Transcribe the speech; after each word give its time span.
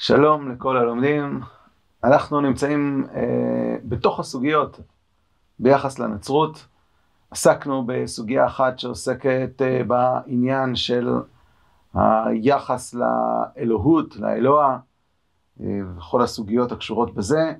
שלום 0.00 0.50
לכל 0.50 0.76
הלומדים. 0.76 1.40
אנחנו 2.04 2.40
נמצאים 2.40 3.06
אה, 3.14 3.76
בתוך 3.84 4.20
הסוגיות 4.20 4.80
ביחס 5.58 5.98
לנצרות. 5.98 6.66
עסקנו 7.30 7.84
בסוגיה 7.86 8.46
אחת 8.46 8.78
שעוסקת 8.78 9.62
אה, 9.62 9.82
בעניין 9.84 10.76
של 10.76 11.08
היחס 11.94 12.94
לאלוהות, 12.94 14.16
לאלוה, 14.16 14.78
אה, 15.60 15.66
וכל 15.96 16.22
הסוגיות 16.22 16.72
הקשורות 16.72 17.14
בזה. 17.14 17.52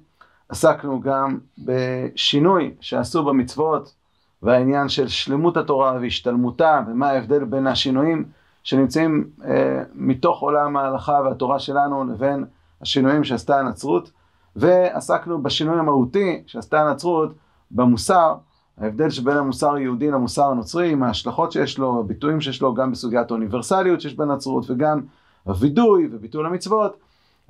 עסקנו 0.48 1.00
גם 1.00 1.38
בשינוי 1.58 2.74
שעשו 2.80 3.24
במצוות 3.24 3.94
והעניין 4.42 4.88
של 4.88 5.08
שלמות 5.08 5.56
התורה 5.56 5.98
והשתלמותה 6.00 6.80
ומה 6.86 7.10
ההבדל 7.10 7.44
בין 7.44 7.66
השינויים 7.66 8.24
שנמצאים 8.68 9.30
אה, 9.44 9.82
מתוך 9.94 10.40
עולם 10.40 10.76
ההלכה 10.76 11.20
והתורה 11.24 11.58
שלנו 11.58 12.04
לבין 12.04 12.44
השינויים 12.82 13.24
שעשתה 13.24 13.60
הנצרות 13.60 14.10
ועסקנו 14.56 15.42
בשינוי 15.42 15.78
המהותי 15.78 16.42
שעשתה 16.46 16.80
הנצרות 16.80 17.32
במוסר, 17.70 18.34
ההבדל 18.78 19.10
שבין 19.10 19.36
המוסר 19.36 19.74
היהודי 19.74 20.10
למוסר 20.10 20.44
הנוצרי, 20.44 20.90
עם 20.92 21.02
ההשלכות 21.02 21.52
שיש 21.52 21.78
לו, 21.78 22.00
הביטויים 22.00 22.40
שיש 22.40 22.62
לו 22.62 22.74
גם 22.74 22.92
בסוגיית 22.92 23.30
האוניברסליות 23.30 24.00
שיש 24.00 24.14
בנצרות 24.14 24.70
וגם 24.70 25.00
הווידוי 25.44 26.08
וביטול 26.12 26.46
המצוות 26.46 26.96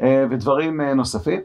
אה, 0.01 0.27
ודברים 0.31 0.81
אה, 0.81 0.95
נוספים. 0.95 1.41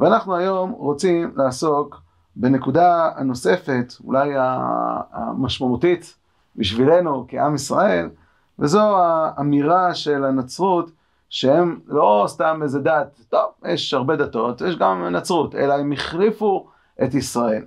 ואנחנו 0.00 0.36
היום 0.36 0.70
רוצים 0.70 1.32
לעסוק 1.36 2.00
בנקודה 2.36 3.10
הנוספת, 3.16 3.94
אולי 4.04 4.30
המשמעותית 5.12 6.16
בשבילנו 6.56 7.26
כעם 7.28 7.54
ישראל, 7.54 8.08
וזו 8.58 8.96
האמירה 8.96 9.94
של 9.94 10.24
הנצרות 10.24 10.90
שהם 11.30 11.80
לא 11.86 12.24
סתם 12.28 12.60
איזה 12.62 12.80
דת, 12.80 13.20
טוב, 13.28 13.50
יש 13.68 13.94
הרבה 13.94 14.16
דתות, 14.16 14.60
יש 14.60 14.76
גם 14.76 15.04
נצרות, 15.04 15.54
אלא 15.54 15.74
הם 15.74 15.92
החליפו 15.92 16.68
את 17.02 17.14
ישראל. 17.14 17.64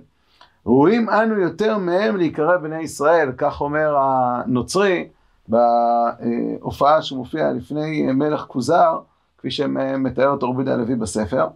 ראויים 0.66 1.10
אנו 1.10 1.40
יותר 1.40 1.78
מהם 1.78 2.16
להיקרא 2.16 2.56
בני 2.56 2.80
ישראל, 2.80 3.32
כך 3.38 3.60
אומר 3.60 3.96
הנוצרי 3.98 5.08
בהופעה 5.48 7.02
שמופיעה 7.02 7.52
לפני 7.52 8.12
מלך 8.12 8.40
כוזר, 8.40 8.98
כפי 9.38 9.50
שמתאר 9.50 10.28
אותו 10.28 10.50
רבי 10.50 10.70
הלוי 10.70 10.94
בספר. 10.94 11.46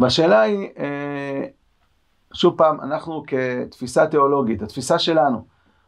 והשאלה 0.00 0.40
היא, 0.40 0.68
אה, 0.78 1.44
שוב 2.32 2.56
פעם, 2.56 2.80
אנחנו 2.80 3.22
כתפיסה 3.26 4.06
תיאולוגית, 4.06 4.62
התפיסה 4.62 4.98
שלנו, 4.98 5.44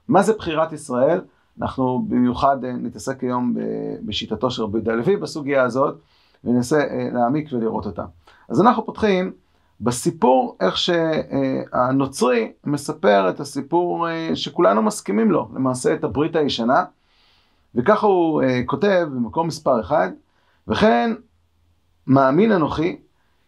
מה 0.09 0.23
זה 0.23 0.33
בחירת 0.33 0.73
ישראל? 0.73 1.21
אנחנו 1.63 2.05
במיוחד 2.09 2.65
אה, 2.65 2.73
נתעסק 2.73 3.23
היום 3.23 3.55
בשיטתו 4.03 4.51
של 4.51 4.63
רבי 4.63 4.91
הלוי 4.91 5.17
בסוגיה 5.17 5.63
הזאת, 5.63 5.99
וננסה 6.45 6.79
אה, 6.79 7.09
להעמיק 7.13 7.49
ולראות 7.53 7.87
אותה. 7.87 8.05
אז 8.49 8.61
אנחנו 8.61 8.87
פותחים 8.87 9.33
בסיפור 9.81 10.57
איך 10.61 10.77
שהנוצרי 10.77 12.53
מספר 12.65 13.31
את 13.31 13.41
הסיפור 13.41 14.07
שכולנו 14.35 14.83
מסכימים 14.83 15.31
לו, 15.31 15.49
למעשה 15.55 15.95
את 15.95 16.05
הברית 16.05 16.37
הישנה, 16.37 16.85
וככה 17.75 18.07
הוא 18.07 18.43
כותב 18.67 19.07
במקום 19.15 19.47
מספר 19.47 19.81
אחד, 19.81 20.09
וכן 20.69 21.11
מאמין 22.07 22.53
אנוכי 22.53 22.97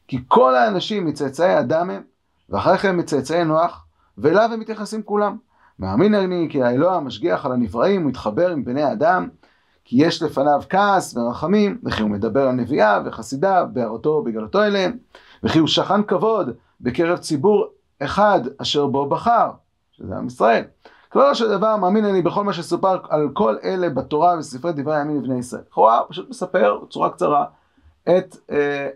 כי 0.08 0.18
כל 0.28 0.54
האנשים 0.54 1.06
מצאצאי 1.06 1.58
אדם 1.58 1.90
הם, 1.90 2.02
ואחרי 2.50 2.78
כן 2.78 2.98
מצאצאי 2.98 3.44
נוח, 3.44 3.86
ואליו 4.18 4.50
הם 4.52 4.60
מתייחסים 4.60 5.02
כולם. 5.02 5.36
מאמין 5.78 6.14
אני 6.14 6.46
כי 6.50 6.62
האלוה 6.62 6.96
המשגיח 6.96 7.46
על 7.46 7.52
הנבראים, 7.52 8.02
הוא 8.02 8.08
מתחבר 8.08 8.50
עם 8.50 8.64
בני 8.64 8.92
אדם, 8.92 9.28
כי 9.84 10.06
יש 10.06 10.22
לפניו 10.22 10.62
כעס 10.68 11.16
ורחמים, 11.16 11.78
וכי 11.84 12.02
הוא 12.02 12.10
מדבר 12.10 12.48
על 12.48 12.54
נביאה 12.54 13.00
וחסידיו, 13.04 13.66
בהערתו 13.72 14.10
ובגלתו 14.10 14.62
אליהם, 14.64 14.96
וכי 15.42 15.58
הוא 15.58 15.68
שכן 15.68 16.02
כבוד 16.02 16.50
בקרב 16.80 17.18
ציבור 17.18 17.66
אחד 18.02 18.40
אשר 18.58 18.86
בו 18.86 19.08
בחר, 19.08 19.50
שזה 19.92 20.16
עם 20.16 20.26
ישראל. 20.26 20.64
כלומר 21.12 21.34
של 21.34 21.48
דבר 21.48 21.76
מאמין 21.76 22.04
אני 22.04 22.22
בכל 22.22 22.44
מה 22.44 22.52
שסופר 22.52 22.98
על 23.08 23.28
כל 23.32 23.56
אלה 23.64 23.88
בתורה 23.90 24.38
וספרי 24.38 24.72
דברי 24.72 24.96
הימים 24.96 25.22
לבני 25.22 25.38
ישראל. 25.38 25.62
לכאורה 25.70 26.00
פשוט 26.08 26.30
מספר 26.30 26.78
בצורה 26.82 27.10
קצרה 27.10 27.44
את 28.08 28.36
אה, 28.50 28.88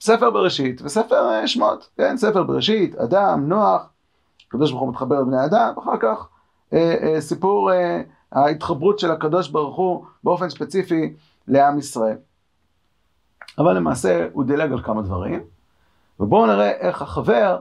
ספר 0.00 0.30
בראשית 0.30 0.82
וספר 0.84 1.28
אה, 1.28 1.46
שמות, 1.46 1.88
כן? 1.96 2.16
ספר 2.16 2.42
בראשית, 2.42 2.94
אדם, 2.94 3.48
נוח, 3.48 3.91
הקדוש 4.52 4.70
ברוך 4.70 4.82
הוא 4.82 4.90
מתחבר 4.90 5.20
לבני 5.20 5.44
אדם, 5.44 5.72
ואחר 5.76 5.96
כך 6.00 6.28
אה, 6.72 6.94
אה, 7.02 7.20
סיפור 7.20 7.72
אה, 7.72 8.02
ההתחברות 8.32 8.98
של 8.98 9.10
הקדוש 9.10 9.48
ברוך 9.48 9.76
הוא 9.76 10.04
באופן 10.24 10.50
ספציפי 10.50 11.14
לעם 11.48 11.78
ישראל. 11.78 12.16
אבל 13.58 13.76
למעשה 13.76 14.26
הוא 14.32 14.44
דילג 14.44 14.72
על 14.72 14.82
כמה 14.82 15.02
דברים, 15.02 15.40
ובואו 16.20 16.46
נראה 16.46 16.70
איך 16.70 17.02
החבר, 17.02 17.60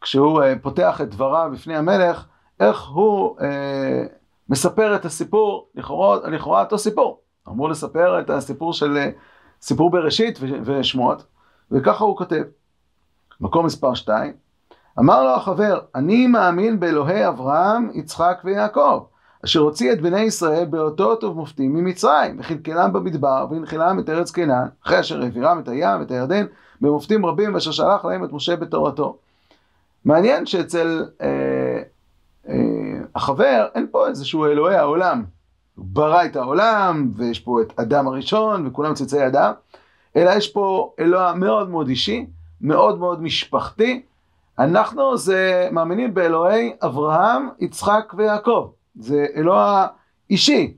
כשהוא 0.00 0.42
אה, 0.42 0.54
פותח 0.62 1.00
את 1.00 1.10
דבריו 1.10 1.50
בפני 1.52 1.76
המלך, 1.76 2.26
איך 2.60 2.88
הוא 2.88 3.40
אה, 3.40 4.04
מספר 4.48 4.96
את 4.96 5.04
הסיפור, 5.04 5.68
לכאורה, 5.74 6.28
לכאורה 6.28 6.62
אותו 6.62 6.78
סיפור. 6.78 7.20
אמור 7.48 7.68
לספר 7.68 8.20
את 8.20 8.30
הסיפור 8.30 8.72
של 8.72 8.96
אה, 8.96 9.10
סיפור 9.62 9.90
בראשית 9.90 10.38
ושמות, 10.64 11.24
וככה 11.70 12.04
הוא 12.04 12.16
כותב. 12.16 12.42
מקום 13.40 13.66
מספר 13.66 13.94
2, 13.94 14.32
אמר 14.98 15.22
לו 15.22 15.30
החבר, 15.30 15.80
אני 15.94 16.26
מאמין 16.26 16.80
באלוהי 16.80 17.28
אברהם, 17.28 17.90
יצחק 17.94 18.40
ויעקב, 18.44 19.04
אשר 19.44 19.60
הוציא 19.60 19.92
את 19.92 20.00
בני 20.00 20.20
ישראל 20.20 20.64
באותות 20.64 21.24
ובמופתים 21.24 21.74
ממצרים, 21.74 22.40
וכלכלם 22.40 22.92
במדבר, 22.92 23.46
והנחילם 23.50 23.98
את 23.98 24.08
ארץ 24.08 24.30
קנען, 24.30 24.68
אחרי 24.84 25.00
אשר 25.00 25.22
העבירם 25.22 25.58
את 25.58 25.68
הים 25.68 26.00
ואת 26.00 26.10
הירדן, 26.10 26.46
במופתים 26.80 27.26
רבים, 27.26 27.54
ואשר 27.54 27.70
שלח 27.70 28.04
להם 28.04 28.24
את 28.24 28.32
משה 28.32 28.56
בתורתו. 28.56 29.16
מעניין 30.04 30.46
שאצל 30.46 31.04
אה, 31.22 31.82
אה, 32.48 32.54
החבר 33.14 33.66
אין 33.74 33.86
פה 33.90 34.08
איזשהו 34.08 34.46
אלוהי 34.46 34.76
העולם. 34.76 35.24
הוא 35.74 35.86
ברא 35.88 36.24
את 36.24 36.36
העולם, 36.36 37.10
ויש 37.16 37.40
פה 37.40 37.62
את 37.62 37.80
אדם 37.80 38.08
הראשון, 38.08 38.66
וכולם 38.66 38.94
צאצאי 38.94 39.26
אדם, 39.26 39.52
אלא 40.16 40.30
יש 40.30 40.48
פה 40.48 40.92
אלוה 40.98 41.34
מאוד 41.34 41.70
מאוד 41.70 41.88
אישי, 41.88 42.26
מאוד 42.60 42.98
מאוד 42.98 43.22
משפחתי. 43.22 44.02
אנחנו 44.58 45.16
זה 45.16 45.68
מאמינים 45.72 46.14
באלוהי 46.14 46.72
אברהם, 46.82 47.48
יצחק 47.58 48.14
ויעקב. 48.16 48.70
זה 48.94 49.26
אלוה 49.36 49.86
אישי. 50.30 50.76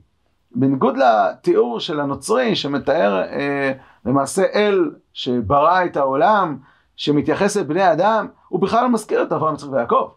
בניגוד 0.51 0.97
לתיאור 0.97 1.79
של 1.79 1.99
הנוצרי 1.99 2.55
שמתאר 2.55 3.21
אה, 3.21 3.71
למעשה 4.05 4.43
אל 4.53 4.91
שברא 5.13 5.85
את 5.85 5.97
העולם, 5.97 6.57
שמתייחס 6.95 7.57
לבני 7.57 7.91
אדם, 7.91 8.27
הוא 8.47 8.61
בכלל 8.61 8.83
לא 8.83 8.89
מזכיר 8.89 9.23
את 9.23 9.31
אברהם, 9.31 9.53
יצחק 9.53 9.71
ויעקב. 9.71 10.09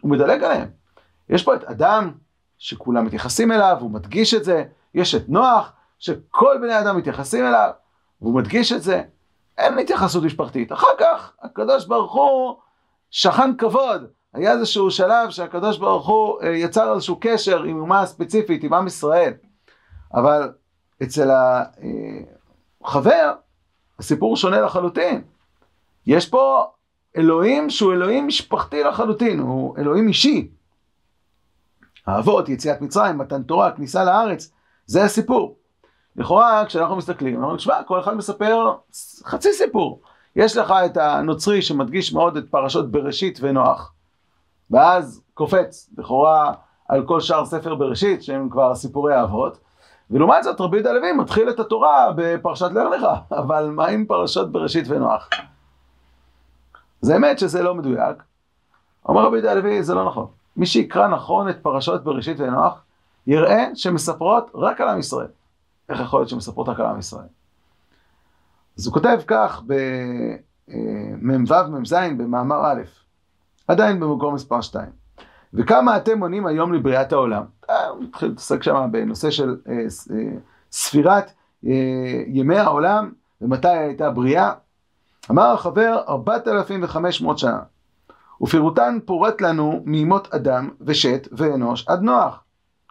הוא 0.00 0.10
מדלג 0.10 0.44
עליהם. 0.44 0.68
יש 1.28 1.42
פה 1.44 1.54
את 1.54 1.64
אדם 1.64 2.12
שכולם 2.58 3.04
מתייחסים 3.04 3.52
אליו, 3.52 3.76
הוא 3.80 3.90
מדגיש 3.90 4.34
את 4.34 4.44
זה. 4.44 4.64
יש 4.94 5.14
את 5.14 5.28
נוח, 5.28 5.72
שכל 5.98 6.56
בני 6.60 6.80
אדם 6.80 6.96
מתייחסים 6.96 7.44
אליו, 7.44 7.70
והוא 8.20 8.34
מדגיש 8.34 8.72
את 8.72 8.82
זה. 8.82 9.02
אין 9.58 9.78
התייחסות 9.78 10.24
משפחתית. 10.24 10.72
אחר 10.72 10.86
כך, 10.98 11.32
הקדוש 11.42 11.86
ברוך 11.86 12.14
הוא 12.14 12.56
שכן 13.16 13.56
כבוד. 13.56 14.06
היה 14.34 14.52
איזשהו 14.52 14.90
שלב 14.90 15.30
שהקדוש 15.30 15.78
ברוך 15.78 16.06
הוא 16.06 16.42
אה, 16.42 16.48
יצר 16.48 16.94
איזשהו 16.94 17.18
קשר 17.20 17.62
עם 17.62 17.80
אומה 17.80 18.06
ספציפית, 18.06 18.64
עם 18.64 18.74
עם 18.74 18.86
ישראל. 18.86 19.32
אבל 20.14 20.52
אצל 21.02 21.30
החבר, 22.84 23.32
הסיפור 23.98 24.36
שונה 24.36 24.60
לחלוטין. 24.60 25.22
יש 26.06 26.28
פה 26.28 26.66
אלוהים 27.16 27.70
שהוא 27.70 27.92
אלוהים 27.92 28.26
משפחתי 28.26 28.82
לחלוטין, 28.82 29.40
הוא 29.40 29.78
אלוהים 29.78 30.08
אישי. 30.08 30.50
האבות, 32.06 32.48
יציאת 32.48 32.80
מצרים, 32.80 33.18
מתן 33.18 33.42
תורה, 33.42 33.72
כניסה 33.72 34.04
לארץ, 34.04 34.52
זה 34.86 35.04
הסיפור. 35.04 35.58
לכאורה, 36.16 36.64
כשאנחנו 36.66 36.96
מסתכלים, 36.96 37.34
אנחנו 37.34 37.44
אומרים, 37.44 37.58
שמע, 37.58 37.82
כל 37.82 38.00
אחד 38.00 38.14
מספר 38.14 38.74
חצי 39.24 39.52
סיפור. 39.52 40.02
יש 40.36 40.56
לך 40.56 40.74
את 40.86 40.96
הנוצרי 40.96 41.62
שמדגיש 41.62 42.12
מאוד 42.12 42.36
את 42.36 42.44
פרשות 42.50 42.90
בראשית 42.90 43.38
ונוח, 43.42 43.92
ואז 44.70 45.22
קופץ, 45.34 45.90
לכאורה, 45.98 46.52
על 46.88 47.06
כל 47.06 47.20
שאר 47.20 47.44
ספר 47.44 47.74
בראשית, 47.74 48.22
שהם 48.22 48.48
כבר 48.48 48.74
סיפורי 48.74 49.14
האבות, 49.14 49.58
ולעומת 50.10 50.44
זאת 50.44 50.60
רבי 50.60 50.76
יהודה 50.76 50.90
הלוי 50.90 51.12
מתחיל 51.12 51.50
את 51.50 51.60
התורה 51.60 52.12
בפרשת 52.16 52.70
לך 52.74 52.84
לך, 52.96 53.06
אבל 53.42 53.70
מה 53.70 53.86
עם 53.86 54.04
פרשות 54.06 54.52
בראשית 54.52 54.84
ונוח? 54.88 55.28
זה 57.00 57.16
אמת 57.16 57.38
שזה 57.38 57.62
לא 57.62 57.74
מדויק. 57.74 58.22
אומר 59.08 59.22
רבי 59.22 59.36
יהודה 59.36 59.52
הלוי, 59.52 59.82
זה 59.82 59.94
לא 59.94 60.06
נכון. 60.06 60.26
מי 60.56 60.66
שיקרא 60.66 61.08
נכון 61.08 61.48
את 61.48 61.56
פרשות 61.62 62.04
בראשית 62.04 62.40
ונוח, 62.40 62.82
יראה 63.26 63.66
שמספרות 63.74 64.50
רק 64.54 64.80
על 64.80 64.88
עם 64.88 64.98
ישראל. 64.98 65.28
איך 65.88 66.00
יכול 66.00 66.20
להיות 66.20 66.28
שמספרות 66.28 66.68
רק 66.68 66.80
על 66.80 66.86
עם 66.86 66.98
ישראל? 66.98 67.26
אז 68.78 68.86
הוא 68.86 68.94
כותב 68.94 69.18
כך 69.26 69.62
במ"ו 69.66 71.54
מ"ז 71.70 71.94
במאמר 72.16 72.66
א', 72.66 72.82
עדיין 73.68 74.00
במקום 74.00 74.34
מספר 74.34 74.60
2. 74.60 74.86
וכמה 75.54 75.96
אתם 75.96 76.20
עונים 76.20 76.46
היום 76.46 76.72
לבריאת 76.72 77.12
העולם? 77.12 77.42
אה, 77.70 77.88
הוא 77.88 78.02
מתחיל 78.04 78.28
להתעסק 78.28 78.62
שם 78.62 78.88
בנושא 78.92 79.30
של 79.30 79.56
אה, 79.68 79.72
אה, 79.72 80.38
ספירת 80.72 81.32
ימי 82.26 82.58
העולם 82.58 83.12
ומתי 83.40 83.68
הייתה 83.68 84.10
בריאה? 84.10 84.52
אמר 85.30 85.52
החבר, 85.52 86.02
4,500 86.08 87.38
שנה. 87.38 87.60
ופירוטן 88.40 88.98
פורט 89.04 89.40
לנו 89.40 89.82
מימות 89.84 90.34
אדם 90.34 90.70
ושת 90.80 91.28
ואנוש 91.32 91.88
עד 91.88 92.02
נוח. 92.02 92.42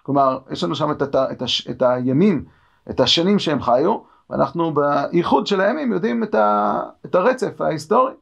כלומר, 0.04 0.40
יש 0.52 0.64
לנו 0.64 0.76
שם 0.76 0.92
את, 0.92 1.02
את, 1.02 1.16
את, 1.16 1.44
את 1.70 1.82
הימים, 1.82 2.46
את 2.90 3.00
השנים 3.00 3.40
שהם 3.40 3.62
חיו, 3.62 3.98
ואנחנו 4.30 4.74
בייחוד 4.74 5.48
של 5.48 5.62
הימים 5.62 5.92
יודעים 5.92 6.24
את, 6.24 6.36
ה, 6.36 6.80
את 7.06 7.16
הרצף 7.16 7.62
ההיסטורי. 7.62 8.14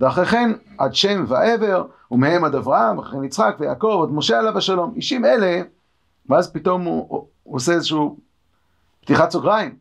ואחרי 0.00 0.26
כן 0.26 0.50
עד 0.78 0.94
שם 0.94 1.24
ועבר, 1.28 1.84
ומהם 2.10 2.44
עד 2.44 2.54
אברהם, 2.54 2.98
ואחרי 2.98 3.18
כן 3.18 3.24
יצחק 3.24 3.56
ויעקב, 3.58 4.00
עד 4.02 4.14
משה 4.14 4.38
עליו 4.38 4.58
השלום. 4.58 4.92
אישים 4.96 5.24
אלה, 5.24 5.62
ואז 6.28 6.52
פתאום 6.52 6.82
הוא, 6.82 7.26
הוא 7.42 7.56
עושה 7.56 7.72
איזשהו 7.72 8.16
פתיחת 9.00 9.30
סוגריים. 9.30 9.76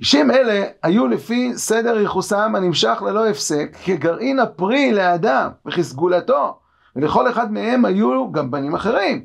אישים 0.00 0.30
אלה 0.30 0.64
היו 0.82 1.06
לפי 1.06 1.52
סדר 1.56 2.00
ייחוסם 2.00 2.52
הנמשך 2.56 3.02
ללא 3.06 3.28
הפסק, 3.28 3.76
כגרעין 3.84 4.38
הפרי 4.38 4.92
לאדם 4.92 5.50
וכסגולתו, 5.66 6.58
ולכל 6.96 7.30
אחד 7.30 7.52
מהם 7.52 7.84
היו 7.84 8.32
גם 8.32 8.50
בנים 8.50 8.74
אחרים, 8.74 9.24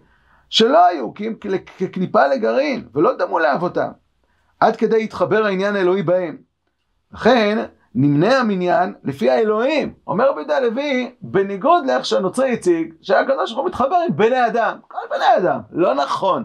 שלא 0.49 0.85
היו 0.85 1.13
כקליפה 1.77 2.27
לגרעין, 2.27 2.87
ולא 2.95 3.17
דמו 3.17 3.39
לאבותם, 3.39 3.91
עד 4.61 4.75
כדי 4.75 5.03
התחבר 5.03 5.45
העניין 5.45 5.75
האלוהי 5.75 6.03
בהם. 6.03 6.37
לכן, 7.13 7.65
נמנה 7.95 8.39
המניין 8.39 8.93
לפי 9.03 9.29
האלוהים. 9.29 9.93
אומר 10.07 10.25
יהודה 10.25 10.57
הלוי, 10.57 11.15
בניגוד 11.21 11.85
לאיך 11.85 12.05
שהנוצרי 12.05 12.53
הציג, 12.53 12.93
שהקדוש 13.01 13.51
ברוך 13.51 13.61
הוא 13.61 13.67
מתחבר 13.67 13.95
עם 14.07 14.15
בני 14.15 14.47
אדם. 14.47 14.77
כל 14.87 14.97
בני 15.09 15.37
אדם. 15.37 15.59
לא 15.71 15.93
נכון. 15.93 16.43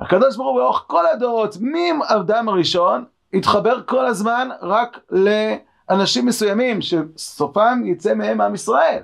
הקדוש 0.00 0.36
ברוך 0.36 0.48
הוא 0.48 0.60
לאורך 0.60 0.84
כל 0.86 1.06
הדורות, 1.06 1.56
מאדם 1.60 2.48
הראשון, 2.48 3.04
התחבר 3.32 3.82
כל 3.86 4.06
הזמן 4.06 4.48
רק 4.62 4.98
לאנשים 5.10 6.26
מסוימים, 6.26 6.78
שסופם 6.80 7.82
יצא 7.84 8.14
מהם 8.14 8.40
עם 8.40 8.54
ישראל. 8.54 9.02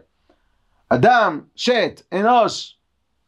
אדם, 0.89 1.41
שת, 1.57 2.03
אנוש, 2.13 2.77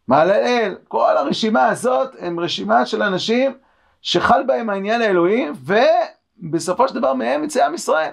מעלל, 0.08 0.74
כל 0.88 1.16
הרשימה 1.16 1.68
הזאת 1.68 2.10
הם 2.18 2.40
רשימה 2.40 2.86
של 2.86 3.02
אנשים 3.02 3.56
שחל 4.02 4.42
בהם 4.46 4.70
העניין 4.70 5.02
האלוהי, 5.02 5.48
ובסופו 6.42 6.88
של 6.88 6.94
דבר 6.94 7.14
מהם 7.14 7.44
יצא 7.44 7.66
עם 7.66 7.74
ישראל. 7.74 8.12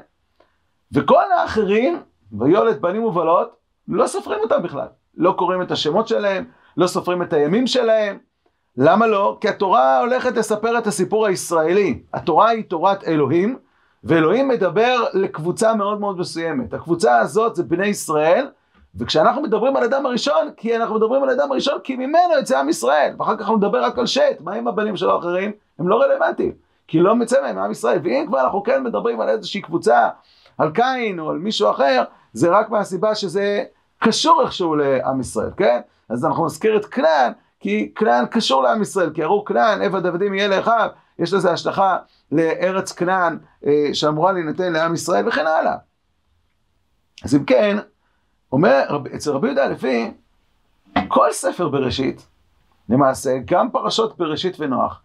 וכל 0.92 1.32
האחרים, 1.38 2.02
ויולד 2.40 2.82
בנים 2.82 3.04
ובלות, 3.04 3.56
לא 3.88 4.08
סופרים 4.08 4.40
אותם 4.40 4.64
בכלל. 4.64 4.88
לא 5.18 5.32
קוראים 5.38 5.62
את 5.62 5.72
השמות 5.72 6.08
שלהם, 6.08 6.46
לא 6.78 6.88
סופרים 6.88 7.22
את 7.22 7.34
הימים 7.34 7.68
שלהם, 7.68 8.18
למה 8.78 9.08
לא? 9.08 9.38
כי 9.42 9.50
התורה 9.50 10.00
הולכת 10.00 10.38
לספר 10.38 10.78
את 10.78 10.88
הסיפור 10.88 11.26
הישראלי. 11.26 12.00
התורה 12.14 12.50
היא 12.50 12.64
תורת 12.64 13.04
אלוהים, 13.04 13.58
ואלוהים 14.04 14.48
מדבר 14.48 15.04
לקבוצה 15.14 15.74
מאוד 15.74 16.00
מאוד 16.00 16.18
מסוימת. 16.20 16.74
הקבוצה 16.74 17.18
הזאת 17.18 17.56
זה 17.56 17.64
בני 17.64 17.88
ישראל, 17.88 18.48
וכשאנחנו 19.00 19.42
מדברים 19.42 19.76
על 19.76 19.84
אדם 19.84 20.06
הראשון, 20.06 20.52
כי 20.58 20.76
אנחנו 20.76 20.96
מדברים 20.96 21.24
על 21.24 21.30
אדם 21.30 21.52
הראשון, 21.52 21.80
כי 21.84 21.96
ממנו 21.96 22.34
יוצא 22.38 22.60
עם 22.60 22.70
ישראל. 22.70 23.14
ואחר 23.20 23.36
כך 23.36 23.42
אנחנו 23.42 23.58
נדבר 23.58 23.84
רק 23.84 23.98
על 23.98 24.06
שת, 24.06 24.38
מה 24.40 24.54
עם 24.54 24.68
הבנים 24.68 24.98
שלו 24.98 25.16
האחרים? 25.16 25.52
הם 25.80 25.88
לא 25.88 25.96
רלוונטיים, 25.96 26.52
כי 26.88 27.00
לא 27.00 27.16
מצא 27.16 27.42
מהם 27.42 27.58
עם 27.58 27.72
ישראל. 27.72 28.00
ואם 28.04 28.26
כבר 28.28 28.42
אנחנו 28.42 28.64
כן 28.64 28.84
מדברים 28.84 29.22
על 29.22 29.30
איזושהי 29.30 29.62
קבוצה, 29.62 30.10
על 30.58 30.72
קין 30.72 31.20
או 31.20 31.30
על 31.30 31.38
מישהו 31.38 31.72
אחר, 31.72 32.04
זה 32.34 32.50
רק 32.50 32.70
מהסיבה 32.70 33.16
שזה 33.16 33.64
קשור 34.00 34.42
איכשהו 34.42 34.76
לעם 34.76 35.20
ישראל, 35.20 35.50
כן? 35.58 35.80
אז 36.10 36.26
אנחנו 36.26 36.46
נזכיר 36.46 36.78
את 36.78 36.86
כנען, 36.86 37.32
כי 37.60 37.92
כנען 37.96 38.26
קשור 38.26 38.64
לעם 38.64 38.82
ישראל, 38.82 39.10
כי 39.14 39.24
הראו 39.24 39.46
כנען, 39.46 39.82
עבד 39.82 40.06
עבדים 40.06 40.34
יהיה 40.34 40.48
לאחיו, 40.48 40.90
יש 41.20 41.34
לזה 41.34 41.52
השלכה 41.52 41.98
לארץ 42.32 42.92
כנען 42.92 43.38
אה, 43.66 43.90
שאמורה 43.94 44.32
להינתן 44.32 44.74
לעם 44.74 44.94
ישראל 44.94 45.28
וכן 45.28 45.48
הלאה. 45.48 45.76
אז 47.24 47.36
אם 47.36 47.44
כן, 47.44 47.78
אומר 48.52 49.00
אצל 49.16 49.32
רבי 49.32 49.48
יהודה 49.48 49.66
לפי, 49.68 50.12
כל 51.08 51.32
ספר 51.32 51.70
בראשית, 51.70 52.28
למעשה, 52.90 53.38
גם 53.46 53.72
פרשות 53.72 54.18
בראשית 54.18 54.56
ונוח, 54.60 55.02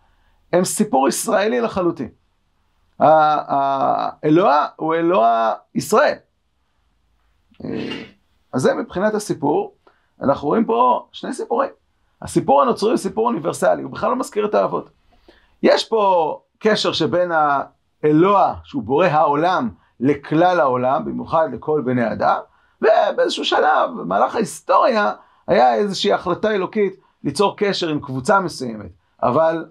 הם 0.53 0.65
סיפור 0.65 1.09
ישראלי 1.09 1.61
לחלוטין. 1.61 2.09
האלוה 3.01 4.67
הוא 4.77 4.95
אלוה 4.95 5.55
ישראל. 5.75 6.17
אה, 7.65 8.03
אז 8.53 8.63
זה 8.63 8.75
מבחינת 8.75 9.15
הסיפור, 9.15 9.75
אנחנו 10.23 10.49
רואים 10.49 10.65
פה 10.65 11.07
שני 11.13 11.33
סיפורים. 11.33 11.71
הסיפור 12.23 12.63
הנוצרי 12.63 12.91
הוא 12.91 12.97
סיפור 12.97 13.27
אוניברסלי, 13.27 13.83
הוא 13.83 13.93
בכלל 13.93 14.11
לא 14.11 14.17
מזכיר 14.17 14.47
את 14.47 14.55
האבות. 14.55 14.91
יש 15.63 15.89
פה 15.89 16.41
קשר 16.59 16.93
שבין 16.93 17.33
האלוה, 17.33 18.55
שהוא 18.65 18.83
בורא 18.83 19.07
העולם, 19.07 19.71
לכלל 20.01 20.61
העולם, 20.61 21.05
במיוחד 21.05 21.49
לכל 21.53 21.83
בני 21.85 22.13
אדם, 22.13 22.39
ובאיזשהו 22.83 23.45
שלב, 23.45 23.91
במהלך 24.01 24.35
ההיסטוריה, 24.35 25.13
היה 25.47 25.75
איזושהי 25.75 26.13
החלטה 26.13 26.51
אלוקית 26.51 26.97
ליצור 27.25 27.57
קשר 27.57 27.89
עם 27.89 28.01
קבוצה 28.01 28.41
מסוימת. 28.41 28.91
אבל 29.23 29.65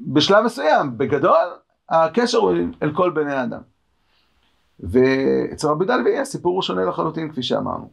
בשלב 0.00 0.44
מסוים, 0.44 0.98
בגדול, 0.98 1.46
הקשר 1.88 2.38
הוא 2.38 2.52
אל 2.82 2.92
כל 2.94 3.10
בני 3.10 3.32
האדם. 3.34 3.60
ואצל 4.80 5.68
רבי 5.68 5.84
דלוי 5.84 6.18
הסיפור 6.18 6.54
הוא 6.54 6.62
שונה 6.62 6.84
לחלוטין, 6.84 7.32
כפי 7.32 7.42
שאמרנו. 7.42 7.90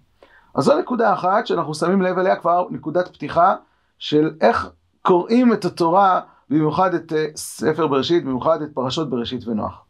אז 0.56 0.64
זו 0.64 0.80
נקודה 0.80 1.14
אחת 1.14 1.48
שאנחנו 1.48 1.74
שמים 1.76 2.02
לב 2.02 2.18
אליה 2.18 2.36
כבר, 2.36 2.68
נקודת 2.70 3.08
פתיחה 3.08 3.56
של 3.98 4.32
איך 4.42 4.70
קוראים 5.02 5.54
את 5.54 5.66
התורה, 5.66 6.22
במיוחד 6.50 6.94
את 6.94 7.14
אה, 7.14 7.26
ספר 7.36 7.88
בראשית, 7.88 8.26
במיוחד 8.26 8.62
את 8.62 8.70
פרשות 8.74 9.10
בראשית 9.10 9.48
ונוח. 9.48 9.86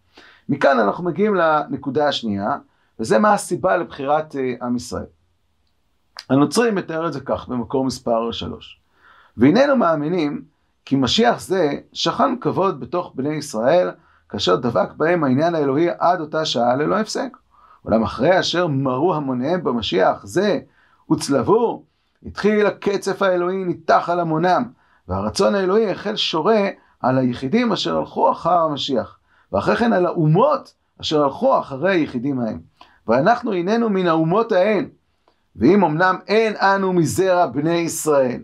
מכאן 0.50 0.80
אנחנו 0.80 1.04
מגיעים 1.04 1.36
לנקודה 1.36 2.08
השנייה, 2.08 2.58
וזה 3.00 3.20
מה 3.20 3.34
הסיבה 3.34 3.78
לבחירת 3.78 4.36
אה, 4.36 4.66
עם 4.66 4.76
ישראל. 4.76 5.06
הנוצרי 6.30 6.72
מתאר 6.72 7.08
את 7.08 7.14
זה 7.14 7.20
כך 7.20 7.48
במקור 7.48 7.86
מספר 7.86 8.32
שלוש. 8.32 8.80
והננו 9.38 9.76
מאמינים 9.76 10.42
כי 10.86 10.96
משיח 10.96 11.40
זה 11.40 11.74
שכן 11.94 12.40
כבוד 12.42 12.80
בתוך 12.80 13.12
בני 13.16 13.34
ישראל, 13.34 13.92
כאשר 14.30 14.56
דבק 14.56 14.90
בהם 14.98 15.24
העניין 15.24 15.56
האלוהי 15.56 15.88
עד 16.00 16.22
אותה 16.22 16.46
שעה 16.46 16.76
ללא 16.76 17.00
הפסק. 17.00 17.38
אולם 17.86 18.04
אחרי 18.04 18.40
אשר 18.40 18.68
מרו 18.68 19.16
המוניהם 19.16 19.64
במשיח 19.64 20.26
זה 20.26 20.60
וצלבו, 21.12 21.84
התחיל 22.26 22.66
הקצף 22.66 23.22
האלוהי 23.22 23.64
ניתח 23.64 24.10
על 24.12 24.20
המונם, 24.20 24.64
והרצון 25.08 25.56
האלוהי 25.56 25.92
החל 25.92 26.16
שורה 26.16 26.70
על 27.00 27.18
היחידים 27.18 27.72
אשר 27.72 27.98
הלכו 27.98 28.32
אחר 28.32 28.58
המשיח, 28.58 29.18
ואחרי 29.52 29.76
כן 29.76 29.94
על 29.94 30.06
האומות 30.06 30.74
אשר 31.02 31.24
הלכו 31.24 31.60
אחרי 31.60 31.92
היחידים 31.92 32.40
ההם. 32.40 32.60
ואנחנו 33.08 33.54
הננו 33.54 33.90
מן 33.90 34.08
האומות 34.08 34.52
ההן, 34.52 34.90
ואם 35.56 35.84
אמנם 35.84 36.16
אין 36.28 36.54
אנו 36.56 36.94
מזרע 36.94 37.46
בני 37.46 37.76
ישראל, 37.76 38.42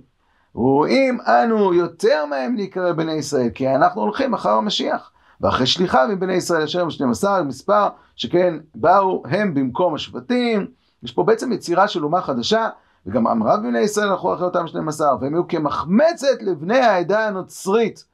רואים 0.54 1.18
אנו 1.22 1.74
יותר 1.74 2.26
מהם 2.26 2.56
להיקרא 2.56 2.92
בני 2.92 3.14
ישראל, 3.14 3.50
כי 3.50 3.76
אנחנו 3.76 4.02
הולכים 4.02 4.34
אחר 4.34 4.50
המשיח. 4.50 5.12
ואחרי 5.42 5.68
שליחה 5.68 6.08
מבני 6.08 6.34
ישראל 6.34 6.64
אשר 6.64 6.82
הם 6.82 6.90
12 6.90 7.44
מספר, 7.44 7.88
שכן 8.16 8.54
באו 8.76 9.24
הם 9.30 9.54
במקום 9.54 9.96
השבטים, 9.96 10.68
יש 11.04 11.12
פה 11.12 11.24
בעצם 11.24 11.52
יצירה 11.52 11.88
של 11.88 12.04
אומה 12.04 12.22
חדשה, 12.22 12.70
וגם 13.06 13.28
אמריו 13.28 13.60
בני 13.64 13.80
ישראל 13.80 14.10
הלכו 14.10 14.34
אחרי 14.34 14.46
אותם 14.46 14.68
12, 14.68 15.16
והם 15.22 15.34
היו 15.34 15.48
כמחמצת 15.48 16.42
לבני 16.42 16.80
העדה 16.80 17.28
הנוצרית, 17.28 18.06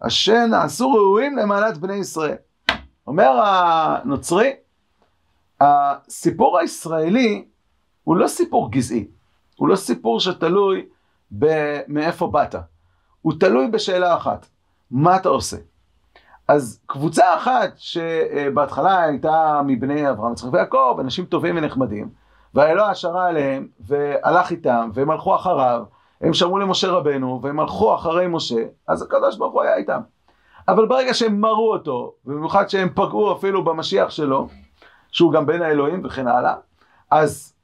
אשר 0.00 0.46
נעשו 0.46 0.92
ראויים 0.92 1.36
למעלת 1.36 1.78
בני 1.78 1.94
ישראל. 1.94 2.36
אומר 3.06 3.40
הנוצרי, 3.44 4.52
הסיפור 5.60 6.58
הישראלי 6.58 7.44
הוא 8.04 8.16
לא 8.16 8.26
סיפור 8.26 8.70
גזעי, 8.70 9.06
הוא 9.56 9.68
לא 9.68 9.76
סיפור 9.76 10.20
שתלוי 10.20 10.86
מאיפה 11.88 12.26
באת, 12.26 12.54
הוא 13.22 13.32
תלוי 13.40 13.68
בשאלה 13.68 14.16
אחת, 14.16 14.46
מה 14.90 15.16
אתה 15.16 15.28
עושה? 15.28 15.56
אז 16.48 16.80
קבוצה 16.86 17.34
אחת 17.36 17.72
שבהתחלה 17.76 19.02
הייתה 19.02 19.60
מבני 19.66 20.10
אברהם, 20.10 20.32
יצחק 20.32 20.52
ויעקב, 20.52 20.96
אנשים 21.00 21.24
טובים 21.24 21.56
ונחמדים, 21.56 22.08
והאלוה 22.54 22.94
שרה 22.94 23.28
עליהם 23.28 23.68
והלך 23.80 24.50
איתם 24.50 24.90
והם 24.94 25.10
הלכו 25.10 25.36
אחריו, 25.36 25.82
הם 26.20 26.34
שמעו 26.34 26.58
למשה 26.58 26.88
רבנו 26.88 27.40
והם 27.42 27.60
הלכו 27.60 27.94
אחרי 27.94 28.26
משה, 28.26 28.64
אז 28.88 29.02
הקדוש 29.02 29.36
ברוך 29.36 29.52
הוא 29.52 29.62
היה 29.62 29.76
איתם. 29.76 30.00
אבל 30.68 30.86
ברגע 30.86 31.14
שהם 31.14 31.40
מרו 31.40 31.72
אותו, 31.72 32.12
ובמיוחד 32.26 32.68
שהם 32.68 32.88
פגעו 32.94 33.32
אפילו 33.32 33.64
במשיח 33.64 34.10
שלו, 34.10 34.48
שהוא 35.16 35.32
גם 35.32 35.46
בן 35.46 35.62
האלוהים 35.62 36.02
וכן 36.04 36.28
הלאה, 36.28 36.54
אז 37.10 37.54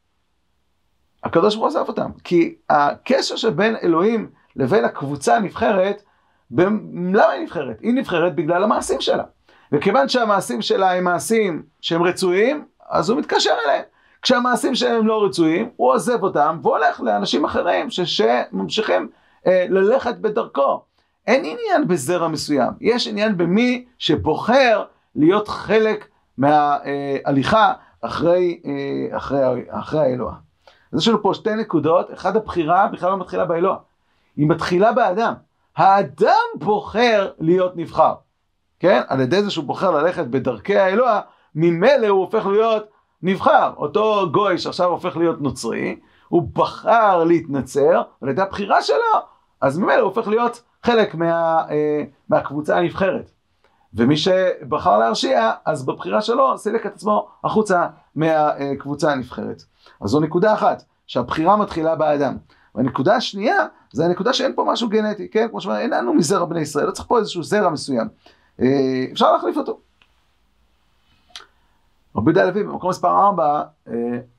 הקדוש 1.25 1.55
ברוך 1.55 1.73
הוא 1.73 1.81
עזב 1.81 1.89
אותם. 1.89 2.11
כי 2.25 2.55
הקשר 2.71 3.37
שבין 3.37 3.77
אלוהים 3.83 4.31
לבין 4.57 4.85
הקבוצה 4.85 5.37
הנבחרת, 5.37 6.03
למה 6.51 7.29
היא 7.29 7.43
נבחרת? 7.43 7.81
היא 7.81 7.95
נבחרת 7.95 8.35
בגלל 8.35 8.65
המעשים 8.65 9.01
שלה. 9.01 9.25
וכיוון 9.73 10.09
שהמעשים 10.09 10.63
שלה 10.63 10.93
הם 10.93 11.05
מעשים 11.05 11.63
שהם 11.81 12.03
רצויים, 12.03 12.65
אז 12.91 13.11
הוא 13.11 13.19
מתקשר 13.19 13.55
אליהם. 13.67 13.83
כשהמעשים 14.23 14.75
שלהם 14.75 15.07
לא 15.07 15.25
רצויים, 15.25 15.71
הוא 15.77 15.93
עוזב 15.93 16.23
אותם 16.23 16.59
והולך 16.63 17.01
לאנשים 17.01 17.45
אחרים 17.45 17.89
שממשיכים 17.91 19.09
אה, 19.47 19.67
ללכת 19.69 20.17
בדרכו. 20.17 20.83
אין 21.27 21.45
עניין 21.45 21.89
בזרע 21.89 22.29
מסוים, 22.29 22.71
יש 22.81 23.07
עניין 23.07 23.37
במי 23.37 23.85
שבוחר 23.99 24.85
להיות 25.17 25.49
חלק 25.49 26.09
מההליכה 26.39 27.73
אחרי, 28.01 28.61
אחרי, 29.11 29.63
אחרי 29.69 30.01
האלוה. 30.01 30.35
אז 30.93 30.99
יש 30.99 31.09
לנו 31.09 31.23
פה 31.23 31.35
שתי 31.35 31.55
נקודות, 31.55 32.13
אחד 32.13 32.37
הבחירה 32.37 32.89
בכלל 32.89 33.11
לא 33.11 33.19
מתחילה 33.19 33.45
באלוה, 33.45 33.77
היא 34.37 34.49
מתחילה 34.49 34.93
באדם. 34.93 35.35
האדם 35.77 36.45
בוחר 36.55 37.31
להיות 37.39 37.77
נבחר, 37.77 38.15
כן? 38.81 39.03
על 39.09 39.21
ידי 39.21 39.43
זה 39.43 39.51
שהוא 39.51 39.65
בוחר 39.65 39.91
ללכת 39.91 40.27
בדרכי 40.27 40.77
האלוה, 40.77 41.21
ממילא 41.55 42.07
הוא 42.07 42.21
הופך 42.21 42.47
להיות 42.47 42.85
נבחר. 43.23 43.73
אותו 43.77 44.31
גוי 44.33 44.59
שעכשיו 44.59 44.91
הופך 44.91 45.17
להיות 45.17 45.41
נוצרי, 45.41 45.97
הוא 46.29 46.49
בחר 46.53 47.25
להתנצר, 47.25 48.03
על 48.23 48.29
ידי 48.29 48.43
הבחירה 48.43 48.83
שלו, 48.83 48.97
אז 49.61 49.79
ממילא 49.79 50.01
הוא 50.01 50.09
הופך 50.09 50.29
להיות 50.29 50.63
חלק 50.83 51.15
מה, 51.15 51.65
אה, 51.71 52.05
מהקבוצה 52.29 52.79
הנבחרת. 52.79 53.31
ומי 53.95 54.17
שבחר 54.17 54.99
להרשיע, 54.99 55.53
אז 55.65 55.87
בבחירה 55.87 56.23
שלו 56.23 56.59
סילק 56.59 56.87
את 56.87 56.95
עצמו 56.95 57.29
החוצה 57.45 57.87
מהקבוצה 58.15 59.13
הנבחרת. 59.13 59.63
אז 60.01 60.11
זו 60.11 60.21
נקודה 60.21 60.55
אחת, 60.55 60.83
שהבחירה 61.07 61.57
מתחילה 61.57 61.97
באדם. 61.97 62.37
והנקודה 62.75 63.17
השנייה, 63.17 63.67
זה 63.93 64.05
הנקודה 64.05 64.33
שאין 64.33 64.53
פה 64.55 64.65
משהו 64.69 64.89
גנטי, 64.89 65.29
כן? 65.29 65.49
כמו 65.51 65.61
שאומר, 65.61 65.79
אין 65.79 65.91
לנו 65.91 66.15
מזרע 66.15 66.45
בני 66.45 66.61
ישראל, 66.61 66.87
לא 66.87 66.91
צריך 66.91 67.09
פה 67.09 67.19
איזשהו 67.19 67.43
זרע 67.43 67.71
מסוים. 67.71 68.09
אה, 68.61 69.05
אפשר 69.13 69.33
להחליף 69.33 69.57
אותו. 69.57 69.81
רבי 72.17 72.31
יהודה 72.31 72.43
הלוי 72.43 72.63
במקום 72.63 72.91
מספר 72.91 73.09
4 73.09 73.63
אה, 73.89 73.95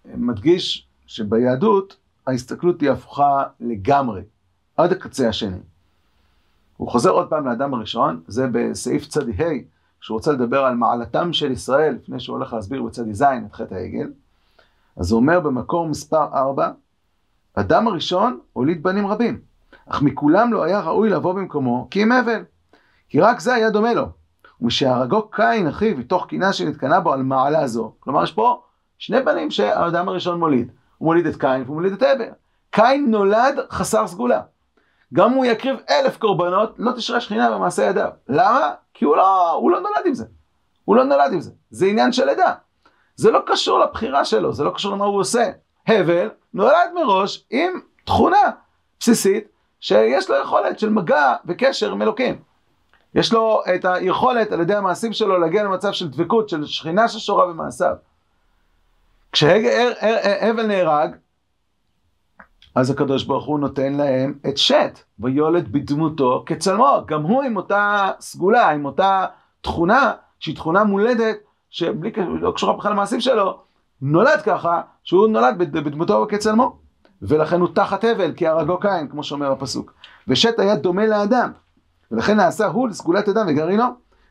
מדגיש 0.05 0.87
שביהדות 1.05 1.97
ההסתכלות 2.27 2.81
היא 2.81 2.91
הפוכה 2.91 3.43
לגמרי, 3.59 4.21
עד 4.77 4.91
הקצה 4.91 5.29
השני. 5.29 5.57
הוא 6.83 6.91
חוזר 6.91 7.09
עוד 7.09 7.29
פעם 7.29 7.47
לאדם 7.47 7.73
הראשון, 7.73 8.21
זה 8.27 8.47
בסעיף 8.51 9.07
צדי 9.07 9.31
ה', 9.31 9.51
שהוא 10.01 10.15
רוצה 10.15 10.31
לדבר 10.31 10.65
על 10.65 10.75
מעלתם 10.75 11.33
של 11.33 11.51
ישראל, 11.51 11.95
לפני 11.95 12.19
שהוא 12.19 12.35
הולך 12.35 12.53
להסביר 12.53 12.83
בצדי 12.83 13.13
ז' 13.13 13.21
את 13.21 13.53
חטא 13.53 13.75
העגל. 13.75 14.11
אז 14.97 15.11
הוא 15.11 15.19
אומר 15.19 15.39
במקור 15.39 15.87
מספר 15.87 16.27
4, 16.33 16.71
אדם 17.55 17.87
הראשון 17.87 18.39
הוליד 18.53 18.83
בנים 18.83 19.07
רבים, 19.07 19.39
אך 19.89 20.01
מכולם 20.01 20.53
לא 20.53 20.63
היה 20.63 20.79
ראוי 20.79 21.09
לבוא 21.09 21.33
במקומו, 21.33 21.87
כי 21.91 22.01
הם 22.01 22.11
אבל. 22.11 22.43
כי 23.09 23.19
רק 23.19 23.39
זה 23.39 23.53
היה 23.53 23.69
דומה 23.69 23.93
לו. 23.93 24.07
ומשהרגו 24.61 25.29
קין 25.29 25.67
אחיו 25.67 25.97
מתוך 25.97 26.25
קינה 26.25 26.53
שנתקנה 26.53 26.99
בו 26.99 27.13
על 27.13 27.23
מעלה 27.23 27.67
זו. 27.67 27.93
כלומר 27.99 28.23
יש 28.23 28.31
פה 28.31 28.61
שני 28.97 29.21
בנים 29.21 29.51
שהאדם 29.51 30.09
הראשון 30.09 30.39
מוליד. 30.39 30.71
הוא 30.97 31.05
מוליד 31.05 31.25
את 31.25 31.35
קין 31.35 31.61
והוא 31.65 31.75
מוליד 31.75 31.93
את 31.93 32.01
הבל. 32.01 32.29
קין 32.71 33.11
נולד 33.11 33.55
חסר 33.69 34.07
סגולה. 34.07 34.41
גם 35.13 35.31
אם 35.31 35.37
הוא 35.37 35.45
יקריב 35.45 35.75
אלף 35.89 36.17
קורבנות, 36.17 36.75
לא 36.77 36.91
תשרה 36.91 37.21
שכינה 37.21 37.51
במעשה 37.51 37.83
ידיו. 37.83 38.09
למה? 38.29 38.71
כי 38.93 39.05
הוא 39.05 39.15
לא, 39.15 39.51
הוא 39.51 39.71
לא 39.71 39.79
נולד 39.79 40.05
עם 40.05 40.13
זה. 40.13 40.25
הוא 40.85 40.95
לא 40.95 41.03
נולד 41.03 41.33
עם 41.33 41.41
זה. 41.41 41.51
זה 41.69 41.85
עניין 41.85 42.11
של 42.11 42.29
עדה. 42.29 42.53
זה 43.15 43.31
לא 43.31 43.39
קשור 43.45 43.79
לבחירה 43.79 44.25
שלו, 44.25 44.53
זה 44.53 44.63
לא 44.63 44.71
קשור 44.71 44.91
למה 44.91 45.05
הוא 45.05 45.19
עושה. 45.19 45.51
הבל 45.87 46.29
נולד 46.53 46.89
מראש 46.95 47.45
עם 47.49 47.71
תכונה 48.05 48.51
בסיסית 48.99 49.47
שיש 49.79 50.29
לו 50.29 50.35
יכולת 50.35 50.79
של 50.79 50.89
מגע 50.89 51.35
וקשר 51.45 51.91
עם 51.91 52.01
אלוקים. 52.01 52.41
יש 53.15 53.33
לו 53.33 53.61
את 53.75 53.85
היכולת 53.85 54.51
על 54.51 54.61
ידי 54.61 54.75
המעשים 54.75 55.13
שלו 55.13 55.39
להגיע 55.39 55.63
למצב 55.63 55.91
של 55.91 56.07
דבקות, 56.07 56.49
של 56.49 56.65
שכינה 56.65 57.07
ששורה 57.07 57.47
במעשיו. 57.47 57.95
כשהבל 59.31 60.65
נהרג, 60.67 61.15
אז 62.75 62.89
הקדוש 62.89 63.23
ברוך 63.23 63.45
הוא 63.45 63.59
נותן 63.59 63.93
להם 63.93 64.33
את 64.49 64.57
שת, 64.57 64.99
ויולד 65.19 65.71
בדמותו 65.71 66.43
כצלמו, 66.45 67.03
גם 67.05 67.21
הוא 67.21 67.43
עם 67.43 67.57
אותה 67.57 68.11
סגולה, 68.19 68.69
עם 68.69 68.85
אותה 68.85 69.25
תכונה, 69.61 70.11
שהיא 70.39 70.55
תכונה 70.55 70.83
מולדת, 70.83 71.37
שבלי 71.69 72.11
לא 72.39 72.51
קשורה 72.51 72.77
בכלל 72.77 72.91
למעשים 72.91 73.21
שלו, 73.21 73.59
נולד 74.01 74.41
ככה, 74.45 74.81
שהוא 75.03 75.27
נולד 75.27 75.57
בדמותו 75.57 76.25
כצלמו. 76.29 76.77
ולכן 77.21 77.59
הוא 77.59 77.69
תחת 77.73 78.03
הבל, 78.03 78.33
כי 78.33 78.47
הרגו 78.47 78.79
קין, 78.79 79.07
כמו 79.07 79.23
שאומר 79.23 79.51
הפסוק. 79.51 79.93
ושת 80.27 80.59
היה 80.59 80.75
דומה 80.75 81.07
לאדם, 81.07 81.51
ולכן 82.11 82.37
נעשה 82.37 82.67
הוא 82.67 82.87
לסגולת 82.87 83.29
אדם 83.29 83.45
וגרעינו. 83.47 83.83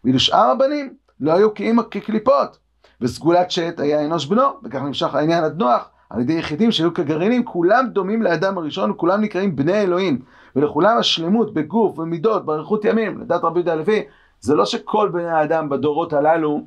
ואילו 0.05 0.21
שאר 0.21 0.51
הבנים 0.51 0.95
לא 1.21 1.33
היו 1.33 1.55
כאימא 1.55 1.83
כקליפות. 1.91 2.59
וסגולת 3.01 3.51
שת 3.51 3.81
היה 3.81 4.05
אנוש 4.05 4.27
בנו, 4.27 4.43
וכך 4.65 4.83
נמשך 4.83 5.15
העניין 5.15 5.45
עד 5.45 5.59
נוח, 5.59 5.91
על 6.13 6.21
ידי 6.21 6.33
יחידים 6.33 6.71
שהיו 6.73 6.95
כגרעינים, 6.95 7.45
כולם 7.45 7.87
דומים 7.89 8.23
לאדם 8.23 8.59
הראשון, 8.59 8.91
וכולם 8.91 9.21
נקראים 9.21 9.57
בני 9.57 9.81
אלוהים. 9.83 10.19
ולכולם 10.57 10.99
השלמות 10.99 11.55
בגוף 11.55 11.99
ומידות, 11.99 12.47
באריכות 12.47 12.85
ימים, 12.85 13.19
לדעת 13.19 13.45
רבי 13.45 13.59
יהודה 13.59 13.73
הלוי, 13.73 14.03
זה 14.41 14.55
לא 14.55 14.65
שכל 14.65 15.09
בני 15.09 15.29
האדם 15.29 15.69
בדורות 15.69 16.13
הללו 16.13 16.61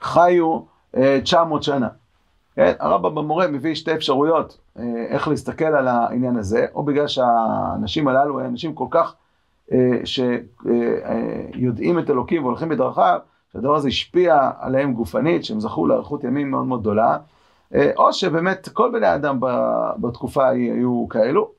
חיו 0.00 0.60
אה, 0.96 1.18
900 1.22 1.62
שנה. 1.62 1.88
כן? 2.54 2.72
הרמב"ם 2.80 3.14
במורה 3.14 3.46
מביא 3.46 3.74
שתי 3.74 3.94
אפשרויות 3.94 4.58
אה, 4.78 5.06
איך 5.08 5.28
להסתכל 5.28 5.64
על 5.64 5.88
העניין 5.88 6.36
הזה, 6.36 6.66
או 6.74 6.82
בגלל 6.82 7.06
שהאנשים 7.08 8.08
הללו 8.08 8.40
הם 8.40 8.46
אנשים 8.46 8.74
כל 8.74 8.86
כך 8.90 9.14
אה, 9.72 10.00
שיודעים 10.04 11.98
אה, 11.98 12.02
את 12.02 12.10
אלוקים 12.10 12.44
והולכים 12.44 12.68
בדרכיו, 12.68 13.18
שהדבר 13.52 13.74
הזה 13.76 13.88
השפיע 13.88 14.50
עליהם 14.60 14.92
גופנית, 14.92 15.44
שהם 15.44 15.60
זכו 15.60 15.86
לאריכות 15.86 16.24
ימים 16.24 16.50
מאוד 16.50 16.66
מאוד 16.66 16.80
גדולה, 16.80 17.18
או 17.96 18.12
שבאמת 18.12 18.68
כל 18.72 18.90
בני 18.92 19.06
האדם 19.06 19.40
בתקופה 20.00 20.46
ההיא 20.46 20.72
היו 20.72 21.06
כאלו. 21.10 21.50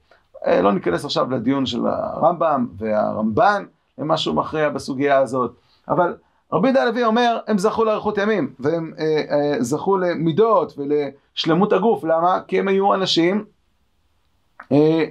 לא 0.48 0.72
ניכנס 0.72 1.06
עכשיו 1.06 1.32
לדיון 1.32 1.66
של 1.66 1.88
הרמב"ם 1.88 2.68
והרמב"ן, 2.78 3.66
הם 3.98 4.08
משהו 4.08 4.34
מכריע 4.34 4.70
בסוגיה 4.70 5.18
הזאת, 5.18 5.56
אבל 5.88 6.16
רבי 6.54 6.68
יהודה 6.68 6.84
הלוי 6.84 7.04
אומר, 7.04 7.40
הם 7.48 7.58
זכו 7.58 7.84
לאריכות 7.86 8.18
ימים, 8.18 8.54
והם 8.60 8.94
אה, 9.00 9.22
אה, 9.32 9.64
זכו 9.64 9.98
למידות 9.98 10.74
ולשלמות 10.78 11.74
הגוף, 11.74 12.04
למה? 12.04 12.40
כי 12.48 12.60
הם 12.60 12.68
היו 12.68 12.94
אנשים 12.94 13.46
אה, 14.72 15.06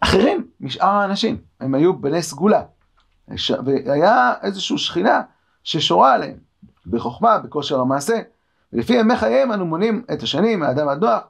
אחרים 0.00 0.46
משאר 0.60 0.88
האנשים, 0.88 1.36
הם 1.60 1.74
היו 1.74 1.98
בני 1.98 2.22
סגולה, 2.22 2.62
והיה 3.64 4.34
איזושהי 4.42 4.78
שכינה 4.78 5.20
ששורה 5.64 6.14
עליהם, 6.14 6.36
בחוכמה, 6.86 7.38
בכושר 7.38 7.80
המעשה, 7.80 8.20
ולפי 8.72 8.92
ימי 8.92 9.16
חייהם 9.16 9.52
אנו 9.52 9.66
מונים 9.66 10.02
את 10.12 10.22
השנים 10.22 10.60
מאדם 10.60 10.88
עד 10.88 11.04
נוח, 11.04 11.20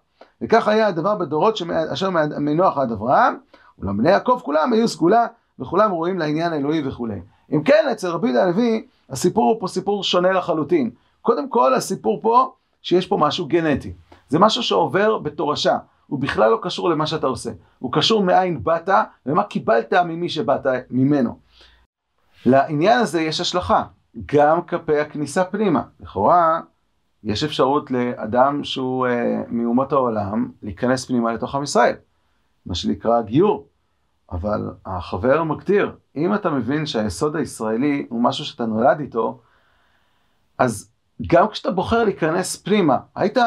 וכך 0.42 0.68
היה 0.68 0.86
הדבר 0.86 1.14
בדורות 1.14 1.58
אשר 1.92 2.10
מנוח 2.38 2.78
עד 2.78 2.92
אברהם, 2.92 3.36
אולם 3.78 3.96
בני 3.96 4.10
יעקב 4.10 4.40
כולם 4.44 4.72
היו 4.72 4.88
סגולה, 4.88 5.26
וכולם 5.58 5.90
ראויים 5.90 6.18
לעניין 6.18 6.52
האלוהי 6.52 6.88
וכולי. 6.88 7.20
אם 7.52 7.62
כן, 7.62 7.88
אצל 7.92 8.08
רבי 8.08 8.28
יהודה 8.28 8.44
הלוי, 8.44 8.86
הסיפור 9.10 9.44
הוא 9.52 9.60
פה 9.60 9.68
סיפור 9.68 10.04
שונה 10.04 10.32
לחלוטין. 10.32 10.90
קודם 11.22 11.48
כל, 11.48 11.74
הסיפור 11.74 12.20
פה, 12.22 12.52
שיש 12.82 13.06
פה 13.06 13.16
משהו 13.16 13.46
גנטי. 13.46 13.92
זה 14.28 14.38
משהו 14.38 14.62
שעובר 14.62 15.18
בתורשה. 15.18 15.76
הוא 16.06 16.20
בכלל 16.20 16.50
לא 16.50 16.58
קשור 16.62 16.90
למה 16.90 17.06
שאתה 17.06 17.26
עושה. 17.26 17.50
הוא 17.78 17.92
קשור 17.92 18.22
מאין 18.22 18.64
באת 18.64 18.88
ומה 19.26 19.42
קיבלת 19.42 19.92
ממי 19.94 20.28
שבאת 20.28 20.66
ממנו. 20.90 21.38
לעניין 22.46 22.98
הזה 22.98 23.22
יש 23.22 23.40
השלכה, 23.40 23.84
גם 24.26 24.62
כלפי 24.62 24.98
הכניסה 24.98 25.44
פנימה. 25.44 25.82
לכאורה, 26.00 26.60
יש 27.24 27.44
אפשרות 27.44 27.90
לאדם 27.90 28.64
שהוא 28.64 29.06
אה, 29.06 29.42
מאומות 29.48 29.92
העולם 29.92 30.50
להיכנס 30.62 31.04
פנימה 31.04 31.32
לתוך 31.32 31.54
עם 31.54 31.62
ישראל, 31.62 31.94
מה 32.66 32.74
שנקרא 32.74 33.22
גיור. 33.22 33.66
אבל 34.32 34.70
החבר 34.86 35.44
מגדיר, 35.44 35.96
אם 36.16 36.34
אתה 36.34 36.50
מבין 36.50 36.86
שהיסוד 36.86 37.36
הישראלי 37.36 38.06
הוא 38.10 38.22
משהו 38.22 38.44
שאתה 38.44 38.66
נולד 38.66 39.00
איתו, 39.00 39.40
אז 40.58 40.90
גם 41.26 41.48
כשאתה 41.48 41.70
בוחר 41.70 42.04
להיכנס 42.04 42.56
פנימה, 42.56 42.98
היית 43.14 43.38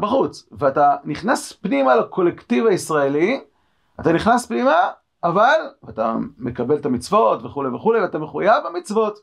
בחוץ, 0.00 0.48
ואתה 0.52 0.96
נכנס 1.04 1.52
פנימה 1.52 1.96
לקולקטיב 1.96 2.66
הישראלי, 2.66 3.40
אתה 4.00 4.12
נכנס 4.12 4.46
פנימה, 4.46 4.90
אבל 5.24 5.58
אתה 5.88 6.16
מקבל 6.38 6.76
את 6.76 6.86
המצוות 6.86 7.44
וכולי 7.44 7.68
וכולי, 7.68 8.00
ואתה 8.00 8.18
מחויב 8.18 8.54
במצוות. 8.66 9.18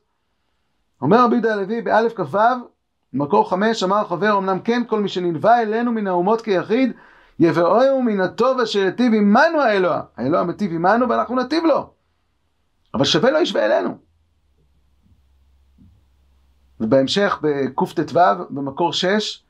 אומר 1.02 1.24
רבי 1.24 1.36
יהודה 1.36 1.54
הלוי 1.54 1.82
באלף 1.82 2.14
כ"ו, 2.16 2.38
מקור 3.14 3.50
חמש, 3.50 3.84
אמר 3.84 4.04
חבר, 4.04 4.38
אמנם 4.38 4.60
כן 4.60 4.84
כל 4.88 5.00
מי 5.00 5.10
שנלווה 5.10 5.62
אלינו 5.62 5.92
מן 5.92 6.08
האומות 6.08 6.42
כיחיד, 6.42 6.92
יבואו 7.40 8.02
מן 8.02 8.22
הטוב 8.22 8.60
אשר 8.60 8.80
יטיב 8.80 9.14
עמנו 9.14 9.62
האלוה. 9.62 10.02
האלוה 10.18 10.44
מטיב 10.44 10.72
עמנו 10.72 11.10
ואנחנו 11.10 11.36
נטיב 11.36 11.64
לו. 11.66 11.94
אבל 12.94 13.06
שווה 13.06 13.32
לו 13.32 13.40
ישווה 13.40 13.66
אלינו. 13.66 13.98
ובהמשך 16.80 17.40
בקט"ו 17.42 18.20
במקור 18.50 18.94
6 18.94 19.44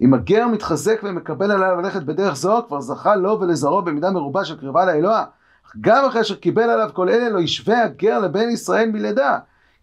אם 0.00 0.14
הגר 0.14 0.46
מתחזק 0.46 1.00
ומקבל 1.02 1.50
עליו 1.50 1.80
ללכת 1.80 2.02
בדרך 2.02 2.36
זו 2.36 2.62
כבר 2.68 2.80
זכה 2.80 3.16
לו 3.16 3.40
ולזרעו 3.40 3.82
במידה 3.82 4.10
מרובה 4.10 4.44
של 4.44 4.60
קרבה 4.60 4.84
לאלוה 4.84 5.24
גם 5.80 6.04
אחרי 6.04 6.20
אשר 6.20 6.34
קיבל 6.34 6.70
עליו 6.70 6.90
כל 6.92 7.08
אלה 7.08 7.28
לא 7.28 7.40
ישווה 7.40 7.84
הגר 7.84 8.18
לבן 8.18 8.50
ישראל 8.50 8.90
מלידה 8.90 9.38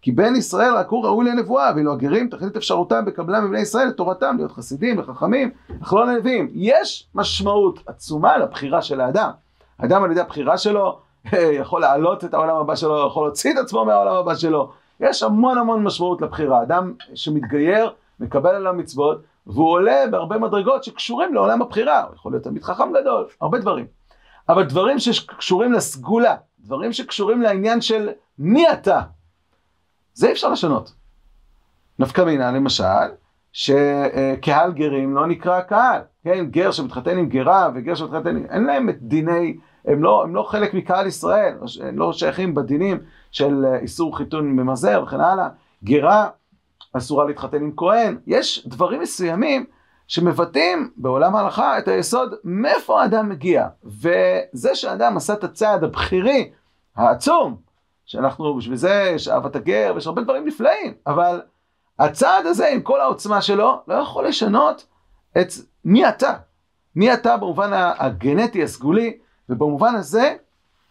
כי 0.06 0.12
בן 0.12 0.36
ישראל 0.36 0.74
רק 0.74 0.88
הוא 0.88 1.04
ראוי 1.04 1.24
לנבואה, 1.24 1.72
ואילו 1.74 1.92
הגרים 1.92 2.28
תכלית 2.28 2.56
אפשרותם 2.56 3.04
בקבלם 3.04 3.44
מבני 3.44 3.60
ישראל 3.60 3.86
לתורתם, 3.88 4.34
להיות 4.36 4.52
חסידים 4.52 4.98
וחכמים, 4.98 5.50
אך 5.82 5.92
לא 5.92 6.06
לנביאים. 6.06 6.48
יש 6.54 7.08
משמעות 7.14 7.78
עצומה 7.86 8.38
לבחירה 8.38 8.82
של 8.82 9.00
האדם. 9.00 9.30
האדם 9.78 10.02
על 10.02 10.10
ידי 10.10 10.20
הבחירה 10.20 10.58
שלו 10.58 10.98
יכול 11.32 11.80
להעלות 11.80 12.24
את 12.24 12.34
העולם 12.34 12.56
הבא 12.56 12.74
שלו, 12.74 13.06
יכול 13.06 13.26
להוציא 13.26 13.52
את 13.52 13.58
עצמו 13.58 13.84
מהעולם 13.84 14.16
הבא 14.16 14.34
שלו, 14.34 14.72
יש 15.00 15.22
המון 15.22 15.58
המון 15.58 15.82
משמעות 15.82 16.22
לבחירה. 16.22 16.62
אדם 16.62 16.92
שמתגייר, 17.14 17.90
מקבל 18.20 18.54
עליו 18.54 18.74
מצוות, 18.74 19.22
והוא 19.46 19.70
עולה 19.70 20.04
בהרבה 20.10 20.38
מדרגות 20.38 20.84
שקשורים 20.84 21.34
לעולם 21.34 21.62
הבחירה. 21.62 22.02
הוא 22.02 22.14
יכול 22.14 22.32
להיות 22.32 22.44
תלמיד 22.44 22.62
חכם 22.64 22.92
גדול, 23.00 23.26
הרבה 23.40 23.58
דברים. 23.58 23.86
אבל 24.48 24.64
דברים 24.64 24.98
שקשורים 24.98 25.72
לסגולה, 25.72 26.36
דברים 26.60 26.92
שקשורים 26.92 27.42
לעניין 27.42 27.80
של 27.80 28.08
מי 28.38 28.72
אתה, 28.72 29.00
זה 30.16 30.32
אפשר 30.32 30.48
לשנות. 30.48 30.92
נפקא 31.98 32.22
מינה 32.22 32.52
למשל, 32.52 32.84
שקהל 33.52 34.72
גרים 34.72 35.14
לא 35.14 35.26
נקרא 35.26 35.60
קהל, 35.60 36.00
כן, 36.24 36.46
גר 36.50 36.70
שמתחתן 36.70 37.18
עם 37.18 37.28
גרה 37.28 37.68
וגר 37.74 37.94
שמתחתן, 37.94 38.44
אין 38.46 38.64
להם 38.64 38.88
את 38.88 39.02
דיני, 39.02 39.56
הם 39.84 40.02
לא, 40.02 40.22
הם 40.24 40.34
לא 40.34 40.42
חלק 40.42 40.74
מקהל 40.74 41.06
ישראל, 41.06 41.54
הם 41.82 41.98
לא 41.98 42.12
שייכים 42.12 42.54
בדינים 42.54 42.98
של 43.30 43.64
איסור 43.82 44.16
חיתון 44.16 44.52
ממזר 44.52 45.02
וכן 45.02 45.20
הלאה, 45.20 45.48
גרה 45.84 46.28
אסורה 46.92 47.24
להתחתן 47.24 47.62
עם 47.62 47.72
כהן, 47.76 48.18
יש 48.26 48.68
דברים 48.68 49.00
מסוימים 49.00 49.64
שמבטאים 50.08 50.90
בעולם 50.96 51.36
ההלכה 51.36 51.78
את 51.78 51.88
היסוד 51.88 52.34
מאיפה 52.44 53.02
האדם 53.02 53.28
מגיע, 53.28 53.68
וזה 53.84 54.74
שאדם 54.74 55.16
עשה 55.16 55.32
את 55.32 55.44
הצעד 55.44 55.84
הבכירי, 55.84 56.50
העצום, 56.96 57.65
שאנחנו 58.06 58.56
בשביל 58.56 58.76
זה 58.76 59.12
יש 59.14 59.28
אהבת 59.28 59.56
הגר 59.56 59.92
ויש 59.94 60.06
הרבה 60.06 60.22
דברים 60.22 60.46
נפלאים, 60.46 60.94
אבל 61.06 61.40
הצעד 61.98 62.46
הזה 62.46 62.68
עם 62.68 62.80
כל 62.80 63.00
העוצמה 63.00 63.42
שלו 63.42 63.80
לא 63.88 63.94
יכול 63.94 64.26
לשנות 64.26 64.86
את 65.40 65.48
מי 65.84 66.08
אתה. 66.08 66.32
מי 66.96 67.12
אתה 67.14 67.36
במובן 67.36 67.70
הגנטי 67.72 68.62
הסגולי, 68.62 69.18
ובמובן 69.48 69.94
הזה, 69.94 70.34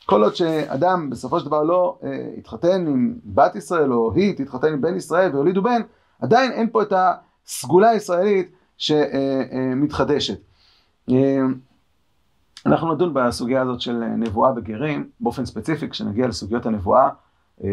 כל 0.06 0.24
עוד 0.24 0.36
שאדם 0.36 1.10
בסופו 1.10 1.40
של 1.40 1.46
דבר 1.46 1.64
לא 1.64 2.00
אה, 2.04 2.10
התחתן 2.38 2.88
עם 2.88 3.16
בת 3.26 3.56
ישראל, 3.56 3.94
או 3.94 4.14
היא 4.14 4.34
תתחתן 4.38 4.68
עם 4.68 4.82
בן 4.82 4.96
ישראל 4.96 5.36
והולידו 5.36 5.62
בן, 5.62 5.82
עדיין 6.22 6.52
אין 6.52 6.70
פה 6.72 6.82
את 6.82 6.94
הסגולה 6.96 7.90
הישראלית 7.90 8.52
שמתחדשת. 8.78 10.38
אה, 11.10 11.16
אה, 11.16 11.42
אנחנו 12.66 12.94
נדון 12.94 13.14
בסוגיה 13.14 13.62
הזאת 13.62 13.82
של 13.82 13.94
נבואה 13.94 14.52
בגרים, 14.52 15.10
באופן 15.20 15.46
ספציפי, 15.46 15.90
כשנגיע 15.90 16.28
לסוגיות 16.28 16.66
הנבואה 16.66 17.10
אה, 17.64 17.70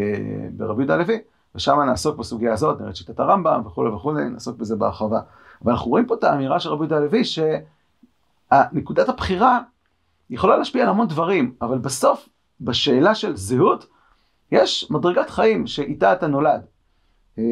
ברבי 0.51 0.81
יהודה 0.81 0.93
הלוי. 0.93 1.19
ושם 1.55 1.79
נעסוק 1.79 2.17
בסוגיה 2.17 2.53
הזאת, 2.53 2.79
נראה 2.79 2.89
את 2.89 2.95
שיטת 2.95 3.19
הרמב"ם 3.19 3.61
וכולי 3.65 3.89
וכולי, 3.89 4.29
נעסוק 4.29 4.57
בזה 4.57 4.75
בהרחבה. 4.75 5.19
אבל 5.63 5.71
אנחנו 5.71 5.91
רואים 5.91 6.05
פה 6.05 6.15
את 6.15 6.23
האמירה 6.23 6.59
של 6.59 6.69
רבי 6.69 6.83
יהודה 6.83 6.97
הלוי, 6.97 7.21
שנקודת 8.51 9.09
הבחירה 9.09 9.59
יכולה 10.29 10.57
להשפיע 10.57 10.83
על 10.83 10.89
המון 10.89 11.07
דברים, 11.07 11.53
אבל 11.61 11.77
בסוף, 11.77 12.29
בשאלה 12.61 13.15
של 13.15 13.35
זהות, 13.35 13.87
יש 14.51 14.91
מדרגת 14.91 15.29
חיים 15.29 15.67
שאיתה 15.67 16.13
אתה 16.13 16.27
נולד. 16.27 16.65
אה, 17.37 17.43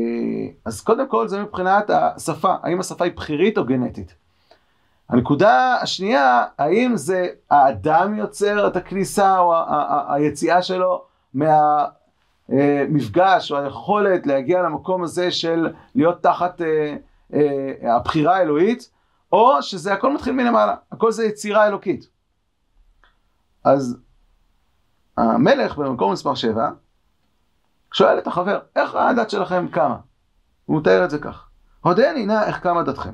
אז 0.66 0.82
קודם 0.82 1.08
כל 1.08 1.28
זה 1.28 1.44
מבחינת 1.44 1.90
השפה, 1.90 2.56
האם 2.64 2.80
השפה 2.80 3.06
היא 3.06 3.14
בחירית 3.16 3.58
או 3.58 3.66
גנטית. 3.66 4.16
הנקודה 5.12 5.76
השנייה, 5.82 6.46
האם 6.58 6.98
זה 6.98 7.28
האדם 7.50 8.18
יוצר 8.18 8.68
את 8.68 8.76
הכניסה 8.76 9.40
או 9.40 9.54
היציאה 10.08 10.62
שלו 10.62 11.06
מה... 11.34 11.86
אה, 12.52 12.86
או 13.52 13.58
היכולת 13.58 14.28
להגיע 14.28 14.62
למקום 14.62 15.04
הזה 15.04 15.32
של 15.32 15.74
להיות 15.96 16.24
תחת 16.24 16.62
אה, 16.62 16.96
אה, 17.34 17.96
הבחירה 17.96 18.38
האלוהית, 18.38 18.90
או 19.32 19.62
שזה 19.62 19.94
הכל 19.94 20.14
מתחיל 20.14 20.34
מלמעלה, 20.34 20.76
הכל 20.92 21.12
זה 21.12 21.26
יצירה 21.26 21.68
אלוקית. 21.68 22.08
אז 23.64 23.98
המלך 25.18 25.78
במקום 25.78 26.12
מספר 26.12 26.36
7 26.36 26.70
שואל 27.94 28.18
את 28.18 28.28
החבר, 28.28 28.60
איך 28.76 28.96
הדת 28.96 29.30
שלכם 29.30 29.68
קמה? 29.68 29.98
הוא 30.66 30.80
מתאר 30.80 31.06
את 31.06 31.10
זה 31.10 31.20
כך, 31.20 31.50
הודני 31.82 32.26
נא 32.26 32.44
איך 32.44 32.60
קמה 32.60 32.84
דתכם, 32.84 33.14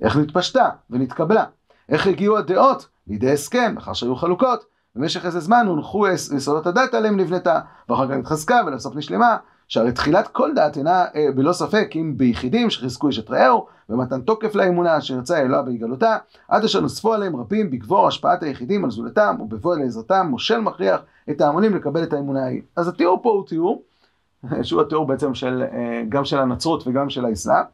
איך 0.00 0.16
נתפשטה 0.16 0.68
ונתקבלה, 0.90 1.44
איך 1.88 2.06
הגיעו 2.06 2.38
הדעות 2.38 2.88
לידי 3.06 3.32
הסכם, 3.32 3.72
לאחר 3.74 3.92
שהיו 3.92 4.16
חלוקות, 4.16 4.64
במשך 4.96 5.24
איזה 5.24 5.40
זמן 5.40 5.66
הונחו 5.66 6.08
יסודות 6.08 6.66
הדת 6.66 6.94
עליהם 6.94 7.16
נבנתה, 7.16 7.60
ואחר 7.88 8.08
כך 8.08 8.14
התחזקה 8.14 8.60
ולסוף 8.66 8.96
נשלמה, 8.96 9.36
שהרי 9.68 9.92
תחילת 9.92 10.28
כל 10.28 10.54
דת 10.54 10.76
אינה 10.76 11.04
אה, 11.14 11.26
בלא 11.34 11.52
ספק 11.52 11.90
אם 11.94 12.12
ביחידים 12.16 12.70
שחיזקו 12.70 13.06
איש 13.06 13.18
את 13.18 13.30
רעהו, 13.30 13.66
ומתן 13.90 14.20
תוקף 14.20 14.54
לאמונה 14.54 14.98
אשר 14.98 15.14
ירצה 15.14 15.38
אלוה 15.38 15.62
בהגלותה, 15.62 16.16
עד 16.48 16.64
אשר 16.64 16.80
נוספו 16.80 17.14
עליהם 17.14 17.36
רבים 17.36 17.70
בגבור 17.70 18.08
השפעת 18.08 18.42
היחידים 18.42 18.84
על 18.84 18.90
זולתם, 18.90 19.36
ובבוא 19.40 19.74
אל 19.74 19.82
עזרתם, 19.82 20.26
מושל 20.30 20.60
מכריח 20.60 21.00
את 21.30 21.40
ההמונים 21.40 21.76
לקבל 21.76 22.02
את 22.02 22.12
האמונה 22.12 22.44
ההיא. 22.44 22.62
אז 22.76 22.88
התיאור 22.88 23.22
פה 23.22 23.30
הוא 23.30 23.46
תיאור, 23.46 23.82
שהוא 24.62 24.80
התיאור 24.80 25.06
בעצם 25.06 25.34
של, 25.34 25.62
אה, 25.72 26.02
גם 26.08 26.24
של 26.24 26.38
הנצרות 26.38 26.86
וגם 26.86 27.10
של 27.10 27.24
האסלאם, 27.24 27.64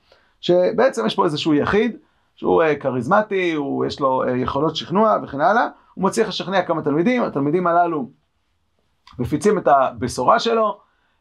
שבעצם 0.42 1.06
יש 1.06 1.14
פה 1.14 1.24
איזשהו 1.24 1.54
יחיד, 1.54 1.96
שהוא 2.34 2.62
אה, 2.62 2.76
כריזמטי, 2.76 3.52
הוא 3.52 3.86
יש 3.86 4.00
לו 4.00 4.22
יכולות 4.36 4.76
שכנוע 4.76 5.16
וכן 5.22 5.40
הלאה, 5.40 5.68
הוא 5.94 6.04
מצליח 6.04 6.28
לשכנע 6.28 6.62
כמה 6.62 6.82
תלמידים, 6.82 7.22
התלמידים 7.22 7.66
הללו 7.66 8.08
מפיצים 9.18 9.58
את 9.58 9.68
הבשורה 9.68 10.38
שלו, 10.38 10.78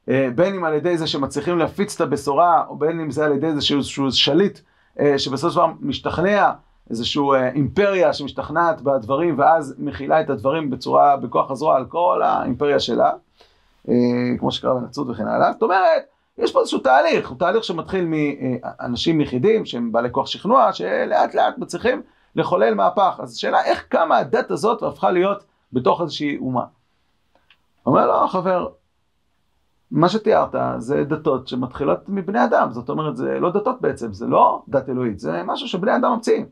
אה, 0.10 0.30
בין 0.36 0.56
אם 0.56 0.64
על 0.64 0.74
ידי 0.74 0.98
זה 0.98 1.08
שמצליחים 1.08 1.58
להפיץ 1.58 1.96
את 1.96 2.02
הבשורה, 2.02 2.64
או 2.68 2.76
בין 2.76 3.00
אם 3.00 3.12
זה 3.12 3.26
על 3.26 3.32
ידי 3.32 3.48
איזשהו 3.48 4.12
שליט 4.12 4.60
אה, 5.00 5.20
שבסופו 5.20 5.50
של 5.50 5.56
דבר 5.56 5.68
משתכנע, 5.80 6.52
איזושהי 6.90 7.22
אה, 7.34 7.50
אימפריה 7.50 8.14
שמשתכנעת 8.14 8.82
בדברים 8.82 9.40
ואז 9.40 9.76
מכילה 9.78 10.22
את 10.22 10.30
הדברים 10.30 10.70
בצורה, 10.70 11.18
בכוח 11.18 11.52
הזרוע 11.52 11.76
על 11.76 11.86
כל 11.86 12.22
האימפריה 12.24 12.80
שלה, 12.80 13.12
כמו 14.40 14.52
שקרה 14.52 14.74
בנצרות 14.74 15.10
וכן 15.10 15.28
הלאה. 15.28 15.54
זאת 15.54 15.62
אומרת, 15.62 16.04
יש 16.42 16.52
פה 16.52 16.60
איזשהו 16.60 16.80
תהליך, 16.80 17.30
הוא 17.30 17.38
תהליך 17.40 17.64
שמתחיל 17.64 18.08
מאנשים 18.10 19.22
יחידים 19.22 19.66
שהם 19.66 19.92
בעלי 19.92 20.10
כוח 20.12 20.28
שכנוע, 20.28 20.74
שלאט 20.74 21.36
לאט 21.36 21.58
מצליחים 21.58 22.02
לחולל 22.36 22.74
מהפך. 22.74 23.20
אז 23.20 23.34
השאלה 23.34 23.64
איך 23.64 23.86
קמה 23.90 24.18
הדת 24.18 24.52
הזאת 24.52 24.84
והפכה 24.84 25.12
להיות 25.12 25.44
בתוך 25.74 26.02
איזושהי 26.02 26.38
אומה. 26.38 26.64
אומר 27.86 28.08
לו 28.08 28.24
החבר, 28.24 28.68
מה 29.92 30.10
שתיארת 30.10 30.56
זה 30.78 31.04
דתות 31.04 31.48
שמתחילות 31.48 32.00
מבני 32.08 32.44
אדם, 32.44 32.72
זאת 32.72 32.90
אומרת 32.90 33.18
זה 33.18 33.40
לא 33.40 33.52
דתות 33.52 33.82
בעצם, 33.82 34.14
זה 34.14 34.28
לא 34.28 34.62
דת 34.68 34.90
אלוהית, 34.90 35.20
זה 35.20 35.44
משהו 35.44 35.68
שבני 35.68 35.96
אדם 35.96 36.12
ממציאים. 36.12 36.46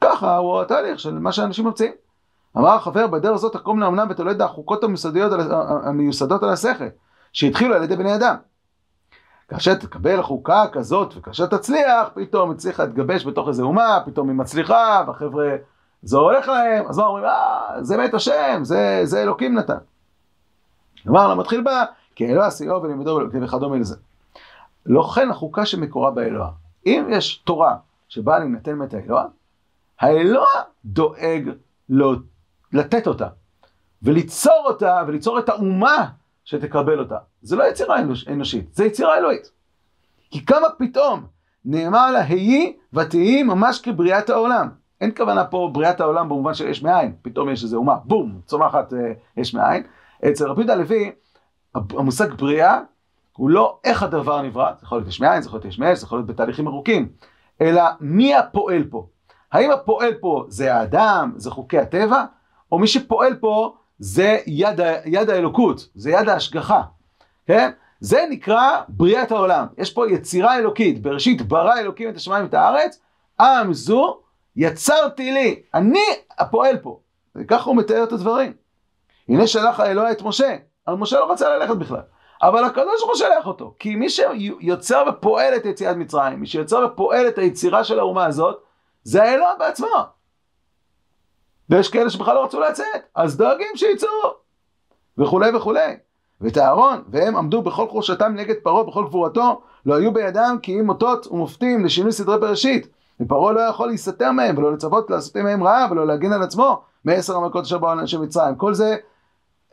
ככה 0.00 0.36
הוא 0.36 0.60
התהליך 0.60 1.00
של 1.00 1.18
מה 1.18 1.32
שאנשים 1.32 1.64
ממציאים. 1.64 1.92
אמר 2.56 2.74
החבר, 2.74 3.06
בדרך 3.06 3.34
הזאת 3.34 3.52
תקום 3.52 3.80
לאמנם 3.80 4.06
ותולד 4.10 4.42
החוקות 4.42 4.84
המיוסדות 5.84 6.42
על 6.42 6.50
השכל, 6.50 6.84
שהתחילו 7.32 7.74
על 7.74 7.82
ידי 7.82 7.96
בני 7.96 8.14
אדם. 8.14 8.36
כאשר 9.50 9.74
תקבל 9.74 10.22
חוקה 10.22 10.64
כזאת 10.72 11.14
וכאשר 11.16 11.46
תצליח, 11.46 12.08
פתאום 12.14 12.50
הצליחה 12.50 12.84
להתגבש 12.84 13.26
בתוך 13.26 13.48
איזה 13.48 13.62
אומה, 13.62 13.98
פתאום 14.06 14.28
היא 14.28 14.36
מצליחה, 14.36 15.04
והחבר'ה, 15.06 15.56
זה 16.02 16.16
הולך 16.16 16.48
להם, 16.48 16.86
אז 16.88 16.98
מה 16.98 17.06
אומרים? 17.06 17.24
אה, 17.24 17.76
זה 17.80 17.96
מת 17.96 18.14
השם, 18.14 18.60
זה, 18.62 19.00
זה 19.04 19.22
אלוקים 19.22 19.58
נתן. 19.58 19.78
כלומר, 21.02 21.28
לא 21.28 21.36
מתחיל 21.36 21.60
בה, 21.60 21.84
כי 22.14 22.32
אלוה 22.32 22.50
שיאו 22.50 22.82
ולימדו 22.82 23.20
וכדומה 23.32 23.76
לזה. 23.76 23.96
לא 24.86 25.02
כן 25.14 25.30
החוקה 25.30 25.66
שמקורה 25.66 26.10
באלוה. 26.10 26.50
אם 26.86 27.06
יש 27.10 27.36
תורה 27.36 27.76
שבאה 28.08 28.38
להינתן 28.38 28.74
מאת 28.74 28.94
האלוה, 28.94 29.24
האלוה 30.00 30.46
דואג 30.84 31.50
לא, 31.88 32.14
לתת 32.72 33.06
אותה, 33.06 33.28
וליצור 34.02 34.64
אותה, 34.64 35.02
וליצור 35.06 35.38
את 35.38 35.48
האומה 35.48 36.06
שתקבל 36.50 36.98
אותה. 36.98 37.16
זה 37.42 37.56
לא 37.56 37.64
יצירה 37.64 38.00
אנוש, 38.00 38.28
אנושית, 38.28 38.74
זה 38.74 38.84
יצירה 38.84 39.18
אלוהית. 39.18 39.50
כי 40.30 40.46
כמה 40.46 40.66
פתאום 40.78 41.26
נאמר 41.64 42.10
לה, 42.10 42.20
היי 42.20 42.76
ותהי 42.92 43.42
ממש 43.42 43.80
כבריאת 43.80 44.30
העולם. 44.30 44.68
אין 45.00 45.10
כוונה 45.16 45.44
פה 45.44 45.70
בריאת 45.72 46.00
העולם 46.00 46.28
במובן 46.28 46.54
של 46.54 46.68
אש 46.68 46.82
מאין, 46.82 47.12
פתאום 47.22 47.50
יש 47.50 47.64
איזה 47.64 47.76
אומה, 47.76 47.96
בום, 48.04 48.40
צומחת 48.46 48.92
אה, 48.92 49.12
אש 49.42 49.54
מאין. 49.54 49.82
אצל 50.28 50.48
רבי 50.48 50.60
יהודה 50.60 50.72
הלוי, 50.72 51.12
המושג 51.74 52.32
בריאה 52.32 52.80
הוא 53.36 53.50
לא 53.50 53.78
איך 53.84 54.02
הדבר 54.02 54.42
נברא, 54.42 54.72
זה 54.78 54.84
יכול 54.86 54.98
להיות 54.98 55.08
יש 55.08 55.20
מאין, 55.20 55.42
זה 55.42 55.48
יכול 55.48 55.56
להיות 55.56 55.64
יש 55.64 55.78
מאש, 55.78 55.98
זה 55.98 56.04
יכול 56.04 56.18
להיות 56.18 56.26
בתהליכים 56.26 56.66
ארוכים, 56.66 57.08
אלא 57.60 57.82
מי 58.00 58.34
הפועל 58.34 58.84
פה. 58.84 59.06
האם 59.52 59.70
הפועל 59.70 60.14
פה 60.20 60.44
זה 60.48 60.74
האדם, 60.74 61.32
זה 61.36 61.50
חוקי 61.50 61.78
הטבע, 61.78 62.24
או 62.72 62.78
מי 62.78 62.86
שפועל 62.86 63.34
פה 63.34 63.74
זה 64.00 64.38
יד, 64.46 64.80
יד 65.04 65.30
האלוקות, 65.30 65.88
זה 65.94 66.10
יד 66.10 66.28
ההשגחה, 66.28 66.82
כן? 67.46 67.70
זה 68.00 68.26
נקרא 68.30 68.80
בריאת 68.88 69.32
העולם. 69.32 69.66
יש 69.78 69.92
פה 69.92 70.10
יצירה 70.10 70.58
אלוקית, 70.58 71.02
בראשית 71.02 71.42
ברא 71.42 71.78
אלוקים 71.78 72.08
את 72.08 72.16
השמיים 72.16 72.44
ואת 72.44 72.54
הארץ, 72.54 73.00
עם 73.40 73.72
זו 73.72 74.20
יצרתי 74.56 75.32
לי, 75.32 75.62
אני 75.74 76.04
הפועל 76.38 76.76
פה. 76.76 77.00
וככה 77.36 77.70
הוא 77.70 77.76
מתאר 77.76 78.04
את 78.04 78.12
הדברים. 78.12 78.52
הנה 79.28 79.46
שלח 79.46 79.80
האלוה 79.80 80.12
את 80.12 80.22
משה, 80.22 80.56
אבל 80.88 80.96
משה 80.96 81.20
לא 81.20 81.32
רצה 81.32 81.56
ללכת 81.56 81.76
בכלל. 81.76 82.02
אבל 82.42 82.64
הקדוש 82.64 83.00
ברוך 83.00 83.10
הוא 83.10 83.14
שלח 83.14 83.46
אותו, 83.46 83.74
כי 83.78 83.96
מי 83.96 84.10
שיוצר 84.10 85.04
ופועל 85.08 85.56
את 85.56 85.64
יציאת 85.64 85.96
מצרים, 85.96 86.40
מי 86.40 86.46
שיוצר 86.46 86.86
ופועל 86.92 87.28
את 87.28 87.38
היצירה 87.38 87.84
של 87.84 87.98
האומה 87.98 88.26
הזאת, 88.26 88.62
זה 89.02 89.22
האלוה 89.22 89.50
בעצמו. 89.58 90.19
ויש 91.70 91.88
כאלה 91.88 92.10
שבכלל 92.10 92.34
לא 92.34 92.44
רצו 92.44 92.60
לצאת, 92.60 92.86
אז 93.14 93.36
דואגים 93.36 93.76
שיצאו, 93.76 94.08
וכולי 95.18 95.56
וכולי. 95.56 95.96
ואת 96.40 96.58
אהרון, 96.58 97.02
והם 97.08 97.36
עמדו 97.36 97.62
בכל 97.62 97.88
חורשתם 97.88 98.32
נגד 98.36 98.54
פרעה, 98.62 98.84
בכל 98.84 99.04
גבורתו, 99.04 99.60
לא 99.86 99.94
היו 99.94 100.12
בידם 100.12 100.56
כי 100.62 100.80
אם 100.80 100.88
אותות 100.88 101.26
ומופתים 101.26 101.84
לשינוי 101.84 102.12
סדרי 102.12 102.38
בראשית. 102.38 102.86
ופרעה 103.20 103.52
לא 103.52 103.60
יכול 103.60 103.88
להיסתר 103.88 104.32
מהם, 104.32 104.58
ולא 104.58 104.72
לצוות 104.72 105.10
לעשות 105.10 105.36
מהם 105.36 105.64
רעה, 105.64 105.86
ולא 105.90 106.06
להגן 106.06 106.32
על 106.32 106.42
עצמו 106.42 106.82
מעשר 107.04 107.36
המלכות 107.36 107.64
אשר 107.64 107.78
באו 107.78 107.94
לאנשי 107.94 108.16
מצרים. 108.16 108.54
כל 108.54 108.74
זה, 108.74 108.96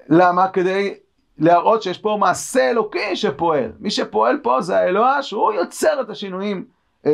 למה? 0.09 0.47
כדי 0.47 0.93
להראות 1.37 1.83
שיש 1.83 1.97
פה 1.97 2.17
מעשה 2.19 2.69
אלוקי 2.69 3.15
שפועל. 3.15 3.71
מי 3.79 3.91
שפועל 3.91 4.39
פה 4.43 4.61
זה 4.61 4.77
האלוה, 4.77 5.23
שהוא 5.23 5.53
יוצר 5.53 6.01
את 6.01 6.09
השינויים 6.09 6.65
אה, 7.05 7.11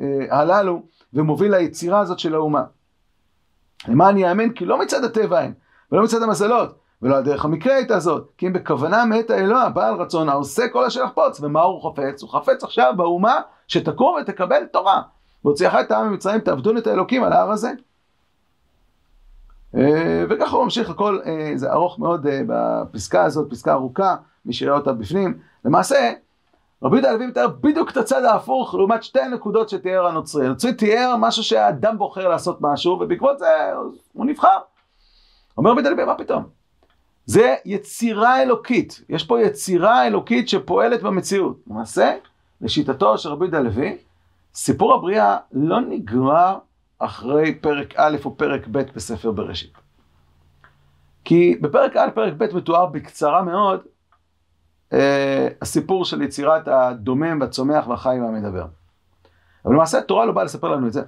אה, 0.00 0.38
הללו, 0.38 0.82
ומוביל 1.14 1.56
ליצירה 1.56 2.00
הזאת 2.00 2.18
של 2.18 2.34
האומה. 2.34 2.62
למה 3.88 4.08
אני 4.08 4.30
אאמן? 4.30 4.50
כי 4.52 4.64
לא 4.64 4.78
מצד 4.78 5.04
הטבע 5.04 5.40
הם, 5.40 5.52
ולא 5.92 6.02
מצד 6.02 6.22
המזלות, 6.22 6.78
ולא 7.02 7.16
על 7.16 7.22
דרך 7.22 7.44
המקרה 7.44 7.74
הייתה 7.74 8.00
זאת, 8.00 8.30
כי 8.38 8.46
אם 8.46 8.52
בכוונה 8.52 9.04
מאת 9.04 9.30
האלוה, 9.30 9.68
בעל 9.68 9.94
רצון, 9.94 10.28
העושה 10.28 10.68
כל 10.68 10.84
אשר 10.84 11.02
יחפוץ, 11.04 11.40
ומה 11.40 11.62
הוא 11.62 11.90
חפץ? 11.90 12.22
הוא 12.22 12.30
חפץ 12.30 12.64
עכשיו 12.64 12.94
באומה 12.96 13.40
שתקום 13.68 14.16
ותקבל 14.22 14.64
תורה. 14.72 15.02
והוציאך 15.44 15.74
את 15.80 15.90
העם 15.90 16.10
ממצרים, 16.10 16.40
תעבדון 16.40 16.78
את 16.78 16.86
האלוקים 16.86 17.24
על 17.24 17.32
ההר 17.32 17.50
הזה. 17.50 17.70
אה, 19.76 20.24
וככה 20.30 20.56
הוא 20.56 20.64
ממשיך 20.64 20.90
הכל, 20.90 21.18
אה, 21.26 21.52
זה 21.54 21.72
ארוך 21.72 21.98
מאוד 21.98 22.26
אה, 22.26 22.40
בפסקה 22.46 23.24
הזאת, 23.24 23.50
פסקה 23.50 23.72
ארוכה, 23.72 24.16
מי 24.44 24.52
שיראה 24.52 24.76
אותה 24.76 24.92
בפנים. 24.92 25.38
למעשה, 25.64 26.12
רבי 26.82 26.96
יהודה 26.96 27.10
הלוי 27.10 27.26
מתאר 27.26 27.48
בדיוק 27.48 27.90
את 27.90 27.96
הצד 27.96 28.24
ההפוך 28.24 28.74
לעומת 28.74 29.02
שתי 29.02 29.20
הנקודות 29.20 29.68
שתיאר 29.68 30.06
הנוצרי. 30.06 30.46
הנוצרי 30.46 30.74
תיאר 30.74 31.14
משהו 31.18 31.42
שהאדם 31.42 31.98
בוחר 31.98 32.28
לעשות 32.28 32.58
משהו, 32.60 32.92
ובעקבות 32.92 33.38
זה 33.38 33.46
הוא 34.12 34.26
נבחר. 34.26 34.58
אומר 35.58 35.70
רבי 35.70 35.80
יהודה 35.80 35.90
הלוי, 35.90 36.04
מה 36.04 36.18
פתאום? 36.18 36.44
זה 37.26 37.54
יצירה 37.64 38.42
אלוקית. 38.42 39.00
יש 39.08 39.24
פה 39.24 39.40
יצירה 39.40 40.06
אלוקית 40.06 40.48
שפועלת 40.48 41.02
במציאות. 41.02 41.56
למעשה, 41.66 42.16
לשיטתו 42.60 43.18
של 43.18 43.28
רבי 43.28 43.44
יהודה 43.44 43.58
הלוי, 43.58 43.98
סיפור 44.54 44.94
הבריאה 44.94 45.36
לא 45.52 45.80
נגמר 45.80 46.58
אחרי 46.98 47.54
פרק 47.54 47.94
א' 47.96 48.16
או 48.24 48.36
פרק 48.36 48.66
ב' 48.70 48.82
בספר 48.94 49.30
בראשית. 49.30 49.72
כי 51.24 51.58
בפרק 51.60 51.96
א', 51.96 52.10
פרק 52.14 52.32
ב' 52.36 52.56
מתואר 52.56 52.86
בקצרה 52.86 53.42
מאוד 53.42 53.80
הסיפור 55.62 56.04
של 56.04 56.22
יצירת 56.22 56.68
הדומם 56.68 57.40
והצומח 57.40 57.88
והחי 57.88 58.16
והמדבר. 58.22 58.66
אבל 59.64 59.74
למעשה 59.74 59.98
התורה 59.98 60.26
לא 60.26 60.32
באה 60.32 60.44
לספר 60.44 60.68
לנו 60.68 60.86
את 60.86 60.92
זה. 60.92 61.02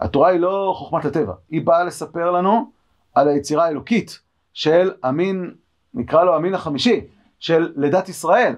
התורה 0.00 0.28
היא 0.28 0.40
לא 0.40 0.72
חוכמת 0.76 1.04
הטבע, 1.04 1.34
היא 1.50 1.66
באה 1.66 1.84
לספר 1.84 2.30
לנו 2.30 2.70
על 3.14 3.28
היצירה 3.28 3.64
האלוקית 3.64 4.18
של 4.52 4.92
המין, 5.02 5.54
נקרא 5.94 6.24
לו 6.24 6.36
המין 6.36 6.54
החמישי, 6.54 7.00
של 7.38 7.72
לידת 7.76 8.08
ישראל. 8.08 8.54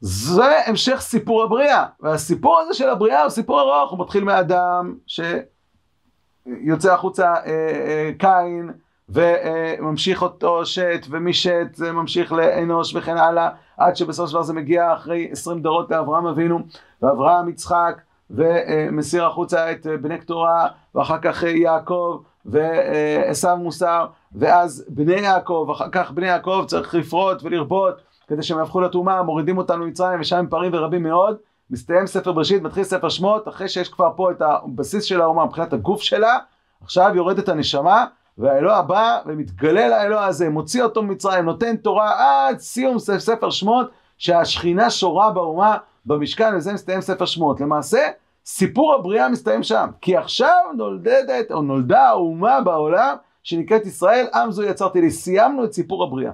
זה 0.00 0.66
המשך 0.66 1.00
סיפור 1.00 1.42
הבריאה, 1.42 1.86
והסיפור 2.00 2.58
הזה 2.58 2.74
של 2.74 2.88
הבריאה 2.88 3.22
הוא 3.22 3.30
סיפור 3.30 3.60
ארוך, 3.60 3.90
הוא 3.90 4.00
מתחיל 4.00 4.24
מאדם 4.24 4.94
שיוצא 5.06 6.94
החוצה 6.94 7.34
אה, 7.34 7.40
אה, 7.46 8.10
קין, 8.18 8.70
וממשיך 9.12 10.22
אותו 10.22 10.66
שת, 10.66 11.06
ומשת 11.10 11.66
זה 11.74 11.92
ממשיך 11.92 12.32
לאנוש 12.32 12.96
וכן 12.96 13.16
הלאה, 13.16 13.48
עד 13.78 13.96
שבסופו 13.96 14.28
של 14.28 14.34
דבר 14.34 14.42
זה 14.42 14.52
מגיע 14.52 14.92
אחרי 14.92 15.28
עשרים 15.32 15.60
דורות 15.60 15.90
לאברהם 15.90 16.26
אבינו, 16.26 16.58
ואברהם 17.02 17.48
יצחק, 17.48 18.00
ומסיר 18.30 19.26
החוצה 19.26 19.72
את 19.72 19.86
בני 20.00 20.18
קטורה, 20.18 20.66
ואחר 20.94 21.18
כך 21.22 21.42
יעקב, 21.42 22.20
ועשו 22.46 23.56
מוסר, 23.56 24.06
ואז 24.34 24.84
בני 24.88 25.20
יעקב, 25.20 25.68
אחר 25.72 25.88
כך 25.92 26.10
בני 26.10 26.26
יעקב 26.26 26.64
צריך 26.66 26.94
לפרוט 26.94 27.42
ולרבות, 27.42 27.94
כדי 28.28 28.42
שהם 28.42 28.58
יהפכו 28.58 28.80
לטומאה, 28.80 29.22
מורידים 29.22 29.58
אותנו 29.58 29.84
ממצרים, 29.84 30.20
ושם 30.20 30.36
הם 30.36 30.46
פרים 30.46 30.70
ורבים 30.74 31.02
מאוד. 31.02 31.36
מסתיים 31.70 32.06
ספר 32.06 32.32
בראשית, 32.32 32.62
מתחיל 32.62 32.84
ספר 32.84 33.08
שמות, 33.08 33.48
אחרי 33.48 33.68
שיש 33.68 33.88
כבר 33.88 34.10
פה 34.16 34.30
את 34.30 34.42
הבסיס 34.42 35.04
של 35.04 35.20
האומה 35.20 35.44
מבחינת 35.44 35.72
הגוף 35.72 36.02
שלה, 36.02 36.38
עכשיו 36.82 37.12
יורדת 37.14 37.48
הנשמה, 37.48 38.06
והאלוה 38.38 38.82
בא 38.82 39.20
ומתגלה 39.26 39.88
לאלוה 39.88 40.26
הזה, 40.26 40.48
מוציא 40.48 40.82
אותו 40.82 41.02
ממצרים, 41.02 41.44
נותן 41.44 41.76
תורה 41.76 42.12
עד 42.18 42.58
סיום 42.58 42.98
ספר 42.98 43.50
שמות, 43.50 43.90
שהשכינה 44.18 44.90
שורה 44.90 45.30
באומה 45.30 45.76
במשכן, 46.06 46.56
וזה 46.56 46.72
מסתיים 46.72 47.00
ספר 47.00 47.24
שמות. 47.24 47.60
למעשה, 47.60 48.08
סיפור 48.44 48.94
הבריאה 48.94 49.28
מסתיים 49.28 49.62
שם, 49.62 49.90
כי 50.00 50.16
עכשיו 50.16 50.58
נולדת, 50.76 51.50
או 51.50 51.62
נולדה 51.62 52.08
האומה 52.08 52.60
בעולם, 52.60 53.16
שנקראת 53.42 53.86
ישראל, 53.86 54.26
עם 54.34 54.52
זו 54.52 54.62
יצרתי 54.62 55.00
לי. 55.00 55.10
סיימנו 55.10 55.64
את 55.64 55.72
סיפור 55.72 56.04
הבריאה. 56.04 56.32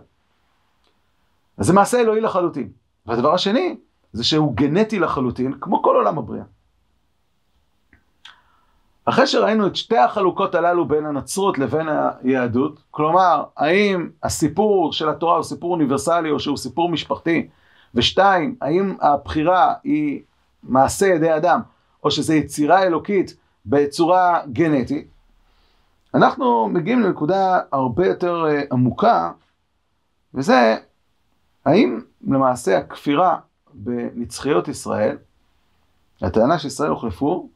אז 1.58 1.66
זה 1.66 1.72
מעשה 1.72 2.00
אלוהי 2.00 2.20
לחלוטין. 2.20 2.68
והדבר 3.06 3.34
השני, 3.34 3.76
זה 4.12 4.24
שהוא 4.24 4.54
גנטי 4.54 4.98
לחלוטין, 4.98 5.52
כמו 5.60 5.82
כל 5.82 5.96
עולם 5.96 6.18
הבריאה. 6.18 6.44
אחרי 9.08 9.26
שראינו 9.26 9.66
את 9.66 9.76
שתי 9.76 9.98
החלוקות 9.98 10.54
הללו 10.54 10.88
בין 10.88 11.06
הנצרות 11.06 11.58
לבין 11.58 11.88
היהדות, 12.22 12.80
כלומר, 12.90 13.44
האם 13.56 14.08
הסיפור 14.22 14.92
של 14.92 15.08
התורה 15.08 15.36
הוא 15.36 15.42
סיפור 15.42 15.72
אוניברסלי 15.72 16.30
או 16.30 16.40
שהוא 16.40 16.56
סיפור 16.56 16.88
משפחתי, 16.88 17.48
ושתיים, 17.94 18.56
האם 18.60 18.96
הבחירה 19.00 19.74
היא 19.84 20.22
מעשה 20.62 21.06
ידי 21.06 21.36
אדם, 21.36 21.60
או 22.04 22.10
שזה 22.10 22.34
יצירה 22.34 22.82
אלוקית 22.82 23.36
בצורה 23.66 24.40
גנטית, 24.52 25.08
אנחנו 26.14 26.68
מגיעים 26.68 27.00
לנקודה 27.00 27.60
הרבה 27.72 28.06
יותר 28.06 28.46
אה, 28.48 28.62
עמוקה, 28.72 29.30
וזה 30.34 30.76
האם 31.66 32.00
למעשה 32.26 32.78
הכפירה 32.78 33.36
בנצחיות 33.74 34.68
ישראל, 34.68 35.16
הטענה 36.22 36.58
שישראל 36.58 36.90
הוחלפו, 36.90 37.48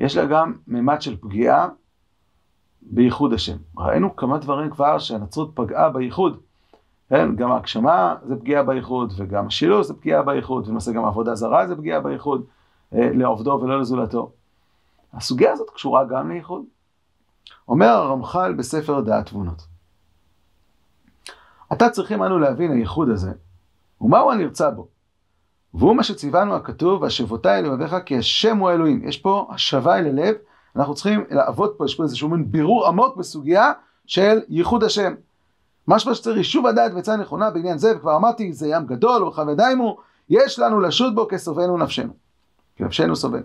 יש 0.00 0.16
לה 0.16 0.26
גם 0.26 0.54
מימד 0.66 1.02
של 1.02 1.16
פגיעה 1.16 1.68
בייחוד 2.82 3.32
השם. 3.32 3.56
ראינו 3.76 4.16
כמה 4.16 4.38
דברים 4.38 4.70
כבר 4.70 4.98
שהנצרות 4.98 5.50
פגעה 5.54 5.90
בייחוד. 5.90 6.40
כן, 7.08 7.36
גם 7.36 7.52
ההגשמה 7.52 8.14
זה 8.28 8.36
פגיעה 8.36 8.62
בייחוד, 8.62 9.12
וגם 9.16 9.46
השילוש 9.46 9.86
זה 9.86 9.94
פגיעה 9.94 10.22
בייחוד, 10.22 10.66
ולמעשה 10.66 10.92
גם 10.92 11.04
עבודה 11.04 11.34
זרה 11.34 11.66
זה 11.66 11.76
פגיעה 11.76 12.00
בייחוד, 12.00 12.44
אה, 12.94 13.10
לעובדו 13.14 13.60
ולא 13.62 13.80
לזולתו. 13.80 14.32
הסוגיה 15.12 15.52
הזאת 15.52 15.70
קשורה 15.70 16.04
גם 16.04 16.30
לייחוד. 16.30 16.64
אומר 17.68 17.86
הרמח"ל 17.86 18.54
בספר 18.54 19.00
דעת 19.00 19.26
תבונות. 19.26 19.66
עתה 21.70 21.90
צריכים 21.90 22.22
אנו 22.22 22.38
להבין 22.38 22.72
הייחוד 22.72 23.08
הזה, 23.08 23.32
ומהו 24.00 24.30
הנרצה 24.30 24.70
בו. 24.70 24.88
והוא 25.74 25.96
מה 25.96 26.02
שציוונו 26.02 26.54
הכתוב, 26.54 27.02
והשבותי 27.02 27.48
אל 27.48 27.64
לבביך 27.64 27.96
כי 28.06 28.18
השם 28.18 28.58
הוא 28.58 28.70
האלוהים. 28.70 29.08
יש 29.08 29.16
פה 29.16 29.46
השבה 29.50 29.98
אל 29.98 30.06
הלב, 30.06 30.34
אנחנו 30.76 30.94
צריכים 30.94 31.24
לעבוד 31.30 31.74
פה, 31.76 31.84
יש 31.84 31.94
פה 31.94 32.02
איזשהו 32.02 32.28
מין 32.28 32.50
בירור 32.50 32.86
עמוק 32.86 33.16
בסוגיה 33.16 33.72
של 34.06 34.40
ייחוד 34.48 34.84
השם. 34.84 35.14
משמע 35.88 36.14
שצריך 36.14 36.36
יישוב 36.36 36.66
הדעת 36.66 36.92
ועצה 36.94 37.16
נכונה 37.16 37.50
בעניין 37.50 37.78
זה, 37.78 37.96
וכבר 37.96 38.16
אמרתי, 38.16 38.52
זה 38.52 38.68
ים 38.68 38.86
גדול, 38.86 39.22
ורחב 39.22 39.48
ידיים 39.48 39.78
הוא, 39.78 39.96
יש 40.30 40.58
לנו 40.58 40.80
לשוט 40.80 41.14
בו 41.14 41.28
כסובנו 41.28 41.78
נפשנו. 41.78 42.12
כי 42.76 42.84
נפשנו 42.84 43.16
סובל. 43.16 43.42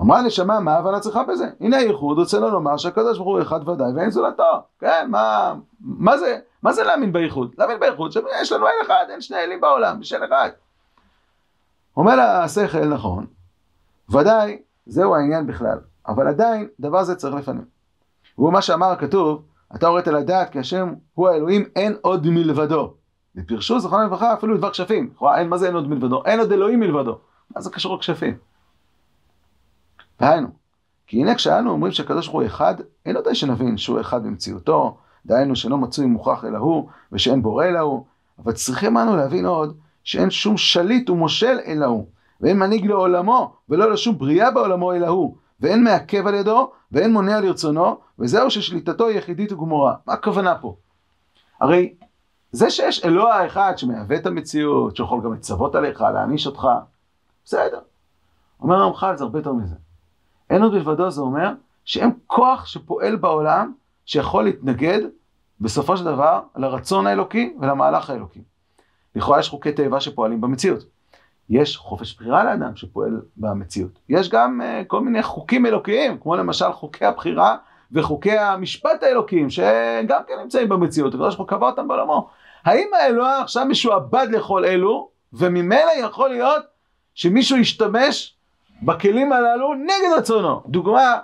אמרה 0.00 0.18
הנשמה, 0.18 0.60
מה 0.60 0.72
ההבנה 0.72 1.00
צריכה 1.00 1.24
בזה? 1.24 1.50
הנה 1.60 1.76
הייחוד 1.76 2.18
רוצה 2.18 2.38
לו 2.38 2.50
לומר 2.50 2.76
שהקדוש 2.76 3.18
ברוך 3.18 3.28
הוא 3.28 3.42
אחד 3.42 3.68
ודאי 3.68 3.92
ואין 3.96 4.10
זולתו. 4.10 4.62
כן, 4.80 5.06
מה, 5.10 5.54
מה 5.80 6.18
זה, 6.18 6.38
מה 6.62 6.72
זה 6.72 6.84
להאמין 6.84 7.12
בייחוד? 7.12 7.54
להאמין 7.58 7.80
בייחוד 7.80 8.12
שיש 8.12 8.52
לנו 8.52 8.66
אין 8.66 8.74
אחד, 8.86 9.04
אין 9.08 9.20
שני 9.20 9.38
אלים 9.38 9.60
בעולם, 9.60 10.00
יש 10.00 10.12
אין 10.12 10.22
אחד. 10.22 10.48
אומר 11.96 12.16
לה 12.16 12.44
השכל, 12.44 12.84
נכון, 12.84 13.26
ודאי, 14.10 14.58
זהו 14.86 15.14
העניין 15.14 15.46
בכלל, 15.46 15.78
אבל 16.08 16.28
עדיין 16.28 16.68
דבר 16.80 17.04
זה 17.04 17.14
צריך 17.14 17.34
לפנים. 17.34 17.64
והוא 18.38 18.52
מה 18.52 18.62
שאמר 18.62 18.86
הכתוב, 18.86 19.42
אתה 19.74 19.86
הורית 19.86 20.06
לדעת 20.06 20.50
כי 20.50 20.58
השם 20.58 20.94
הוא 21.14 21.28
האלוהים, 21.28 21.64
אין 21.76 21.96
עוד 22.02 22.26
מלבדו. 22.26 22.94
ופרשו 23.36 23.80
זכרונה 23.80 24.04
לברכה 24.04 24.34
אפילו 24.34 24.54
לדבר 24.54 24.70
כשפים. 24.70 25.10
אין, 25.36 25.48
מה 25.48 25.58
זה 25.58 25.66
אין 25.66 25.74
עוד 25.74 25.88
מלבדו? 25.88 26.22
אין 26.24 26.40
עוד 26.40 26.52
אלוהים 26.52 26.80
מלבדו. 26.80 27.18
מה 27.56 27.60
זה 27.60 27.70
קשור 27.70 27.96
לכשפים? 27.96 28.36
דהיינו, 30.20 30.48
כי 31.06 31.20
הנה 31.20 31.34
כשאנו 31.34 31.70
אומרים 31.70 31.92
שהקדוש 31.92 32.26
ברוך 32.26 32.40
הוא 32.40 32.46
אחד, 32.46 32.74
אין 33.06 33.16
עוד 33.16 33.34
שנבין 33.34 33.76
שהוא 33.76 34.00
אחד 34.00 34.22
במציאותו, 34.22 34.98
דהיינו 35.26 35.56
שאינו 35.56 35.78
מצוי 35.78 36.06
מוכח 36.06 36.44
אלא 36.44 36.58
הוא, 36.58 36.88
ושאין 37.12 37.42
בורא 37.42 37.64
אלא 37.64 37.78
הוא, 37.78 38.04
אבל 38.38 38.52
צריכים 38.52 38.98
אנו 38.98 39.16
להבין 39.16 39.46
עוד, 39.46 39.76
שאין 40.04 40.30
שום 40.30 40.56
שליט 40.56 41.10
ומושל 41.10 41.58
אלא 41.66 41.86
הוא, 41.86 42.06
ואין 42.40 42.58
מנהיג 42.58 42.86
לעולמו, 42.86 43.52
ולא 43.68 43.90
לשום 43.92 44.18
בריאה 44.18 44.50
בעולמו 44.50 44.92
אלא 44.92 45.06
הוא, 45.06 45.36
ואין 45.60 45.84
מעכב 45.84 46.26
על 46.26 46.34
ידו, 46.34 46.70
ואין 46.92 47.12
מונע 47.12 47.40
לרצונו, 47.40 47.98
וזהו 48.18 48.50
ששליטתו 48.50 49.06
היא 49.06 49.18
יחידית 49.18 49.52
וגמורה. 49.52 49.94
מה 50.06 50.12
הכוונה 50.12 50.54
פה? 50.54 50.76
הרי 51.60 51.94
זה 52.52 52.70
שיש 52.70 53.04
אלוה 53.04 53.46
אחד 53.46 53.72
שמהווה 53.76 54.16
את 54.16 54.26
המציאות, 54.26 54.96
שיכול 54.96 55.20
גם 55.24 55.34
לצוות 55.34 55.74
עליך, 55.74 56.00
להעניש 56.00 56.46
אותך, 56.46 56.66
בסדר. 57.44 57.80
אומר 58.60 58.76
הרמח"ל 58.76 59.16
זה 59.16 59.24
הרבה 59.24 59.38
יותר 59.38 59.52
מזה. 59.52 59.74
אין 60.50 60.62
עוד 60.62 60.72
מלבדו 60.72 61.10
זה 61.10 61.20
אומר 61.20 61.52
שאין 61.84 62.10
כוח 62.26 62.66
שפועל 62.66 63.16
בעולם 63.16 63.72
שיכול 64.04 64.44
להתנגד 64.44 65.00
בסופו 65.60 65.96
של 65.96 66.04
דבר 66.04 66.40
לרצון 66.56 67.06
האלוקי 67.06 67.56
ולמהלך 67.60 68.10
האלוקי. 68.10 68.42
לכאורה 69.16 69.40
יש 69.40 69.48
חוקי 69.48 69.72
טבע 69.72 70.00
שפועלים 70.00 70.40
במציאות. 70.40 70.84
יש 71.50 71.76
חופש 71.76 72.16
בחירה 72.16 72.44
לאדם 72.44 72.76
שפועל 72.76 73.20
במציאות. 73.36 73.98
יש 74.08 74.28
גם 74.28 74.60
uh, 74.60 74.84
כל 74.86 75.00
מיני 75.00 75.22
חוקים 75.22 75.66
אלוקיים, 75.66 76.18
כמו 76.18 76.36
למשל 76.36 76.72
חוקי 76.72 77.04
הבחירה 77.04 77.56
וחוקי 77.92 78.38
המשפט 78.38 79.02
האלוקיים, 79.02 79.50
שגם 79.50 80.20
כן 80.28 80.34
נמצאים 80.42 80.68
במציאות, 80.68 81.14
הקדוש 81.14 81.36
ברוך 81.36 81.50
הוא 81.50 81.58
קבע 81.58 81.66
אותם 81.66 81.88
בעולמו. 81.88 82.28
האם 82.64 82.88
האלוה 83.00 83.40
עכשיו 83.40 83.64
משועבד 83.64 84.26
לכל 84.30 84.64
אלו, 84.64 85.08
וממילא 85.32 85.90
יכול 86.00 86.30
להיות 86.30 86.62
שמישהו 87.14 87.56
ישתמש 87.56 88.36
בכלים 88.82 89.32
הללו 89.32 89.74
נגד 89.74 90.18
רצונו. 90.18 90.62
דוגמה, 90.66 91.18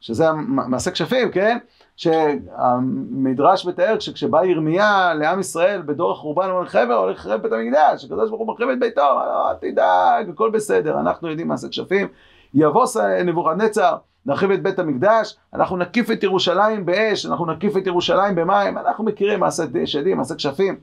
שזה 0.00 0.32
מעשה 0.46 0.90
כשפים, 0.90 1.30
כן? 1.30 1.58
שהמדרש 2.00 3.66
מתאר 3.66 3.98
שכשבא 3.98 4.44
ירמיה 4.44 5.14
לעם 5.14 5.40
ישראל 5.40 5.82
בדור 5.82 6.12
החורבן 6.12 6.66
חבר 6.66 6.94
הולך 6.94 7.18
לחרב 7.18 7.42
בית 7.42 7.52
המקדש, 7.52 8.04
הקדוש 8.04 8.30
ברוך 8.30 8.40
הוא 8.40 8.54
מחריב 8.54 8.68
את 8.68 8.80
ביתו, 8.80 9.00
לא, 9.00 9.52
תדאג, 9.60 10.30
הכל 10.30 10.50
בסדר, 10.50 11.00
אנחנו 11.00 11.28
יודעים 11.28 11.48
מעשה 11.48 11.68
כשפים. 11.68 12.08
יבוא 12.54 12.86
נבוכדנצר, 13.24 13.96
נרחיב 14.26 14.50
את 14.50 14.62
בית 14.62 14.78
המקדש, 14.78 15.36
אנחנו 15.54 15.76
נקיף 15.76 16.10
את 16.10 16.22
ירושלים 16.22 16.86
באש, 16.86 17.26
אנחנו 17.26 17.46
נקיף 17.46 17.76
את 17.76 17.86
ירושלים 17.86 18.34
במים, 18.34 18.78
אנחנו 18.78 19.04
מכירים 19.04 19.40
מעשה 19.40 19.62
שדים, 19.84 20.16
מעשה 20.16 20.34
כשפים. 20.34 20.80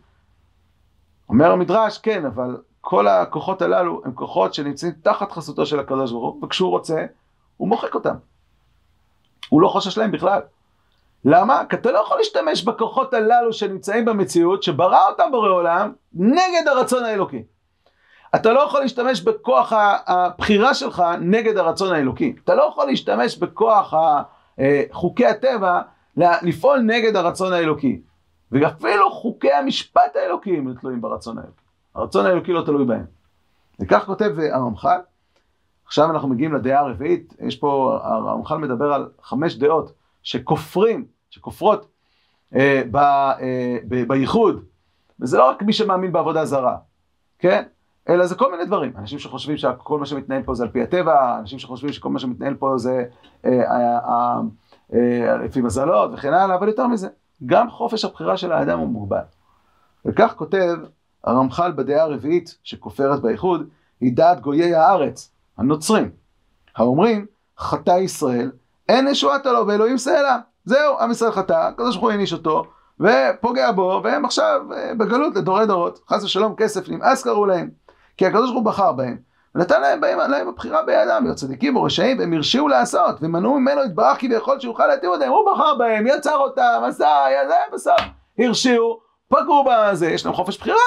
אומר 1.29 1.51
המדרש, 1.51 1.97
כן, 1.97 2.25
אבל 2.25 2.57
כל 2.81 3.07
הכוחות 3.07 3.61
הללו 3.61 4.01
הם 4.05 4.11
כוחות 4.11 4.53
שנמצאים 4.53 4.91
תחת 5.01 5.31
חסותו 5.31 5.65
של 5.65 5.79
הקדוש 5.79 6.11
ברוך 6.11 6.33
הוא, 6.33 6.45
וכשהוא 6.45 6.69
רוצה, 6.69 7.05
הוא 7.57 7.67
מוחק 7.67 7.95
אותם. 7.95 8.15
הוא 9.49 9.61
לא 9.61 9.67
חושש 9.67 9.97
להם 9.97 10.11
בכלל. 10.11 10.41
למה? 11.25 11.63
כי 11.69 11.75
אתה 11.75 11.91
לא 11.91 11.99
יכול 11.99 12.17
להשתמש 12.17 12.63
בכוחות 12.63 13.13
הללו 13.13 13.53
שנמצאים 13.53 14.05
במציאות, 14.05 14.63
שברא 14.63 15.09
אותם 15.09 15.23
בורא 15.31 15.49
עולם, 15.49 15.93
נגד 16.13 16.67
הרצון 16.67 17.03
האלוקי. 17.03 17.43
אתה 18.35 18.53
לא 18.53 18.59
יכול 18.59 18.79
להשתמש 18.81 19.21
בכוח 19.21 19.73
הבחירה 20.07 20.73
שלך 20.73 21.03
נגד 21.21 21.57
הרצון 21.57 21.93
האלוקי. 21.93 22.35
אתה 22.43 22.55
לא 22.55 22.63
יכול 22.63 22.85
להשתמש 22.85 23.37
בכוח 23.37 23.93
אה, 24.59 24.83
חוקי 24.91 25.25
הטבע 25.25 25.81
לפעול 26.17 26.79
נגד 26.79 27.15
הרצון 27.15 27.53
האלוקי. 27.53 28.01
ואפילו 28.51 29.11
חוקי 29.11 29.51
המשפט 29.51 30.15
האלוקי 30.15 30.57
הם 30.57 30.73
תלויים 30.81 31.01
ברצון 31.01 31.37
האלוקי. 31.37 31.61
הרצון 31.95 32.25
האלוקי 32.25 32.53
לא 32.53 32.61
תלוי 32.61 32.85
בהם. 32.85 33.05
וכך 33.79 34.03
כותב 34.05 34.35
הרמח"ל. 34.51 34.99
עכשיו 35.85 36.11
אנחנו 36.11 36.29
מגיעים 36.29 36.53
לדעה 36.53 36.79
הרביעית, 36.79 37.33
יש 37.39 37.55
פה, 37.55 37.99
הרמח"ל 38.03 38.57
מדבר 38.57 38.93
על 38.93 39.09
חמש 39.21 39.55
דעות 39.55 39.91
שכופרים, 40.27 41.05
שכופרות 41.29 41.87
אה, 42.55 42.81
ב, 42.91 42.97
אה, 42.97 43.77
ב, 43.87 44.07
בייחוד, 44.07 44.65
וזה 45.19 45.37
לא 45.37 45.49
רק 45.49 45.61
מי 45.61 45.73
שמאמין 45.73 46.11
בעבודה 46.11 46.45
זרה, 46.45 46.77
כן? 47.39 47.63
אלא 48.09 48.25
זה 48.25 48.35
כל 48.35 48.51
מיני 48.51 48.65
דברים. 48.65 48.93
אנשים 48.97 49.19
שחושבים 49.19 49.57
שכל 49.57 49.99
מה 49.99 50.05
שמתנהל 50.05 50.43
פה 50.43 50.53
זה 50.55 50.63
על 50.63 50.69
פי 50.69 50.83
הטבע, 50.83 51.39
אנשים 51.39 51.59
שחושבים 51.59 51.93
שכל 51.93 52.09
מה 52.09 52.19
שמתנהל 52.19 52.53
פה 52.53 52.77
זה 52.77 53.05
אה, 53.45 53.51
אה, 53.71 54.39
אה, 54.93 55.37
לפי 55.37 55.61
מזלות 55.61 56.11
וכן 56.13 56.33
הלאה, 56.33 56.55
אבל 56.55 56.67
יותר 56.67 56.87
מזה, 56.87 57.07
גם 57.45 57.69
חופש 57.69 58.05
הבחירה 58.05 58.37
של 58.37 58.51
האדם 58.51 58.79
הוא 58.79 58.87
מוגבל. 58.87 59.23
וכך 60.05 60.33
כותב 60.37 60.77
הרמח"ל 61.23 61.71
בדעה 61.71 62.03
הרביעית 62.03 62.57
שכופרת 62.63 63.21
באיחוד, 63.21 63.67
היא 64.01 64.15
דעת 64.15 64.41
גויי 64.41 64.75
הארץ, 64.75 65.31
הנוצרים, 65.57 66.09
האומרים, 66.75 67.25
חטא 67.57 67.99
ישראל, 67.99 68.51
אין 68.89 69.07
ישועתה 69.07 69.51
לו 69.51 69.67
ואלוהים 69.67 69.97
סלע. 69.97 70.37
זהו, 70.65 70.99
עם 70.99 71.11
ישראל 71.11 71.31
חטא, 71.31 71.53
הקדוש 71.53 71.95
ברוך 71.95 72.03
הוא 72.03 72.11
העניש 72.11 72.33
אותו, 72.33 72.63
ופוגע 72.99 73.71
בו, 73.71 74.01
והם 74.03 74.25
עכשיו 74.25 74.61
אה, 74.73 74.93
בגלות 74.97 75.35
לדורי 75.35 75.65
דורות. 75.65 75.99
חס 76.09 76.23
ושלום 76.23 76.55
כסף 76.55 76.89
נמאס 76.89 77.23
קראו 77.23 77.45
להם, 77.45 77.69
כי 78.17 78.25
הקדוש 78.25 78.51
ברוך 78.51 78.63
הוא 78.63 78.65
בחר 78.65 78.91
בהם, 78.91 79.17
ונתן 79.55 79.81
להם 79.81 80.01
בהם 80.01 80.31
להם 80.31 80.47
הבחירה 80.47 80.83
בידם, 80.83 81.21
להיות 81.23 81.37
צדיקים 81.37 81.75
או 81.75 81.83
רשעים, 81.83 82.19
והם 82.19 82.33
הרשיעו 82.33 82.67
לעשות, 82.67 83.15
ומנעו 83.21 83.59
ממנו 83.59 83.83
יתברך 83.83 84.19
כביכול 84.19 84.59
שיוכל 84.59 84.87
להתיר 84.87 85.09
אותם, 85.09 85.27
הוא 85.27 85.51
בחר 85.53 85.75
בהם, 85.75 86.07
יצר 86.07 86.37
אותם, 86.37 86.81
עשה, 86.85 87.25
יזה, 87.31 87.55
בסוף, 87.73 88.01
הרשיעו, 88.39 88.99
פגעו 89.29 89.65
בזה, 89.69 90.09
יש 90.09 90.25
להם 90.25 90.35
חופש 90.35 90.57
בחירה. 90.57 90.77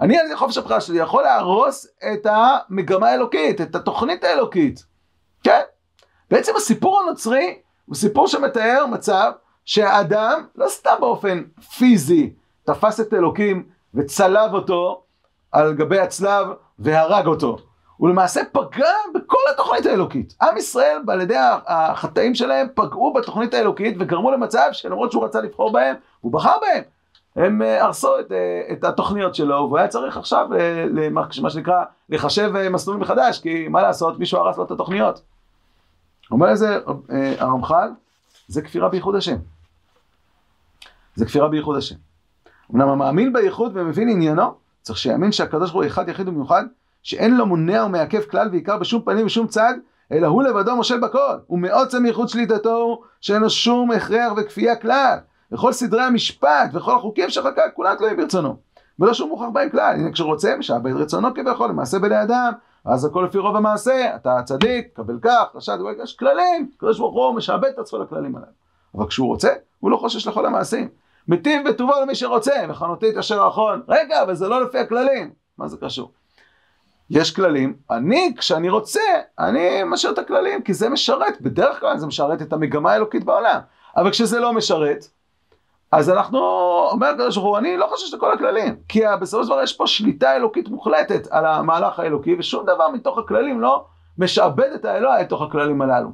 אני 0.00 0.18
על 0.18 0.36
חופש 0.36 0.58
הבחירה 0.58 0.80
שלי 0.80 0.98
יכול 0.98 1.22
להרוס 1.22 1.86
את 2.12 2.26
המגמה 2.30 3.08
האלוקית, 3.08 3.60
את 3.60 3.74
התוכנית 3.74 4.24
האלוקית. 4.24 4.84
כן? 5.42 5.60
בעצם 6.32 6.52
הסיפור 6.56 7.00
הנוצרי 7.00 7.58
הוא 7.86 7.96
סיפור 7.96 8.26
שמתאר 8.26 8.86
מצב 8.86 9.32
שהאדם, 9.64 10.46
לא 10.56 10.68
סתם 10.68 10.94
באופן 11.00 11.42
פיזי, 11.78 12.32
תפס 12.64 13.00
את 13.00 13.14
אלוקים 13.14 13.62
וצלב 13.94 14.54
אותו 14.54 15.02
על 15.52 15.74
גבי 15.74 15.98
הצלב 15.98 16.46
והרג 16.78 17.26
אותו. 17.26 17.56
הוא 17.96 18.08
למעשה 18.08 18.40
פגע 18.52 18.90
בכל 19.14 19.38
התוכנית 19.54 19.86
האלוקית. 19.86 20.34
עם 20.42 20.56
ישראל, 20.56 20.98
על 21.08 21.20
ידי 21.20 21.36
החטאים 21.66 22.34
שלהם, 22.34 22.66
פגעו 22.74 23.12
בתוכנית 23.12 23.54
האלוקית 23.54 23.96
וגרמו 24.00 24.30
למצב 24.30 24.68
שלמרות 24.72 25.12
שהוא 25.12 25.24
רצה 25.24 25.40
לבחור 25.40 25.72
בהם, 25.72 25.96
הוא 26.20 26.32
בחר 26.32 26.56
בהם. 26.60 26.82
הם 27.36 27.62
אה, 27.62 27.84
הרסו 27.84 28.20
את, 28.20 28.32
אה, 28.32 28.72
את 28.72 28.84
התוכניות 28.84 29.34
שלו, 29.34 29.54
והוא 29.54 29.78
היה 29.78 29.88
צריך 29.88 30.16
עכשיו, 30.16 30.48
אה, 30.58 31.08
מה 31.42 31.50
שנקרא, 31.50 31.82
לחשב 32.08 32.68
מסלול 32.70 32.96
מחדש, 32.96 33.40
כי 33.40 33.68
מה 33.68 33.82
לעשות, 33.82 34.18
מישהו 34.18 34.38
הרס 34.38 34.58
לו 34.58 34.64
את 34.64 34.70
התוכניות. 34.70 35.31
אומר 36.32 36.52
לזה 36.52 36.78
הרמח"ל, 37.38 37.90
זה 38.48 38.62
כפירה 38.62 38.88
בייחוד 38.88 39.14
השם. 39.14 39.36
זה 41.14 41.26
כפירה 41.26 41.48
בייחוד 41.48 41.76
השם. 41.76 41.96
אמנם 42.74 42.88
המאמין 42.88 43.32
בייחוד 43.32 43.72
ומבין 43.74 44.08
עניינו, 44.08 44.54
צריך 44.82 44.98
שיאמין 44.98 45.32
שהקדוש 45.32 45.70
ברוך 45.70 45.84
הוא 45.84 45.86
אחד 45.86 46.08
יחיד 46.08 46.28
ומיוחד, 46.28 46.64
שאין 47.02 47.36
לו 47.36 47.46
מונע 47.46 47.84
ומעכב 47.84 48.22
כלל 48.22 48.48
ועיקר 48.52 48.78
בשום 48.78 49.02
פנים 49.02 49.26
ושום 49.26 49.46
צד, 49.46 49.74
אלא 50.12 50.26
הוא 50.26 50.42
לבדו 50.42 50.76
מושל 50.76 51.00
בכל. 51.00 51.36
ומעוצם 51.50 52.06
ייחוד 52.06 52.28
שליטתו, 52.28 53.02
שאין 53.20 53.42
לו 53.42 53.50
שום 53.50 53.90
הכרח 53.90 54.32
וכפייה 54.36 54.76
כלל. 54.76 55.18
וכל 55.52 55.72
סדרי 55.72 56.02
המשפט 56.02 56.70
וכל 56.72 56.96
החוקים 56.96 57.30
שחקק, 57.30 57.70
כולם 57.74 57.94
תלויים 57.94 58.16
ברצונו. 58.16 58.56
ולא 58.98 59.14
שום 59.14 59.28
מוכרח 59.28 59.48
בהם 59.52 59.70
כלל. 59.70 59.94
הנה 59.94 60.12
כשרוצה, 60.12 60.56
משעבד 60.56 60.92
רצונו 60.92 61.34
כביכול, 61.34 61.68
למעשה 61.68 61.98
בני 61.98 62.22
אדם, 62.22 62.52
אז 62.84 63.04
הכל 63.04 63.24
לפי 63.28 63.38
רוב 63.38 63.56
המעשה, 63.56 64.16
אתה 64.16 64.42
צדיק, 64.44 64.88
קבל 64.92 65.18
כך, 65.22 65.44
רשע, 65.54 65.76
יש 66.02 66.16
כללים, 66.16 66.70
הקדוש 66.76 66.98
ברוך 66.98 67.14
הוא 67.14 67.34
משעבד 67.34 67.68
את 67.68 67.78
עצמו 67.78 67.98
לכללים 67.98 68.36
הללו. 68.36 68.52
אבל 68.94 69.06
כשהוא 69.06 69.26
רוצה, 69.26 69.52
הוא 69.80 69.90
לא 69.90 69.96
חושש 69.96 70.26
לכל 70.26 70.46
המעשים. 70.46 70.88
מטיב 71.28 71.68
בטובו 71.68 71.92
למי 72.02 72.14
שרוצה, 72.14 72.64
וחנותי 72.68 73.10
את 73.10 73.16
אשר 73.16 73.42
האחרון. 73.42 73.82
רגע, 73.88 74.22
אבל 74.22 74.34
זה 74.34 74.48
לא 74.48 74.64
לפי 74.64 74.78
הכללים. 74.78 75.30
מה 75.58 75.68
זה 75.68 75.76
קשור? 75.76 76.12
יש 77.10 77.34
כללים, 77.34 77.76
אני, 77.90 78.34
כשאני 78.38 78.68
רוצה, 78.68 79.00
אני 79.38 79.84
משאיר 79.86 80.12
את 80.12 80.18
הכללים, 80.18 80.62
כי 80.62 80.74
זה 80.74 80.88
משרת, 80.88 81.40
בדרך 81.40 81.80
כלל 81.80 81.98
זה 81.98 82.06
משרת 82.06 82.42
את 82.42 82.52
המגמה 82.52 82.92
האלוקית 82.92 83.24
בעולם. 83.24 83.58
אבל 83.96 84.10
כשזה 84.10 84.40
לא 84.40 84.52
משרת, 84.52 85.04
אז 85.92 86.10
אנחנו, 86.10 86.38
אומר 86.90 87.06
הקדוש 87.06 87.36
ברוך 87.36 87.48
הוא, 87.48 87.58
אני 87.58 87.76
לא 87.76 87.86
חושב 87.86 88.06
שזה 88.06 88.16
כל 88.16 88.32
הכללים, 88.32 88.76
כי 88.88 89.00
בסופו 89.20 89.44
של 89.44 89.48
דבר 89.48 89.62
יש 89.62 89.76
פה 89.76 89.86
שליטה 89.86 90.36
אלוקית 90.36 90.68
מוחלטת 90.68 91.26
על 91.30 91.46
המהלך 91.46 91.98
האלוקי, 91.98 92.36
ושום 92.38 92.66
דבר 92.66 92.88
מתוך 92.88 93.18
הכללים 93.18 93.60
לא 93.60 93.84
משעבד 94.18 94.70
את 94.74 94.84
האלוה 94.84 95.22
לתוך 95.22 95.42
הכללים 95.42 95.82
הללו. 95.82 96.12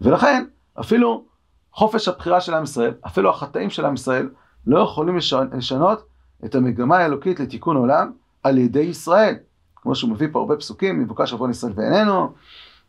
ולכן, 0.00 0.44
אפילו 0.80 1.24
חופש 1.72 2.08
הבחירה 2.08 2.40
של 2.40 2.54
עם 2.54 2.62
ישראל, 2.62 2.94
אפילו 3.06 3.30
החטאים 3.30 3.70
של 3.70 3.84
עם 3.84 3.94
ישראל, 3.94 4.28
לא 4.66 4.80
יכולים 4.80 5.16
לשנות 5.52 6.06
את 6.44 6.54
המגמה 6.54 6.98
האלוקית 6.98 7.40
לתיקון 7.40 7.76
עולם 7.76 8.12
על 8.42 8.58
ידי 8.58 8.80
ישראל. 8.80 9.34
כמו 9.76 9.94
שהוא 9.94 10.10
מביא 10.10 10.28
פה 10.32 10.38
הרבה 10.38 10.56
פסוקים, 10.56 11.00
מבוקש 11.00 11.32
עוון 11.32 11.50
ישראל 11.50 11.72
ואיננו, 11.76 12.32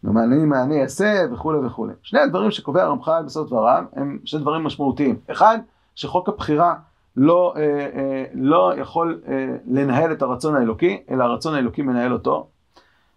ומעניינים 0.03 0.49
מה 0.49 0.63
אני 0.63 0.81
אעשה 0.81 1.25
וכולי 1.33 1.59
וכולי. 1.59 1.93
שני 2.01 2.19
הדברים 2.19 2.51
שקובע 2.51 2.83
הרמח"ל 2.83 3.23
בסוף 3.25 3.47
דבריו 3.47 3.83
הם 3.93 4.19
שני 4.25 4.39
דברים 4.39 4.63
משמעותיים. 4.63 5.17
אחד, 5.31 5.57
שחוק 5.95 6.29
הבחירה 6.29 6.75
לא, 7.17 7.53
אה, 7.57 7.61
אה, 7.95 8.25
לא 8.33 8.73
יכול 8.77 9.21
אה, 9.27 9.55
לנהל 9.67 10.11
את 10.11 10.21
הרצון 10.21 10.55
האלוקי, 10.55 11.03
אלא 11.09 11.23
הרצון 11.23 11.55
האלוקי 11.55 11.81
מנהל 11.81 12.13
אותו. 12.13 12.47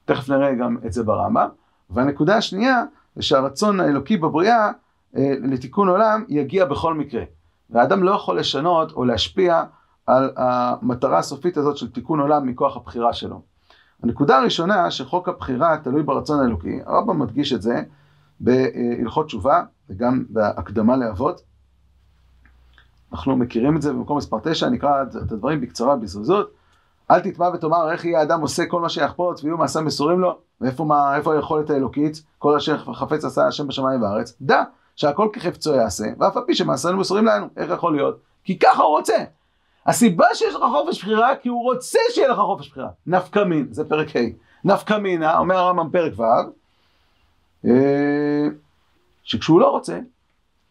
תכף 0.05 0.29
נראה 0.29 0.55
גם 0.55 0.77
את 0.87 0.92
זה 0.92 1.05
ברמב"ם. 1.05 1.49
והנקודה 1.90 2.37
השנייה, 2.37 2.85
זה 3.16 3.22
שהרצון 3.22 3.81
האלוקי 3.81 4.16
בבריאה 4.16 4.70
אה, 5.16 5.35
לתיקון 5.42 5.88
עולם 5.88 6.25
יגיע 6.29 6.64
בכל 6.64 6.94
מקרה. 6.94 7.22
והאדם 7.70 8.03
לא 8.03 8.11
יכול 8.11 8.38
לשנות 8.38 8.92
או 8.92 9.05
להשפיע 9.05 9.64
על 10.07 10.31
המטרה 10.37 11.18
הסופית 11.18 11.57
הזאת 11.57 11.77
של 11.77 11.90
תיקון 11.90 12.20
עולם 12.20 12.46
מכוח 12.46 12.77
הבחירה 12.77 13.12
שלו. 13.12 13.42
הנקודה 14.03 14.39
הראשונה 14.39 14.91
שחוק 14.91 15.29
הבחירה 15.29 15.77
תלוי 15.77 16.03
ברצון 16.03 16.41
האלוקי, 16.41 16.81
הרמב"ם 16.87 17.19
מדגיש 17.19 17.53
את 17.53 17.63
זה 17.63 17.83
בהלכות 18.41 19.27
תשובה 19.27 19.63
וגם 19.91 20.25
בהקדמה 20.29 20.97
לאבות. 20.97 21.41
אנחנו 23.13 23.37
מכירים 23.37 23.77
את 23.77 23.83
זה 23.83 23.93
במקום 23.93 24.17
מספר 24.17 24.39
9, 24.43 24.69
נקרא 24.69 25.03
את 25.03 25.15
הדברים 25.15 25.61
בקצרה 25.61 25.97
בזריזות. 25.97 26.51
אל 27.11 27.21
תטמע 27.21 27.49
ותאמר 27.49 27.93
איך 27.93 28.05
יהיה 28.05 28.21
האדם 28.21 28.41
עושה 28.41 28.67
כל 28.67 28.81
מה 28.81 28.89
שיחפוץ 28.89 29.45
ויהיו 29.45 29.57
מעשה 29.57 29.81
מסורים 29.81 30.21
לו, 30.21 30.39
ואיפה 30.61 30.85
מה, 30.85 31.13
היכולת 31.13 31.71
האלוקית, 31.71 32.23
כל 32.39 32.57
אשר 32.57 32.79
חפץ 32.95 33.25
עשה 33.25 33.47
השם 33.47 33.69
בשמיים 33.69 34.03
וארץ. 34.03 34.37
דע 34.41 34.63
שהכל 34.97 35.29
כחפצו 35.33 35.75
יעשה, 35.75 36.05
ואף 36.19 36.37
על 36.37 36.43
פי 36.47 36.55
שמעשינו 36.55 36.97
מסורים 36.97 37.25
לנו, 37.25 37.47
איך 37.57 37.71
יכול 37.71 37.97
להיות? 37.97 38.19
כי 38.45 38.59
ככה 38.59 38.83
הוא 38.83 38.99
רוצה. 38.99 39.17
הסיבה 39.87 40.27
שיש 40.35 40.55
לך 40.55 40.62
חופש 40.72 41.03
בחירה, 41.03 41.37
כי 41.37 41.49
הוא 41.49 41.62
רוצה 41.62 41.99
שיהיה 42.11 42.29
לך 42.29 42.38
חופש 42.38 42.68
בחירה. 42.68 42.88
נפקא 43.07 43.44
מין, 43.44 43.68
זה 43.70 43.88
פרק 43.88 44.16
ה'. 44.16 44.20
נפקא 44.64 44.99
מינה, 44.99 45.38
אומר 45.38 45.57
הרמב"ם 45.57 45.90
פרק 45.90 46.12
ו', 46.18 46.22
אה, 47.64 48.46
שכשהוא 49.22 49.61
לא 49.61 49.70
רוצה, 49.70 49.99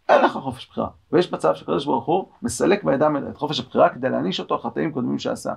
אין 0.09 0.21
לך 0.21 0.31
חופש 0.31 0.67
בחירה. 0.69 0.87
ויש 1.11 1.33
מצב 1.33 1.55
שקדוש 1.55 1.85
ברוך 1.85 2.05
הוא 2.05 2.25
מסלק 2.41 2.83
בידם 2.83 3.17
את 3.31 3.37
חופש 3.37 3.59
הבחירה 3.59 3.89
כדי 3.89 4.09
להעניש 4.09 4.39
אותו 4.39 4.57
חטאים 4.57 4.91
קודמים 4.91 5.19
שעשה. 5.19 5.53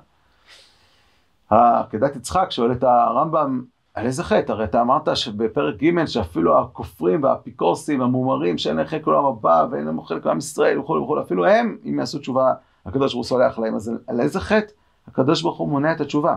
עקדת 1.50 2.16
יצחק 2.16 2.46
שואל 2.50 2.72
את 2.72 2.84
הרמב"ם, 2.84 3.64
על 3.94 4.06
איזה 4.06 4.24
חטא? 4.24 4.52
הרי 4.52 4.64
אתה 4.64 4.80
אמרת 4.80 5.16
שבפרק 5.16 5.82
ג' 5.82 6.04
שאפילו 6.04 6.58
הכופרים 6.58 7.22
והאפיקורסים 7.22 8.02
המומרים 8.02 8.58
שאין 8.58 8.76
להם 8.76 8.86
חלק 8.86 9.06
לעולם 9.06 9.24
הבא 9.24 9.66
ואין 9.70 9.84
להם 9.84 10.04
חלק 10.04 10.26
לעם 10.26 10.38
ישראל 10.38 10.78
וכו' 10.78 11.02
וכו', 11.02 11.20
אפילו 11.20 11.46
הם, 11.46 11.76
אם 11.84 11.98
יעשו 11.98 12.18
תשובה, 12.18 12.52
הקדוש 12.86 13.12
ברוך 13.12 13.26
הוא 13.26 13.28
סולח 13.28 13.58
להם. 13.58 13.74
אז 13.74 13.92
על 14.06 14.20
איזה 14.20 14.40
חטא? 14.40 14.72
הקדוש 15.08 15.42
ברוך 15.42 15.58
הוא 15.58 15.68
מונע 15.68 15.92
את 15.92 16.00
התשובה. 16.00 16.36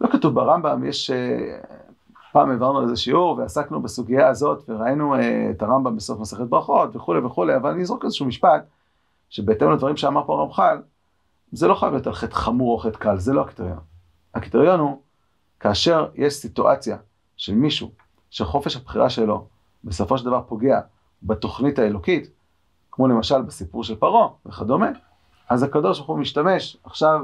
לא 0.00 0.08
כתוב 0.08 0.34
ברמב"ם, 0.34 0.84
יש... 0.84 1.10
אה, 1.10 1.58
פעם 2.32 2.50
העברנו 2.50 2.82
איזה 2.82 2.96
שיעור 2.96 3.38
ועסקנו 3.38 3.82
בסוגיה 3.82 4.28
הזאת 4.28 4.64
וראינו 4.68 5.14
אה, 5.14 5.50
את 5.50 5.62
הרמב"ם 5.62 5.96
בסוף 5.96 6.20
מסכת 6.20 6.46
ברכות 6.46 6.96
וכולי 6.96 7.20
וכולי, 7.20 7.56
אבל 7.56 7.70
אני 7.70 7.82
אזרוק 7.82 8.04
איזשהו 8.04 8.26
משפט 8.26 8.66
שבהתאם 9.30 9.72
לדברים 9.72 9.96
שאמר 9.96 10.26
פה 10.26 10.34
הרמח"ל, 10.34 10.82
זה 11.52 11.68
לא 11.68 11.74
חייב 11.74 11.92
להיות 11.92 12.06
על 12.06 12.12
חטא 12.12 12.34
חמור 12.34 12.72
או 12.72 12.78
חטא 12.78 12.98
קל, 12.98 13.18
זה 13.18 13.32
לא 13.32 13.40
הקריטריון. 13.40 13.78
הקריטריון 14.34 14.80
הוא 14.80 15.00
כאשר 15.60 16.08
יש 16.14 16.34
סיטואציה 16.34 16.96
של 17.36 17.54
מישהו 17.54 17.90
שחופש 18.30 18.76
הבחירה 18.76 19.10
שלו 19.10 19.46
בסופו 19.84 20.18
של 20.18 20.24
דבר 20.24 20.42
פוגע 20.48 20.80
בתוכנית 21.22 21.78
האלוקית, 21.78 22.30
כמו 22.96 23.08
למשל 23.08 23.42
בסיפור 23.42 23.84
של 23.84 23.96
פרעה 23.96 24.28
וכדומה, 24.46 24.90
אז 25.48 25.62
הקדוש 25.62 25.98
ברוך 25.98 26.10
הוא 26.10 26.18
משתמש 26.18 26.76
עכשיו 26.84 27.20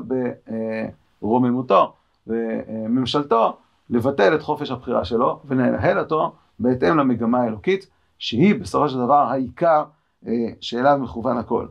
ברוממותו 1.22 1.92
וממשלתו 2.26 3.56
לבטל 3.90 4.34
את 4.34 4.42
חופש 4.42 4.70
הבחירה 4.70 5.04
שלו 5.04 5.40
ולנהל 5.44 5.98
אותו 5.98 6.32
בהתאם 6.58 6.98
למגמה 6.98 7.38
האלוקית, 7.38 7.86
שהיא 8.18 8.54
בסופו 8.54 8.88
של 8.88 8.98
דבר 8.98 9.14
העיקר 9.14 9.84
אה, 10.26 10.32
שאליו 10.60 10.98
מכוון 11.00 11.38
הכל. 11.38 11.66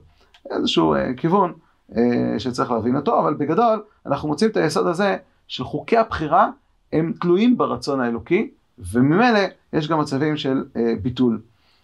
איזשהו 0.50 0.94
אה, 0.94 1.14
כיוון 1.18 1.54
אה, 1.98 2.36
שצריך 2.38 2.72
להבין 2.72 2.96
אותו, 2.96 3.20
אבל 3.20 3.34
בגדול 3.34 3.84
אנחנו 4.06 4.28
מוצאים 4.28 4.52
את 4.52 4.58
היסוד 4.58 4.88
הזה 4.88 5.18
של 5.48 5.64
חוקי 5.64 5.98
הבחירה 5.98 6.50
הם 6.94 7.14
תלויים 7.22 7.58
ברצון 7.58 8.02
האלוקי, 8.02 8.52
וממילא 8.94 9.40
יש 9.74 9.88
גם 9.88 10.00
מצבים 10.00 10.38
של 10.38 10.64
ביטול. 11.02 11.42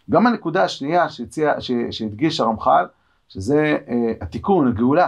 גם 0.10 0.28
הנקודה 0.28 0.64
השנייה 0.64 1.10
שהציע, 1.10 1.54
שהדגיש 1.92 2.40
הרמח"ל, 2.40 2.86
שזה 3.28 3.78
התיקון, 4.22 4.68
הגאולה, 4.68 5.08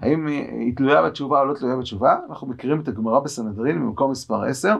האם 0.00 0.26
היא 0.26 0.76
תלויה 0.76 1.02
בתשובה 1.02 1.40
או 1.40 1.44
לא 1.44 1.54
תלויה 1.54 1.76
בתשובה? 1.76 2.16
אנחנו 2.28 2.46
מכירים 2.46 2.80
את 2.80 2.88
הגמרא 2.88 3.20
בסנהדרין 3.20 3.80
במקום 3.80 4.10
מספר 4.10 4.42
10, 4.42 4.76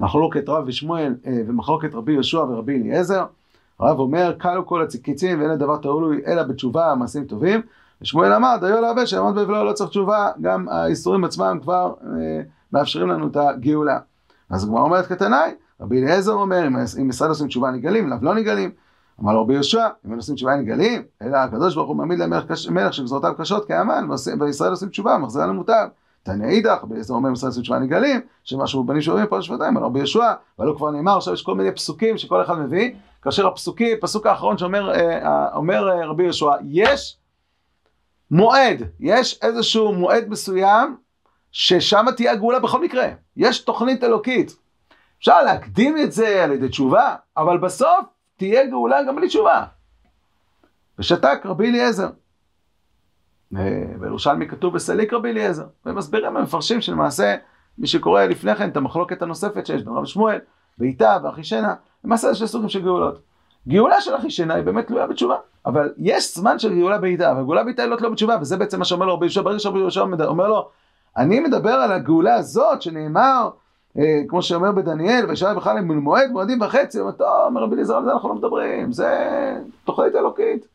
מחלוקת 0.00 0.48
רב 0.48 0.64
ושמואל 0.66 1.14
ומחלוקת 1.24 1.94
רבי 1.94 2.12
יהושע 2.12 2.38
ורבי 2.38 2.76
אליעזר. 2.76 3.24
הרב 3.80 3.98
אומר, 3.98 4.34
קלו 4.38 4.66
כל 4.66 4.82
הציקיצים 4.82 5.40
ואין 5.40 5.50
לדבר 5.50 5.76
תלוי 5.76 6.22
אלא 6.26 6.42
בתשובה, 6.42 6.94
מעשים 6.94 7.24
טובים. 7.24 7.60
ושמואל 8.02 8.32
אמר, 8.32 8.56
דיו 8.60 8.80
לעבד 8.80 9.04
שיעמוד 9.04 9.34
בבלו 9.34 9.64
לא 9.64 9.72
צריך 9.72 9.90
תשובה, 9.90 10.30
גם 10.40 10.68
האיסורים 10.68 11.24
עצמם 11.24 11.58
כבר 11.62 11.94
אה, 12.02 12.40
מאפשרים 12.72 13.08
לנו 13.08 13.26
את 13.26 13.36
הגאולה. 13.36 13.98
אז 14.50 14.64
הגמרא 14.64 14.80
אומרת 14.80 15.06
כתנאי, 15.06 15.54
רבי 15.80 16.02
אליעזר 16.02 16.32
אומר, 16.32 16.66
אם 17.00 17.10
ישראל 17.10 17.30
עושים 17.30 17.46
תשובה 17.48 17.70
נגלים, 17.70 18.08
לאו 18.08 18.18
לא 18.22 18.34
נגלים. 18.34 18.70
אמר 19.20 19.32
לו 19.32 19.42
רבי 19.42 19.54
יהושע, 19.54 19.88
אם 20.06 20.12
הם 20.12 20.16
עושים 20.16 20.34
תשובה 20.34 20.56
נגלים, 20.56 21.02
אלא 21.22 21.36
הקדוש 21.36 21.74
ברוך 21.74 21.88
הוא 21.88 21.96
מעמיד 21.96 22.18
להם 22.18 22.32
מלך 22.70 22.94
שגזרותיו 22.94 23.32
קשות 23.38 23.68
כאמן, 23.68 24.08
וישראל 24.40 24.70
עושים 24.70 24.88
תשובה, 24.88 25.18
מחזיר 25.18 25.42
לנו 25.42 25.54
מותר. 25.54 25.84
תניא 26.22 26.46
אידך, 26.46 26.78
רבי 26.82 26.94
אומר 27.10 27.32
ישראל 27.32 27.48
עושים 27.48 27.62
תשובה 27.62 27.78
נגלים, 27.78 28.20
שמשהו 28.44 28.84
בנים 28.84 29.00
שאומרים 29.00 29.26
פה 29.26 29.38
לשפתיים, 29.38 29.76
אמר 29.76 29.86
רבי 29.86 29.98
יהושע, 29.98 30.32
הוא 30.56 30.76
כבר 30.76 30.90
נאמר, 30.90 31.16
עכשיו 31.16 31.34
יש 31.34 31.42
כל 31.42 31.54
מיני 31.54 31.72
פסוקים 31.72 32.18
שכל 32.18 32.42
אחד 32.42 32.58
מביא, 32.58 32.94
כאשר 33.22 33.46
הפסוקים, 33.46 33.96
פסוק 34.00 34.26
האחרון 34.26 34.58
שאומר 34.58 34.94
אה, 34.94 35.54
אומר 35.54 35.88
אה, 35.88 36.06
רבי 36.06 36.22
יהושע, 36.22 36.50
יש 36.68 37.18
מועד, 38.30 38.82
יש 39.00 39.38
איזשהו 39.42 39.92
מועד 39.92 40.24
מסוים 40.28 40.96
ששם 41.52 42.06
תהיה 42.16 42.32
הגאולה 42.32 42.58
בכל 42.58 42.82
מקרה. 42.82 43.06
יש 43.36 43.58
תוכנית 43.58 44.04
אלוקית. 44.04 44.56
אפשר 45.18 45.42
להקדים 45.42 45.98
את 45.98 46.12
זה 46.12 46.44
על 46.44 46.52
ידי 46.52 46.68
תשובה, 46.68 47.14
אבל 47.36 47.58
בסוף 47.58 48.06
תהיה 48.36 48.66
גאולה 48.66 49.02
גם 49.02 49.16
בלי 49.16 49.28
תשובה. 49.28 49.64
ושתק 50.98 51.40
רבי 51.44 51.68
אליעזר. 51.68 52.08
אה, 53.56 53.84
בירושלמי 54.00 54.48
כתוב 54.48 54.74
וסליק 54.74 55.12
רבי 55.12 55.30
אליעזר. 55.30 55.66
ומסבירים 55.86 56.36
המפרשים 56.36 56.80
שלמעשה 56.80 57.36
מי 57.78 57.86
שקורא 57.86 58.24
לפני 58.24 58.54
כן 58.54 58.68
את 58.68 58.76
המחלוקת 58.76 59.22
הנוספת 59.22 59.66
שיש 59.66 59.82
בין 59.82 59.94
רב 59.94 60.04
שמואל 60.04 60.38
ואיתה 60.78 61.18
ואחישנה, 61.22 61.74
למעשה 62.04 62.30
יש 62.30 62.38
שני 62.38 62.48
סוגים 62.48 62.68
של 62.68 62.82
גאולות. 62.82 63.22
גאולה 63.68 64.00
של 64.00 64.16
אחישנה 64.16 64.54
היא 64.54 64.64
באמת 64.64 64.86
תלויה 64.86 65.06
בתשובה. 65.06 65.36
אבל 65.66 65.92
יש 65.98 66.36
זמן 66.36 66.58
של 66.58 66.74
גאולה 66.74 66.98
בעיטה, 66.98 67.30
אבל 67.30 67.42
גאולה 67.42 67.64
בעיטה 67.64 67.82
היא 67.82 67.90
לא 67.90 67.96
תלויה 67.96 68.12
בתשובה, 68.12 68.36
וזה 68.40 68.56
בעצם 68.56 68.78
מה 68.78 68.84
שאומר 68.84 69.06
לו 69.06 69.14
רבי 69.14 69.24
יהושע, 69.24 69.42
ברגע 69.42 69.58
שרבי 69.58 69.78
יהושע 69.78 70.00
אומר 70.00 70.48
לו, 70.48 70.68
אני 71.16 71.40
מדבר 71.40 71.72
על 71.72 71.92
הגאולה 71.92 72.34
הזאת 72.34 72.82
שנאמר, 72.82 73.50
כמו 74.28 74.42
שאומר 74.42 74.72
בדניאל, 74.72 75.26
וישאל 75.28 75.54
בכלל 75.54 75.78
עם 75.78 75.98
מועד, 75.98 76.30
מועדים 76.30 76.60
וחצי, 76.60 76.98
הוא 76.98 77.06
אומר, 77.06 77.16
טוב, 77.18 77.28
אומר 77.46 77.62
רבי 77.62 77.74
אליעזר, 77.74 77.96
על 77.96 78.04
זה 78.04 78.12
אנחנו 78.12 78.28
לא 78.28 78.34
מדברים, 78.34 78.92
זה 78.92 79.08
תוכנית 79.84 80.14
אלוקית, 80.14 80.66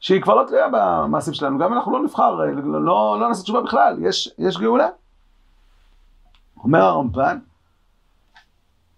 שהיא 0.00 0.22
כבר 0.22 0.34
לא 0.34 0.46
תלויה 0.46 0.68
במעשים 0.72 1.34
שלנו, 1.34 1.58
גם 1.58 1.66
אם 1.66 1.72
אנחנו 1.72 1.92
לא 1.92 2.02
נבחר, 2.02 2.34
לא, 2.34 2.46
לא, 2.84 3.16
לא 3.20 3.28
נעשה 3.28 3.42
תשובה 3.42 3.60
בכלל, 3.60 3.96
יש, 4.00 4.34
יש 4.38 4.58
גאולה. 4.58 4.88
אומר 6.62 6.82
הרמב"ן, 6.82 7.38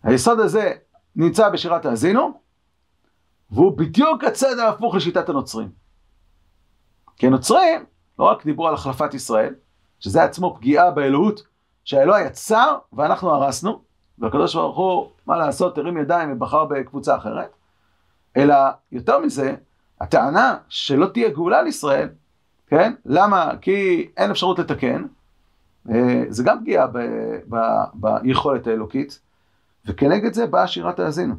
היסוד 0.02 0.40
הזה 0.40 0.72
נמצא 1.16 1.48
בשירת 1.48 1.86
האזינו, 1.86 2.40
והוא 3.50 3.78
בדיוק 3.78 4.24
הצד 4.24 4.58
ההפוך 4.58 4.94
לשיטת 4.94 5.28
הנוצרים. 5.28 5.68
כי 7.16 7.26
הנוצרים 7.26 7.84
לא 8.18 8.24
רק 8.24 8.44
דיברו 8.44 8.68
על 8.68 8.74
החלפת 8.74 9.14
ישראל, 9.14 9.54
שזה 10.00 10.22
עצמו 10.22 10.56
פגיעה 10.56 10.90
באלוהות, 10.90 11.49
שהאלוה 11.84 12.20
יצר 12.20 12.78
ואנחנו 12.92 13.30
הרסנו, 13.30 13.82
והקדוש 14.18 14.54
ברוך 14.54 14.76
הוא, 14.76 15.10
מה 15.26 15.36
לעשות, 15.36 15.78
הרים 15.78 15.96
ידיים 15.96 16.32
ובחר 16.32 16.64
בקבוצה 16.64 17.16
אחרת, 17.16 17.50
אלא 18.36 18.54
יותר 18.92 19.18
מזה, 19.18 19.54
הטענה 20.00 20.56
שלא 20.68 21.06
תהיה 21.06 21.30
גאולה 21.30 21.62
לישראל, 21.62 22.08
כן? 22.66 22.92
למה? 23.06 23.50
כי 23.60 24.08
אין 24.16 24.30
אפשרות 24.30 24.58
לתקן, 24.58 25.04
אה, 25.90 26.22
זה 26.28 26.42
גם 26.42 26.60
פגיעה 26.60 26.86
ב, 26.86 26.98
ב, 27.48 27.56
ביכולת 27.94 28.66
האלוקית, 28.66 29.20
וכנגד 29.86 30.32
זה 30.32 30.46
באה 30.46 30.66
שירת 30.66 31.00
האזינו. 31.00 31.34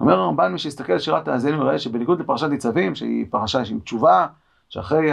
אומר 0.00 0.20
הרמב"ן, 0.20 0.52
מי 0.52 0.58
שיסתכל 0.58 0.92
על 0.92 0.98
שירת 0.98 1.28
האזינו 1.28 1.62
יראה 1.62 1.78
שבניגוד 1.78 2.20
לפרשת 2.20 2.46
ניצבים, 2.46 2.94
שהיא 2.94 3.26
פרשה 3.30 3.62
עם 3.70 3.80
תשובה, 3.80 4.26
שאחרי 4.68 5.10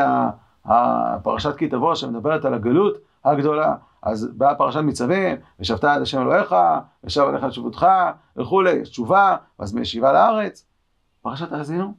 הפרשת 0.66 1.58
כי 1.58 1.68
תבוא 1.68 1.96
שמדברת 1.96 2.46
על 2.46 2.54
הגלות 2.54 2.98
הגדולה, 3.26 3.76
אז 4.02 4.30
באה 4.34 4.56
פרשת 4.56 4.80
ניצבים, 4.80 5.38
ושבת 5.60 5.84
עד 5.84 6.02
השם 6.02 6.22
אלוהיך, 6.22 6.56
ושב 7.04 7.22
עליך 7.22 7.44
לשבותך, 7.44 7.88
וכולי, 8.38 8.72
יש 8.72 8.90
תשובה, 8.90 9.36
ואז 9.60 9.74
מישיבה 9.74 10.14
לארץ. 10.14 10.66
פרשת 11.22 11.52
האזינו, 11.52 11.94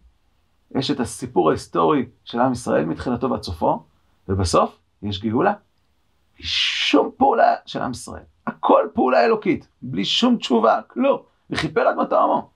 יש 0.75 0.91
את 0.91 1.01
הסיפור 1.01 1.49
ההיסטורי 1.51 2.07
של 2.25 2.41
עם 2.41 2.53
ישראל 2.53 2.85
מתחילתו 2.85 3.31
ועד 3.31 3.43
סופו, 3.43 3.83
ובסוף 4.29 4.79
יש 5.03 5.23
גאולה. 5.23 5.53
שום 6.39 7.11
פעולה 7.17 7.55
של 7.67 7.83
עם 7.83 7.91
ישראל. 7.91 8.23
הכל 8.47 8.89
פעולה 8.95 9.25
אלוקית, 9.25 9.69
בלי 9.83 10.05
שום 10.05 10.37
תשובה, 10.37 10.81
כלום. 10.87 11.19
וכיפר 11.51 11.81
עד 11.81 11.97
מטה 11.97 12.21
עמו. 12.21 12.51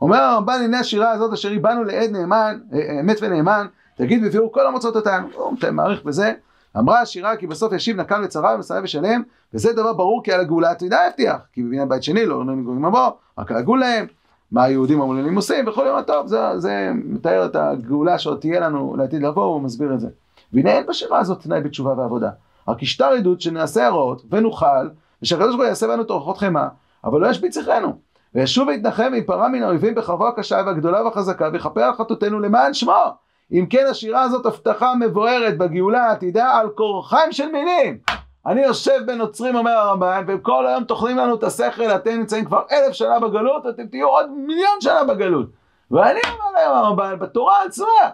אומר 0.00 0.16
הרמב"ן, 0.16 0.60
הנה 0.64 0.80
השירה 0.80 1.10
הזאת 1.10 1.32
אשר 1.32 1.48
היא 1.48 1.60
באנו 1.60 1.84
לעד 1.84 2.10
נאמן, 2.10 2.58
אה, 2.72 2.78
אה, 2.78 3.00
אמת 3.00 3.16
ונאמן, 3.22 3.66
תגיד 3.96 4.24
בביאור 4.24 4.52
כל 4.52 4.66
המוצאות 4.66 4.96
אותנו. 4.96 5.28
הוא 5.34 5.56
מעריך 5.72 6.02
בזה. 6.04 6.32
אמרה 6.78 7.00
השירה 7.00 7.36
כי 7.36 7.46
בסוף 7.46 7.72
ישיב 7.72 8.00
נקם 8.00 8.22
לצרה 8.22 8.54
ומסרב 8.54 8.84
ושלם, 8.84 9.22
וזה 9.54 9.72
דבר 9.72 9.92
ברור 9.92 10.22
כי 10.24 10.32
על 10.32 10.40
הגאולה 10.40 10.70
עתידה 10.70 11.06
הבטיח. 11.06 11.36
כי 11.52 11.62
בבניין 11.62 11.88
בית 11.88 12.02
שני 12.02 12.26
לא 12.26 12.44
נגועים 12.44 12.64
גויים 12.64 12.84
מבוא, 12.84 13.10
רק 13.38 13.52
על 13.52 13.64
להם, 13.80 14.06
מה 14.52 14.62
היהודים 14.64 15.02
המוללים 15.02 15.36
עושים 15.36 15.68
וכולי, 15.68 15.92
מה 15.92 16.02
טוב, 16.02 16.26
זה, 16.26 16.58
זה 16.58 16.90
מתאר 16.94 17.46
את 17.46 17.56
הגאולה 17.56 18.18
שעוד 18.18 18.40
תהיה 18.40 18.60
לנו 18.60 18.96
לעתיד 18.98 19.22
לבוא, 19.22 19.44
הוא 19.44 19.62
מסביר 19.62 19.94
את 19.94 20.00
זה. 20.00 20.08
והנה 20.52 20.70
אין 20.70 20.86
בשירה 20.86 21.18
הזאת 21.18 21.42
תנאי 21.42 21.60
בתשובה 21.60 21.94
ועבודה. 21.98 22.30
רק 22.68 22.82
השטר 22.82 23.04
עדות 23.04 23.40
שנעשה 23.40 23.86
הרעות 23.86 24.22
ונוכל, 24.30 24.88
ושהקדוש 25.22 25.48
ברוך 25.48 25.60
הוא 25.60 25.64
יעשה 25.64 25.86
בנו 25.88 26.02
את 26.02 26.10
אורחות 26.10 26.38
חמא, 26.38 26.66
אבל 27.04 27.20
לא 27.20 27.26
ישבית 27.26 27.52
זכרנו. 27.52 27.94
וישוב 28.34 28.68
ויתנחם 28.68 29.08
ויפרע 29.12 29.48
מן 29.48 29.62
האויבים 29.62 29.94
בחרבו 29.94 30.28
הקשה 30.28 30.62
והגדולה 30.66 31.04
והחזקה 31.04 31.48
ויכפר 31.52 31.82
על 31.82 31.92
חטאותינו 31.92 32.40
למען 32.40 32.74
שמו. 32.74 33.04
אם 33.52 33.66
כן 33.70 33.86
השירה 33.90 34.22
הזאת 34.22 34.46
הבטחה 34.46 34.94
מבוארת 34.94 35.58
בגאולה 35.58 36.06
העתידה 36.06 36.50
על 36.50 36.68
כורחיים 36.70 37.32
של 37.32 37.52
מינים. 37.52 37.98
אני 38.46 38.62
יושב 38.62 39.00
בנוצרים 39.06 39.56
אומר 39.56 39.70
הרמב"ן 39.70 40.24
וכל 40.28 40.66
היום 40.66 40.84
טוחנים 40.84 41.16
לנו 41.16 41.34
את 41.34 41.42
השכל 41.42 41.90
אתם 41.90 42.10
נמצאים 42.10 42.44
כבר 42.44 42.62
אלף 42.72 42.92
שנה 42.92 43.20
בגלות 43.20 43.66
אתם 43.66 43.86
תהיו 43.86 44.08
עוד 44.08 44.30
מיליון 44.30 44.80
שנה 44.80 45.04
בגלות. 45.04 45.46
ואני 45.90 46.20
אומר 46.24 46.50
להם 46.54 46.76
הרמב"ן 46.76 47.18
בתורה 47.18 47.62
עצמה 47.66 48.10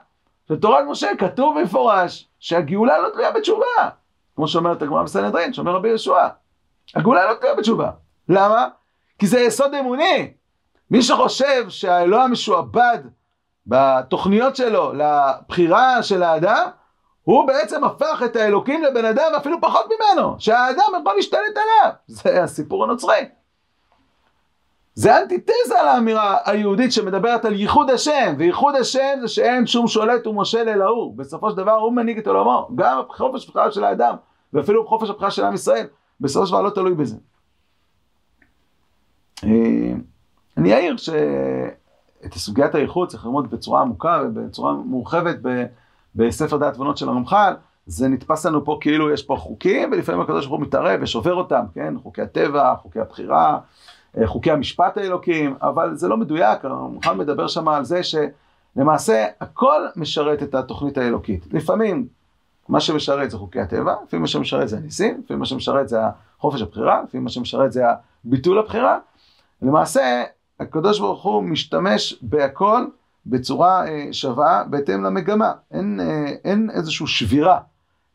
בתורת 0.51 0.85
משה 0.89 1.11
כתוב 1.19 1.61
במפורש 1.61 2.29
שהגאולה 2.39 2.99
לא 2.99 3.09
תלויה 3.09 3.33
בתשובה. 3.33 3.89
כמו 4.37 4.49
שאומרת 4.49 4.83
הגמרא 4.83 5.03
בסנהדרין, 5.03 5.53
שאומר 5.53 5.73
רבי 5.73 5.89
יהושע. 5.89 6.29
הגאולה 6.95 7.31
לא 7.31 7.35
תלויה 7.35 7.55
בתשובה. 7.55 7.91
למה? 8.29 8.69
כי 9.19 9.27
זה 9.27 9.41
יסוד 9.41 9.75
אמוני. 9.75 10.33
מי 10.91 11.03
שחושב 11.03 11.69
שהאלוה 11.69 12.25
המשועבד 12.25 12.99
בתוכניות 13.67 14.57
שלו 14.57 14.93
לבחירה 14.93 16.03
של 16.03 16.23
האדם, 16.23 16.69
הוא 17.23 17.47
בעצם 17.47 17.85
הפך 17.85 18.23
את 18.25 18.37
האלוקים 18.37 18.83
לבן 18.83 19.05
אדם 19.05 19.33
אפילו 19.37 19.61
פחות 19.61 19.87
ממנו, 19.87 20.37
שהאדם 20.39 20.85
יכול 21.01 21.15
להשתלט 21.17 21.57
עליו. 21.57 21.93
זה 22.07 22.43
הסיפור 22.43 22.85
הנוצרי. 22.85 23.29
זה 24.95 25.19
אנטיתזה 25.19 25.75
לאמירה 25.85 26.39
היהודית 26.45 26.93
שמדברת 26.93 27.45
על 27.45 27.55
ייחוד 27.55 27.91
השם, 27.91 28.35
וייחוד 28.39 28.75
השם 28.75 29.19
זה 29.21 29.29
שאין 29.29 29.67
שום 29.67 29.87
שולט 29.87 30.27
ומושל 30.27 30.69
אלא 30.69 30.85
הוא. 30.85 31.17
בסופו 31.17 31.51
של 31.51 31.57
דבר 31.57 31.73
הוא 31.73 31.93
מנהיג 31.93 32.19
את 32.19 32.27
עולמו, 32.27 32.69
גם 32.75 33.03
חופש 33.09 33.49
הבחירה 33.49 33.71
של 33.71 33.85
האדם, 33.85 34.15
ואפילו 34.53 34.87
חופש 34.87 35.11
הבחירה 35.11 35.31
של 35.31 35.45
עם 35.45 35.55
ישראל, 35.55 35.87
בסופו 36.21 36.47
של 36.47 36.53
דבר 36.53 36.63
לא 36.63 36.71
תלוי 36.71 36.95
בזה. 36.95 37.17
אה, 39.45 39.93
אני 40.57 40.75
אעיר 40.75 40.97
שאת 42.27 42.35
סוגיית 42.35 42.75
הייחוד 42.75 43.09
צריך 43.09 43.25
ללמוד 43.25 43.51
בצורה 43.51 43.81
עמוקה 43.81 44.23
ובצורה 44.25 44.73
מורחבת 44.73 45.37
בספר 46.15 46.57
דעת 46.57 46.75
תבונות 46.75 46.99
של 46.99 47.09
הרמח"ל. 47.09 47.55
זה 47.87 48.09
נתפס 48.09 48.47
לנו 48.47 48.65
פה 48.65 48.79
כאילו 48.81 49.11
יש 49.11 49.23
פה 49.23 49.37
חוקים, 49.37 49.93
ולפעמים 49.93 50.21
הקדוש 50.21 50.47
ברוך 50.47 50.61
הוא 50.61 50.67
מתערב 50.67 51.01
ושובר 51.03 51.35
אותם, 51.35 51.65
כן? 51.75 51.95
חוקי 52.03 52.23
הטבע, 52.23 52.75
חוקי 52.83 53.01
הבחירה, 53.01 53.59
אה, 54.19 54.27
חוקי 54.27 54.51
המשפט 54.51 54.99
האלוקים, 54.99 55.55
אבל 55.63 55.95
זה 55.95 56.09
לא 56.09 56.17
מדויק, 56.17 56.65
הרמח"ל 56.65 57.15
מדבר 57.15 57.49
שם 57.49 57.69
על 57.69 57.85
זה 57.85 58.01
שלמעשה 58.03 59.27
הכל 59.41 59.87
משרת 59.97 60.43
את 60.43 60.55
התוכנית 60.55 60.99
האלוקית. 60.99 61.47
לפעמים 61.53 62.07
מה 62.69 62.81
שמשרת 62.81 63.31
זה 63.31 63.39
חוקי 63.39 63.61
הטבע, 63.61 63.95
לפעמים 64.07 64.23
מה 64.23 64.29
שמשרת 64.29 64.69
זה 64.69 64.77
הניסים, 64.77 65.21
לפעמים 65.25 65.39
מה 65.41 65.47
שמשרת 65.47 65.89
זה 65.89 65.99
חופש 66.39 66.63
הבחירה, 66.63 67.03
לפעמים 67.03 67.25
מה 67.25 67.31
שמשרת 67.31 67.73
זה 67.73 67.83
ביטול 68.25 68.59
הבחירה. 68.59 68.99
למעשה, 69.63 70.25
הקדוש 70.61 71.01
ברוך 71.01 71.23
הוא 71.23 71.43
משתמש 71.43 72.19
בהכל 72.23 72.87
בצורה 73.27 73.89
אה, 73.89 74.09
שווה 74.13 74.65
בהתאם 74.71 75.05
למגמה. 75.05 75.53
אין, 75.71 76.01
אה, 76.01 76.33
אין 76.45 76.71
איזושהי 76.71 77.07
שבירה, 77.07 77.61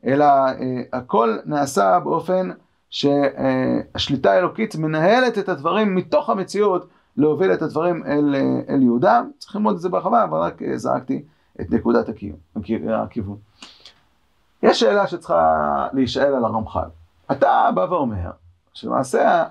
אלא 0.05 0.25
אה, 0.25 0.81
הכל 0.93 1.37
נעשה 1.45 1.99
באופן 1.99 2.49
שהשליטה 2.89 4.31
האלוקית 4.31 4.75
מנהלת 4.75 5.37
את 5.37 5.49
הדברים 5.49 5.95
מתוך 5.95 6.29
המציאות 6.29 6.87
להוביל 7.17 7.53
את 7.53 7.61
הדברים 7.61 8.03
אל, 8.05 8.35
אל 8.69 8.81
יהודה. 8.81 9.21
צריך 9.37 9.55
ללמוד 9.55 9.75
את 9.75 9.81
זה 9.81 9.89
בהרחבה, 9.89 10.23
אבל 10.23 10.39
רק 10.39 10.61
זרקתי 10.75 11.23
את 11.61 11.71
נקודת 11.71 12.05
הכיוון. 12.85 13.37
יש 14.63 14.79
שאלה 14.79 15.07
שצריכה 15.07 15.87
להישאל 15.93 16.35
על 16.35 16.45
הרמח"ל. 16.45 16.89
אתה 17.31 17.69
בא 17.75 17.81
ואומר 17.89 18.31
שלמעשה, 18.73 19.43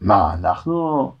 מה, 0.00 0.34
אנחנו, 0.34 1.12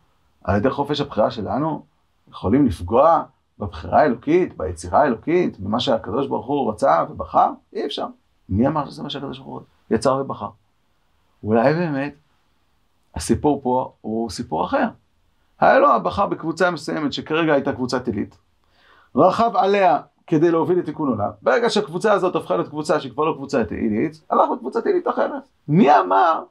על 0.44 0.56
ידי 0.56 0.70
חופש 0.70 1.00
הבחירה 1.00 1.30
שלנו, 1.30 1.84
יכולים 2.30 2.66
לפגוע 2.66 3.22
בבחירה 3.58 4.00
האלוקית, 4.00 4.56
ביצירה 4.56 5.02
האלוקית, 5.02 5.60
במה 5.60 5.80
שהקדוש 5.80 6.26
ברוך 6.26 6.46
הוא 6.46 6.72
רצה 6.72 7.04
ובחר? 7.10 7.50
אי 7.72 7.86
אפשר. 7.86 8.06
מי 8.48 8.66
אמר 8.66 8.90
שזה 8.90 9.02
מה 9.02 9.10
שהקדוש 9.10 9.38
ברוך 9.38 9.48
הוא 9.48 9.60
יצר 9.90 10.14
ובחר? 10.14 10.48
אולי 11.44 11.74
באמת 11.74 12.14
הסיפור 13.14 13.60
פה 13.62 13.92
הוא 14.00 14.30
סיפור 14.30 14.64
אחר. 14.64 14.88
האלוה 15.60 15.98
בחר 15.98 16.26
בקבוצה 16.26 16.70
מסוימת 16.70 17.12
שכרגע 17.12 17.52
הייתה 17.52 17.72
קבוצת 17.72 18.06
עילית, 18.06 18.38
רכב 19.16 19.50
עליה 19.54 20.00
כדי 20.26 20.50
להוביל 20.50 20.78
לתיקון 20.78 21.08
עולם. 21.08 21.30
ברגע 21.42 21.70
שהקבוצה 21.70 22.12
הזאת 22.12 22.36
הפכה 22.36 22.56
להיות 22.56 22.68
קבוצה 22.68 23.00
שהיא 23.00 23.12
כבר 23.12 23.24
לא 23.24 23.32
קבוצה 23.32 23.62
עילית, 23.70 24.22
הלך 24.30 24.50
בקבוצה 24.56 24.80
עילית 24.84 25.08
אחרת. 25.08 25.42
מי 25.68 25.98
אמר 25.98 26.42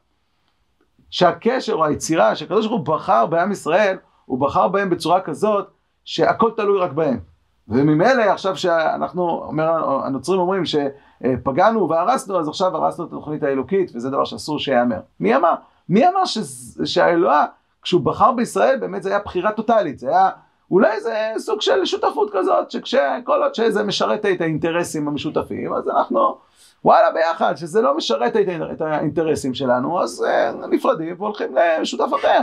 שהקשר 1.12 1.74
או 1.74 1.86
היצירה 1.86 2.36
שהקדוש 2.36 2.68
ברוך 2.68 2.88
הוא 2.88 2.96
בחר 2.96 3.26
בעם 3.26 3.52
ישראל, 3.52 3.98
הוא 4.26 4.40
בחר 4.40 4.68
בהם 4.68 4.90
בצורה 4.90 5.22
כזאת 5.22 5.68
שהכל 6.06 6.52
תלוי 6.56 6.80
רק 6.80 6.92
בהם. 6.92 7.20
וממילא 7.68 8.24
עכשיו 8.24 8.58
שאנחנו, 8.58 9.44
אומר, 9.44 10.04
הנוצרים 10.06 10.40
אומרים 10.40 10.64
שפגענו 10.66 11.90
והרסנו, 11.90 12.40
אז 12.40 12.48
עכשיו 12.48 12.76
הרסנו 12.76 13.06
את 13.06 13.14
התוכנית 13.14 13.44
האלוקית, 13.44 13.92
וזה 13.96 14.10
דבר 14.10 14.26
שאסור 14.26 14.60
שייאמר. 14.60 15.00
מי 15.20 15.36
אמר? 15.36 15.54
מי 15.90 16.08
אמר 16.08 16.26
שהאלוה, 16.86 17.46
כשהוא 17.82 18.02
בחר 18.02 18.32
בישראל, 18.32 18.78
באמת 18.80 19.04
זה 19.04 19.10
היה 19.10 19.20
בחירה 19.20 19.52
טוטאלית, 19.52 20.00
זה 20.00 20.10
היה 20.10 20.30
אולי 20.72 21.02
זה 21.02 21.32
סוג 21.38 21.62
של 21.62 21.86
שותפות 21.86 22.30
כזאת, 22.34 22.72
שכל 22.72 23.44
עוד 23.44 23.56
שזה 23.56 23.84
משרת 23.84 24.26
את 24.26 24.42
האינטרסים 24.42 25.08
המשותפים, 25.08 25.74
אז 25.74 25.90
אנחנו, 25.90 26.38
וואלה 26.84 27.12
ביחד, 27.12 27.56
שזה 27.56 27.82
לא 27.82 27.98
משרת 27.98 28.36
את 28.72 28.82
האינטרסים 28.82 29.54
שלנו, 29.54 30.04
אז 30.04 30.26
uh, 30.28 30.68
נפרדים 30.68 31.16
והולכים 31.18 31.56
לשותף 31.82 32.10
אחר. 32.20 32.40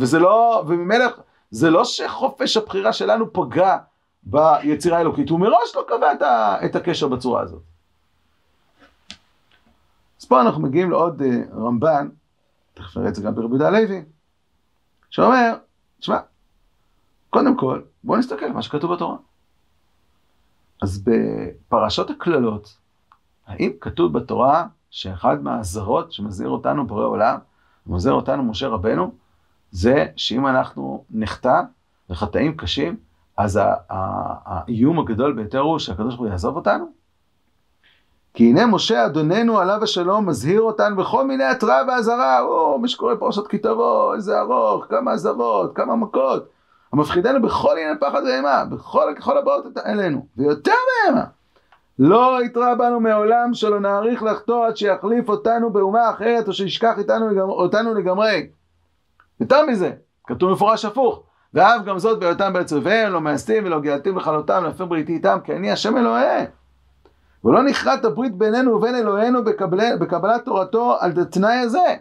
וזה 0.00 0.18
לא, 0.18 0.64
וממילא, 0.66 1.06
זה 1.50 1.70
לא 1.70 1.84
שחופש 1.84 2.56
הבחירה 2.56 2.92
שלנו 2.92 3.32
פגע 3.32 3.76
ביצירה 4.22 4.98
האלוקית, 4.98 5.30
הוא 5.30 5.40
מראש 5.40 5.76
לא 5.76 5.84
קבע 5.88 6.12
את, 6.12 6.22
ה, 6.22 6.56
את 6.64 6.76
הקשר 6.76 7.08
בצורה 7.08 7.42
הזאת. 7.42 7.62
אז 10.20 10.24
פה 10.24 10.40
אנחנו 10.40 10.62
מגיעים 10.62 10.90
לעוד 10.90 11.22
uh, 11.22 11.54
רמב"ן, 11.54 12.08
תכף 12.74 12.96
נראה 12.96 13.08
את 13.08 13.14
זה 13.14 13.22
גם 13.22 13.34
ברבי 13.34 13.48
יהודה 13.48 13.68
הלוי, 13.68 14.04
שאומר, 15.10 15.54
תשמע, 16.00 16.18
קודם 17.30 17.56
כל, 17.56 17.82
בואו 18.04 18.18
נסתכל 18.18 18.44
על 18.44 18.52
מה 18.52 18.62
שכתוב 18.62 18.94
בתורה. 18.94 19.16
אז 20.82 21.04
בפרשות 21.04 22.10
הקללות, 22.10 22.81
האם 23.52 23.70
כתוב 23.80 24.12
בתורה 24.12 24.66
שאחד 24.90 25.42
מהאזהרות 25.42 26.12
שמזהיר 26.12 26.48
אותנו 26.48 26.86
בורא 26.86 27.04
עולם, 27.04 27.38
ומזהיר 27.86 28.14
אותנו 28.14 28.42
משה 28.42 28.68
רבנו, 28.68 29.12
זה 29.70 30.06
שאם 30.16 30.46
אנחנו 30.46 31.04
נחטא 31.10 31.62
וחטאים 32.10 32.56
קשים, 32.56 32.96
אז 33.36 33.60
האיום 33.88 34.98
הגדול 34.98 35.32
ביותר 35.32 35.60
הוא 35.60 35.78
שהקדוש 35.78 36.14
ברוך 36.14 36.20
הוא 36.20 36.28
יעזוב 36.28 36.56
אותנו? 36.56 36.92
כי 38.34 38.50
הנה 38.50 38.66
משה 38.66 39.06
אדוננו 39.06 39.58
עליו 39.58 39.82
השלום 39.82 40.28
מזהיר 40.28 40.60
אותנו 40.60 40.96
בכל 40.96 41.26
מיני 41.26 41.44
התראה 41.44 41.82
ואזהרה, 41.88 42.40
או 42.40 42.78
מי 42.78 42.88
שקורא 42.88 43.14
פרשת 43.14 43.46
כי 43.46 43.58
תבוא, 43.58 44.14
איזה 44.14 44.40
ארוך, 44.40 44.84
כמה 44.88 45.12
אזהרות, 45.12 45.76
כמה 45.76 45.96
מכות. 45.96 46.48
המפחידנו 46.92 47.42
בכל 47.42 47.72
עניין 47.72 47.98
פחד 48.00 48.22
ואימה, 48.22 48.64
בכל 48.64 49.14
ככל 49.16 49.38
הבאות 49.38 49.64
אלינו, 49.86 50.26
ויותר 50.36 50.72
מאימה. 51.04 51.24
לא 51.98 52.44
יתרע 52.44 52.74
בנו 52.74 53.00
מעולם 53.00 53.54
שלא 53.54 53.80
נאריך 53.80 54.22
לחטוא 54.22 54.66
עד 54.66 54.76
שיחליף 54.76 55.28
אותנו 55.28 55.72
באומה 55.72 56.10
אחרת 56.10 56.48
או 56.48 56.52
שישכח 56.52 56.94
איתנו, 56.98 57.40
אותנו 57.40 57.94
לגמרי. 57.94 58.46
יותר 59.40 59.66
מזה, 59.66 59.92
כתוב 60.26 60.52
מפורש 60.52 60.84
הפוך. 60.84 61.22
ואף 61.54 61.84
גם 61.84 61.98
זאת 61.98 62.20
בהיותם 62.20 62.52
אויביהם, 62.72 63.12
לא 63.12 63.20
מאסתים 63.20 63.64
ולא 63.64 63.80
גאלתים 63.80 64.18
לכלותם, 64.18 64.64
להפר 64.64 64.84
בריתי 64.84 65.12
איתם, 65.12 65.38
כי 65.44 65.52
אני 65.52 65.70
השם 65.70 65.96
אלוהיהם. 65.96 66.44
ולא 67.44 67.62
נכרת 67.62 68.04
הברית 68.04 68.34
בינינו 68.34 68.74
ובין 68.74 68.94
אלוהינו 68.94 69.44
בקבל, 69.44 69.96
בקבלת 69.96 70.44
תורתו 70.44 70.96
על 71.00 71.12
התנאי 71.20 71.56
הזה. 71.56 71.96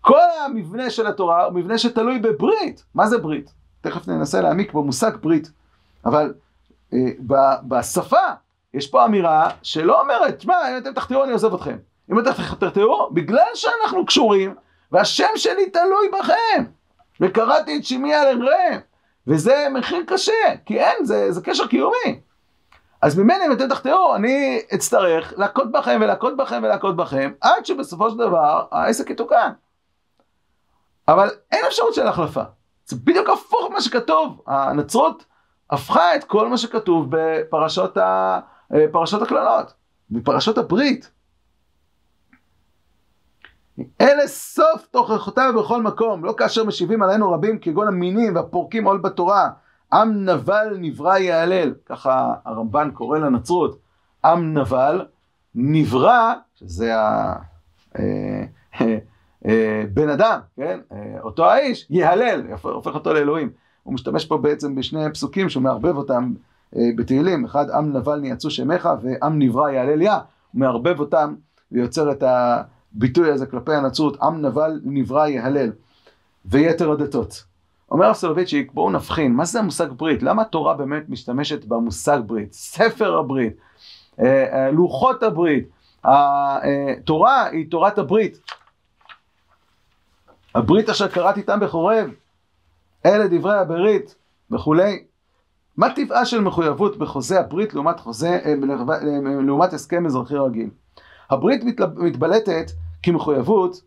כל 0.00 0.20
המבנה 0.44 0.90
של 0.90 1.06
התורה 1.06 1.44
הוא 1.44 1.54
מבנה 1.54 1.78
שתלוי 1.78 2.18
בברית. 2.18 2.84
מה 2.94 3.06
זה 3.06 3.18
ברית? 3.18 3.52
תכף 3.80 4.08
ננסה 4.08 4.40
להעמיק 4.40 4.72
במושג 4.72 5.10
ברית. 5.22 5.50
אבל 6.04 6.34
אה, 6.92 6.98
בשפה 7.68 8.16
יש 8.74 8.86
פה 8.86 9.04
אמירה 9.04 9.50
שלא 9.62 10.00
אומרת, 10.00 10.40
שמע, 10.40 10.54
אם 10.70 10.76
אתם 10.76 10.92
תחתירו 10.92 11.24
אני 11.24 11.32
עוזב 11.32 11.54
אתכם. 11.54 11.76
אם 12.12 12.18
אתם 12.18 12.30
תחתירו, 12.58 13.10
בגלל 13.12 13.50
שאנחנו 13.54 14.06
קשורים, 14.06 14.54
והשם 14.92 15.28
שלי 15.36 15.70
תלוי 15.70 16.10
בכם. 16.20 16.64
וקראתי 17.20 17.76
את 17.76 17.84
שמי 17.84 18.14
על 18.14 18.28
אמריהם. 18.28 18.80
וזה 19.26 19.66
מחיר 19.72 20.04
קשה, 20.06 20.56
כי 20.66 20.80
אין, 20.80 21.04
זה, 21.04 21.32
זה 21.32 21.40
קשר 21.42 21.66
קיומי. 21.66 22.20
אז 23.02 23.18
ממני 23.18 23.46
אם 23.46 23.52
אתם 23.52 23.68
תחתרו, 23.68 24.14
אני 24.14 24.62
אצטרך 24.74 25.34
להכות 25.36 25.72
בכם 25.72 25.98
ולהכות 26.02 26.36
בכם 26.36 26.60
ולהכות 26.62 26.96
בכם, 26.96 27.32
עד 27.40 27.66
שבסופו 27.66 28.10
של 28.10 28.16
דבר 28.18 28.64
העסק 28.72 29.10
יתוקן. 29.10 29.52
אבל 31.08 31.30
אין 31.52 31.64
אפשרות 31.68 31.94
של 31.94 32.06
החלפה. 32.06 32.42
זה 32.86 32.96
בדיוק 33.04 33.28
הפוך 33.28 33.70
ממה 33.70 33.80
שכתוב. 33.80 34.42
הנצרות 34.46 35.24
הפכה 35.70 36.14
את 36.14 36.24
כל 36.24 36.48
מה 36.48 36.58
שכתוב 36.58 37.06
בפרשות 37.10 37.96
ה... 37.96 38.40
פרשות 38.92 39.22
הקללות, 39.22 39.72
בפרשות 40.10 40.58
הברית. 40.58 41.10
אלה 44.00 44.26
סוף 44.26 44.86
תוכחותיו 44.90 45.52
בכל 45.58 45.82
מקום, 45.82 46.24
לא 46.24 46.34
כאשר 46.36 46.64
משיבים 46.64 47.02
עלינו 47.02 47.32
רבים 47.32 47.58
כגון 47.58 47.88
המינים 47.88 48.34
והפורקים 48.34 48.84
עול 48.84 48.98
בתורה. 48.98 49.50
עם 49.92 50.24
נבל 50.24 50.76
נברא 50.78 51.18
יהלל, 51.18 51.74
ככה 51.86 52.34
הרמב"ן 52.44 52.90
קורא 52.94 53.18
לנצרות, 53.18 53.78
עם 54.24 54.58
נבל 54.58 55.06
נברא, 55.54 56.34
שזה 56.54 56.96
ה... 56.96 57.34
אה, 57.98 58.44
אה, 58.80 58.98
אה, 59.46 59.82
בן 59.94 60.08
אדם, 60.08 60.40
כן, 60.56 60.80
אותו 61.20 61.50
האיש, 61.50 61.86
יהלל, 61.90 62.42
הופך 62.62 62.94
אותו 62.94 63.14
לאלוהים. 63.14 63.50
הוא 63.82 63.94
משתמש 63.94 64.24
פה 64.24 64.38
בעצם 64.38 64.74
בשני 64.74 65.12
פסוקים 65.12 65.48
שהוא 65.48 65.62
מערבב 65.62 65.96
אותם 65.96 66.32
בתהילים, 66.72 67.44
אחד 67.44 67.70
עם 67.70 67.96
נבל 67.96 68.18
ניעצו 68.18 68.50
שמך 68.50 68.88
ועם 69.02 69.38
נברא 69.38 69.70
יהלל 69.70 70.02
יה, 70.02 70.14
הוא 70.14 70.60
מערבב 70.60 71.00
אותם 71.00 71.34
ויוצר 71.72 72.12
את 72.12 72.22
הביטוי 72.26 73.30
הזה 73.30 73.46
כלפי 73.46 73.74
הנצרות, 73.74 74.22
עם 74.22 74.46
נבל 74.46 74.80
נברא 74.84 75.26
יהלל, 75.26 75.72
ויתר 76.44 76.92
הדתות. 76.92 77.44
אומר 77.90 78.14
סולובייצ'יק, 78.14 78.72
בואו 78.72 78.90
נבחין, 78.90 79.32
מה 79.32 79.44
זה 79.44 79.58
המושג 79.58 79.86
ברית? 79.96 80.22
למה 80.22 80.42
התורה 80.42 80.74
באמת 80.74 81.08
משתמשת 81.08 81.64
במושג 81.64 82.20
ברית? 82.26 82.52
ספר 82.52 83.18
הברית, 83.18 83.56
אה, 84.20 84.44
אה, 84.52 84.70
לוחות 84.70 85.22
הברית, 85.22 85.68
התורה 86.04 87.46
היא 87.46 87.70
תורת 87.70 87.98
הברית. 87.98 88.38
הברית 90.54 90.88
אשר 90.88 91.08
קראתי 91.08 91.40
איתם 91.40 91.60
בחורב, 91.60 92.10
אלה 93.06 93.28
דברי 93.28 93.58
הברית 93.58 94.14
וכולי. 94.50 95.04
מה 95.76 95.90
טבעה 95.90 96.24
של 96.24 96.40
מחויבות 96.40 96.98
בחוזה 96.98 97.40
הברית 97.40 97.74
לעומת, 97.74 98.00
חוזה, 98.00 98.38
אה, 98.44 98.54
לעומת 99.42 99.72
הסכם 99.72 100.06
אזרחי 100.06 100.36
רגיל? 100.36 100.70
הברית 101.30 101.64
מתבלטת 101.96 102.70
כמחויבות 103.02 103.80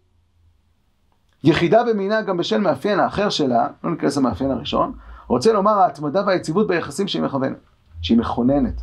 יחידה 1.43 1.83
במינה 1.83 2.21
גם 2.21 2.37
בשל 2.37 2.57
מאפיין 2.57 2.99
האחר 2.99 3.29
שלה, 3.29 3.67
לא 3.83 3.91
ניכנס 3.91 4.17
למאפיין 4.17 4.51
הראשון, 4.51 4.93
רוצה 5.27 5.53
לומר 5.53 5.71
ההתמדה 5.71 6.23
והיציבות 6.25 6.67
ביחסים 6.67 7.07
שהיא 7.07 7.21
מכוונת, 7.21 7.57
שהיא 8.01 8.17
מכוננת. 8.17 8.81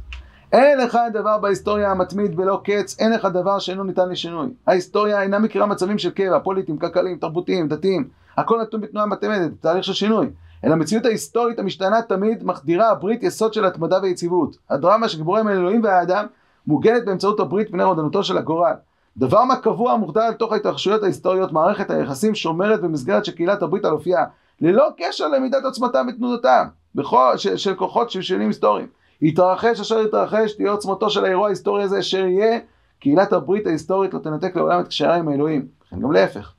אין 0.52 0.78
לך 0.78 0.98
דבר 1.12 1.38
בהיסטוריה 1.38 1.90
המתמיד 1.90 2.36
בלא 2.36 2.60
קץ, 2.64 2.96
אין 3.00 3.12
לך 3.12 3.24
דבר 3.24 3.58
שאינו 3.58 3.84
ניתן 3.84 4.08
לשינוי. 4.08 4.48
ההיסטוריה 4.66 5.22
אינה 5.22 5.38
מכירה 5.38 5.66
מצבים 5.66 5.98
של 5.98 6.10
קבע, 6.10 6.38
פוליטיים, 6.38 6.78
כלכליים, 6.78 7.18
תרבותיים, 7.18 7.68
דתיים. 7.68 8.08
הכל 8.36 8.60
נתון 8.62 8.80
בתנועה 8.80 9.06
מתמדת, 9.06 9.50
תהליך 9.60 9.84
של 9.84 9.92
שינוי. 9.92 10.30
אלא 10.64 10.72
המציאות 10.72 11.06
ההיסטורית 11.06 11.58
המשתנה 11.58 12.02
תמיד 12.02 12.44
מחדירה 12.44 12.90
הברית 12.90 13.22
יסוד 13.22 13.54
של 13.54 13.64
התמדה 13.64 13.98
ויציבות. 14.02 14.56
הדרמה 14.70 15.08
שגיבורים 15.08 15.48
אל 15.48 15.52
אלוהים 15.52 15.84
והאדם 15.84 16.26
מוגנת 16.66 17.04
באמצעות 17.04 17.40
הברית 17.40 17.70
פני 17.70 17.84
רודנותו 17.84 18.24
של 18.24 18.38
הגורל. 18.38 18.74
דבר 19.16 19.44
מה 19.44 19.56
קבוע 19.56 19.96
מוחדל 19.96 20.28
לתוך 20.30 20.52
ההתרחשויות 20.52 21.02
ההיסטוריות, 21.02 21.52
מערכת 21.52 21.90
היחסים 21.90 22.34
שומרת 22.34 22.80
במסגרת 22.80 23.24
של 23.24 23.32
קהילת 23.32 23.62
הברית 23.62 23.84
על 23.84 23.92
אופייה, 23.92 24.24
ללא 24.60 24.88
קשר 24.98 25.28
למידת 25.28 25.64
עוצמתם 25.64 26.06
ותנודתם, 26.08 26.66
בכל, 26.94 27.32
של, 27.36 27.56
של 27.56 27.74
כוחות 27.74 28.10
של 28.10 28.22
שנים 28.22 28.48
היסטוריים. 28.48 28.86
יתרחש 29.22 29.80
אשר 29.80 30.00
יתרחש, 30.00 30.52
תהיה 30.52 30.70
עוצמתו 30.70 31.10
של 31.10 31.24
האירוע 31.24 31.46
ההיסטורי 31.46 31.82
הזה, 31.82 31.98
אשר 31.98 32.26
יהיה, 32.26 32.58
קהילת 33.00 33.32
הברית 33.32 33.66
ההיסטורית 33.66 34.14
לא 34.14 34.18
תנתק 34.18 34.56
לעולם 34.56 34.80
את 34.80 34.88
קשריה 34.88 35.14
עם 35.14 35.28
האלוהים. 35.28 35.66
גם 36.00 36.12
להפך. 36.12 36.52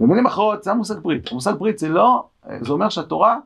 במילים 0.00 0.26
אחרות, 0.26 0.62
זה 0.64 0.70
המושג 0.70 0.98
ברית. 0.98 1.32
המושג 1.32 1.52
ברית 1.52 1.78
זה 1.78 1.88
לא, 1.88 2.28
זה 2.60 2.72
אומר 2.72 2.88
שהתורה, 2.88 3.38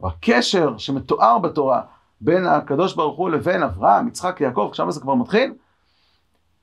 או 0.00 0.08
הקשר 0.08 0.78
שמתואר 0.78 1.38
בתורה 1.38 1.82
בין 2.20 2.46
הקדוש 2.46 2.94
ברוך 2.94 3.18
הוא 3.18 3.30
לבין 3.30 3.62
אברהם, 3.62 4.08
יצחק, 4.08 4.40
יעקב, 4.40 4.70
שם 4.72 4.90
זה 4.90 5.00
כבר 5.00 5.14
מתחיל, 5.14 5.54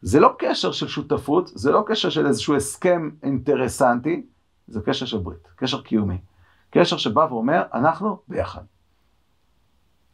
זה 0.01 0.19
לא 0.19 0.35
קשר 0.39 0.71
של 0.71 0.87
שותפות, 0.87 1.47
זה 1.47 1.71
לא 1.71 1.83
קשר 1.87 2.09
של 2.09 2.27
איזשהו 2.27 2.55
הסכם 2.55 3.09
אינטרסנטי, 3.23 4.25
זה 4.67 4.81
קשר 4.81 5.05
של 5.05 5.17
ברית, 5.17 5.47
קשר 5.55 5.81
קיומי. 5.81 6.17
קשר 6.69 6.97
שבא 6.97 7.27
ואומר, 7.29 7.63
אנחנו 7.73 8.17
ביחד. 8.27 8.61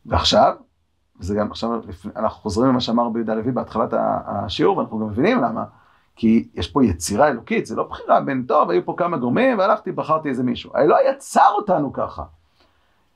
ועכשיו, 0.06 0.56
וזה 1.20 1.36
גם 1.36 1.52
עכשיו, 1.52 1.70
אנחנו 2.16 2.42
חוזרים 2.42 2.70
למה 2.70 2.82
שאמר 2.82 3.10
ביהודה 3.10 3.34
לוי 3.34 3.52
בהתחלת 3.52 3.94
השיעור, 4.26 4.78
ואנחנו 4.78 5.00
גם 5.00 5.08
מבינים 5.08 5.42
למה. 5.42 5.64
כי 6.16 6.48
יש 6.54 6.68
פה 6.68 6.86
יצירה 6.86 7.28
אלוקית, 7.28 7.66
זה 7.66 7.76
לא 7.76 7.84
בחירה 7.84 8.22
בין 8.22 8.44
טוב, 8.48 8.70
היו 8.70 8.86
פה 8.86 8.94
כמה 8.98 9.18
גורמים, 9.18 9.60
והלכתי, 9.60 9.92
בחרתי 9.92 10.30
איזה 10.30 10.44
מישהו. 10.44 10.72
האלוה 10.74 10.98
יצר 11.10 11.52
אותנו 11.56 11.94
ככה. 11.94 12.24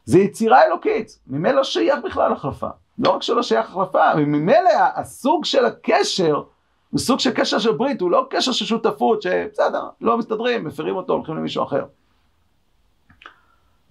זה 0.06 0.20
יצירה 0.20 0.66
אלוקית, 0.66 1.20
ממילא 1.28 1.56
לא 1.56 1.64
שייך 1.64 2.00
בכלל 2.06 2.34
החלפה. 2.34 2.70
לא 3.00 3.10
רק 3.10 3.24
שלא 3.24 3.44
שייך 3.44 3.70
החלפה, 3.70 4.16
ממילא 4.16 4.70
הסוג 4.96 5.46
של 5.46 5.66
הקשר 5.66 6.44
הוא 6.90 7.00
סוג 7.00 7.20
של 7.20 7.32
קשר 7.32 7.60
של 7.60 7.72
ברית, 7.72 8.02
הוא 8.02 8.12
לא 8.12 8.28
קשר 8.30 8.52
של 8.52 8.66
שותפות, 8.66 9.22
שבסדר, 9.22 9.90
לא 10.02 10.18
מסתדרים, 10.18 10.64
מפרים 10.64 10.96
אותו, 10.96 11.14
הולכים 11.14 11.36
למישהו 11.36 11.64
אחר. 11.64 11.86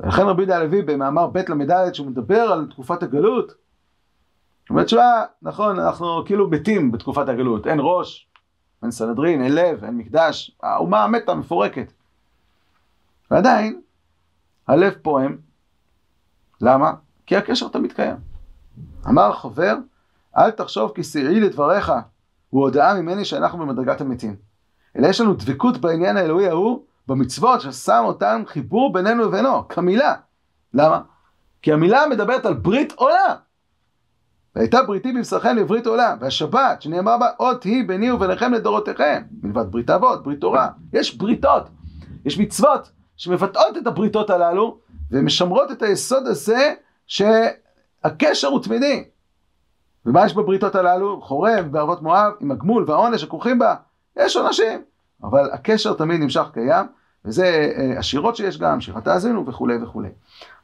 ולכן 0.00 0.22
רבי 0.22 0.42
יהודה 0.42 0.56
הלוי 0.56 0.82
במאמר 0.82 1.26
ב' 1.26 1.38
ל"ד, 1.38 1.92
שהוא 1.92 2.06
מדבר 2.06 2.40
על 2.40 2.66
תקופת 2.70 3.02
הגלות, 3.02 3.50
הוא 3.50 3.56
אומר, 4.70 4.84
תשמע, 4.84 5.22
נכון, 5.42 5.80
אנחנו 5.80 6.22
כאילו 6.26 6.50
מתים 6.50 6.92
בתקופת 6.92 7.28
הגלות, 7.28 7.66
אין 7.66 7.78
ראש, 7.82 8.28
אין 8.83 8.91
סנהדרין, 8.91 9.43
אין 9.43 9.55
לב, 9.55 9.85
אין 9.85 9.97
מקדש, 9.97 10.57
האומה 10.62 11.07
מתה, 11.07 11.35
מפורקת. 11.35 11.93
ועדיין, 13.31 13.81
הלב 14.68 14.95
פועם, 15.03 15.37
למה? 16.61 16.93
כי 17.26 17.37
הקשר 17.37 17.68
תמיד 17.68 17.93
קיים. 17.93 18.16
אמר 19.09 19.33
חבר, 19.33 19.74
אל 20.37 20.51
תחשוב 20.51 20.93
כי 20.95 21.03
סעי 21.03 21.41
לדבריך, 21.41 21.93
הוא 22.51 22.62
הודעה 22.62 22.95
ממני 22.95 23.24
שאנחנו 23.24 23.59
במדרגת 23.59 24.01
המתים. 24.01 24.37
אלא 24.97 25.07
יש 25.07 25.20
לנו 25.20 25.35
דבקות 25.35 25.79
בעניין 25.79 26.16
האלוהי 26.16 26.49
ההוא, 26.49 26.85
במצוות 27.07 27.61
ששם 27.61 28.03
אותם 28.05 28.43
חיבור 28.47 28.93
בינינו 28.93 29.24
לבינו, 29.24 29.68
כמילה. 29.68 30.14
למה? 30.74 31.01
כי 31.62 31.72
המילה 31.72 32.07
מדברת 32.11 32.47
על 32.47 32.55
ברית 32.55 32.93
עולם. 32.93 33.35
והייתה 34.59 34.82
בריתי 34.82 35.12
בבשרכם 35.12 35.56
לברית 35.56 35.86
עולם, 35.86 36.16
והשבת 36.20 36.82
שנאמר 36.82 37.18
בה 37.18 37.28
אות 37.40 37.64
היא 37.64 37.88
ביני 37.88 38.11
וביניכם 38.11 38.52
לדורותיכם, 38.52 39.22
מלבד 39.42 39.72
ברית 39.72 39.90
אבות, 39.90 40.22
ברית 40.22 40.40
תורה. 40.40 40.68
יש 40.92 41.16
בריתות, 41.16 41.68
יש 42.24 42.38
מצוות 42.38 42.90
שמבטאות 43.16 43.76
את 43.76 43.86
הבריתות 43.86 44.30
הללו, 44.30 44.78
ומשמרות 45.11 45.70
את 45.72 45.82
היסוד 45.82 46.26
הזה 46.26 46.74
שהקשר 47.06 48.48
הוא 48.48 48.62
תמידי. 48.62 49.04
ומה 50.06 50.26
יש 50.26 50.34
בבריתות 50.34 50.74
הללו? 50.74 51.20
חורב, 51.20 51.66
בערבות 51.70 52.02
מואב, 52.02 52.32
עם 52.40 52.50
הגמול 52.50 52.84
והעונש 52.86 53.22
הכרוכים 53.22 53.59
בה. 53.59 53.74
יש 54.16 54.36
עונשים, 54.36 54.82
אבל 55.22 55.50
הקשר 55.52 55.94
תמיד 55.94 56.20
נמשך 56.20 56.46
קיים, 56.52 56.86
וזה 57.24 57.72
אה, 57.76 57.98
השירות 57.98 58.36
שיש 58.36 58.59
גם, 58.59 58.80
שירת 58.80 59.09
האזינו 59.09 59.46
וכולי 59.46 59.82
וכולי. 59.82 60.09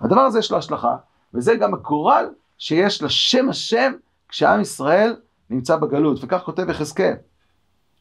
הדבר 0.01 0.21
הזה 0.21 0.39
יש 0.39 0.51
לו 0.51 0.59
השלכה, 0.59 0.97
וזה 1.35 1.57
גם 1.57 1.75
הגורל 1.75 2.27
שיש 2.65 3.03
לשם 3.03 3.49
השם 3.49 3.93
כשעם 4.29 4.61
ישראל 4.61 5.17
נמצא 5.51 5.77
בגלות, 5.77 6.25
וכך 6.25 6.43
כותב 6.45 6.71
יחזקאל. 6.71 7.15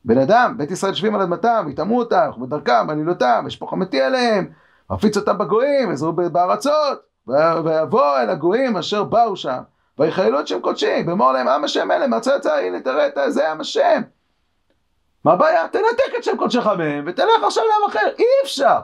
בן 0.05 0.17
אדם, 0.17 0.55
בית 0.57 0.71
ישראל 0.71 0.91
יושבים 0.91 1.15
על 1.15 1.21
אדמתם, 1.21 1.67
יטמאו 1.69 1.99
אותם, 1.99 2.25
ילכו 2.25 2.39
בדרכם, 2.39 2.87
בעלילותם, 2.87 3.43
יש 3.47 3.55
פה 3.55 3.67
חמתי 3.69 4.01
עליהם, 4.01 4.51
מפיץ 4.89 5.17
אותם 5.17 5.37
בגויים, 5.37 5.91
יזרו 5.91 6.13
בארצות, 6.13 7.01
ויבוא 7.27 8.17
אל 8.19 8.29
הגויים 8.29 8.77
אשר 8.77 9.03
באו 9.03 9.35
שם, 9.35 9.61
ויחללו 9.99 10.39
את 10.39 10.47
שם 10.47 10.61
קודשי, 10.61 11.03
ואמור 11.07 11.31
להם 11.31 11.47
עם 11.47 11.63
השם 11.63 11.91
אלה, 11.91 12.07
מארצה 12.07 12.35
יצא, 12.35 12.53
הנה 12.53 12.79
תראה 12.79 13.31
זה 13.31 13.51
עם 13.51 13.61
השם. 13.61 14.01
מה 15.25 15.33
הבעיה? 15.33 15.67
תנתק 15.67 16.17
את 16.17 16.23
שם 16.23 16.37
קודשך 16.37 16.67
מהם, 16.67 17.03
ותלך 17.07 17.43
עכשיו 17.47 17.63
לעם 17.63 17.89
אחר. 17.89 18.09
אי 18.19 18.25
אפשר. 18.43 18.79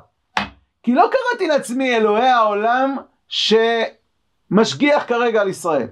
כי 0.83 0.93
לא 0.93 1.09
קראתי 1.11 1.47
לעצמי 1.47 1.97
אלוהי 1.97 2.29
העולם 2.29 2.97
שמשגיח 4.49 5.03
כרגע 5.07 5.41
על 5.41 5.47
ישראל. 5.47 5.87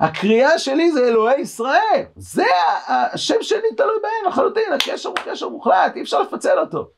הקריאה 0.00 0.58
שלי 0.58 0.92
זה 0.92 1.08
אלוהי 1.08 1.40
ישראל. 1.40 2.04
זה 2.16 2.44
השם 2.88 3.34
שלי 3.40 3.74
תלוי 3.76 3.96
בהם 4.02 4.32
לחלוטין, 4.32 4.72
הקשר 4.72 5.08
הוא 5.08 5.16
קשר 5.24 5.48
מוחלט, 5.48 5.96
אי 5.96 6.02
אפשר 6.02 6.20
לפצל 6.22 6.58
אותו. 6.58 6.88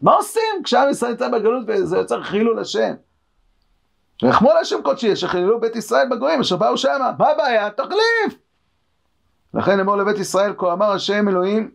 מה 0.00 0.12
עושים 0.14 0.62
כשעם 0.64 0.90
ישראל 0.90 1.10
נמצא 1.10 1.28
בגלות 1.28 1.64
וזה 1.66 1.96
יוצר 1.96 2.22
חילול 2.22 2.58
השם? 2.58 2.94
ויחמו 4.22 4.50
על 4.50 4.56
השם 4.56 4.82
קודשי, 4.82 5.16
שחיללו 5.16 5.60
בית 5.60 5.76
ישראל 5.76 6.08
בגויים, 6.10 6.40
אשר 6.40 6.56
באו 6.56 6.76
שמה. 6.76 7.12
מה 7.18 7.28
הבעיה? 7.28 7.70
תחליף! 7.70 8.38
לכן 9.54 9.80
אמור 9.80 9.96
לבית 9.96 10.18
ישראל, 10.18 10.52
כה 10.58 10.72
אמר 10.72 10.90
השם 10.90 11.28
אלוהים, 11.28 11.70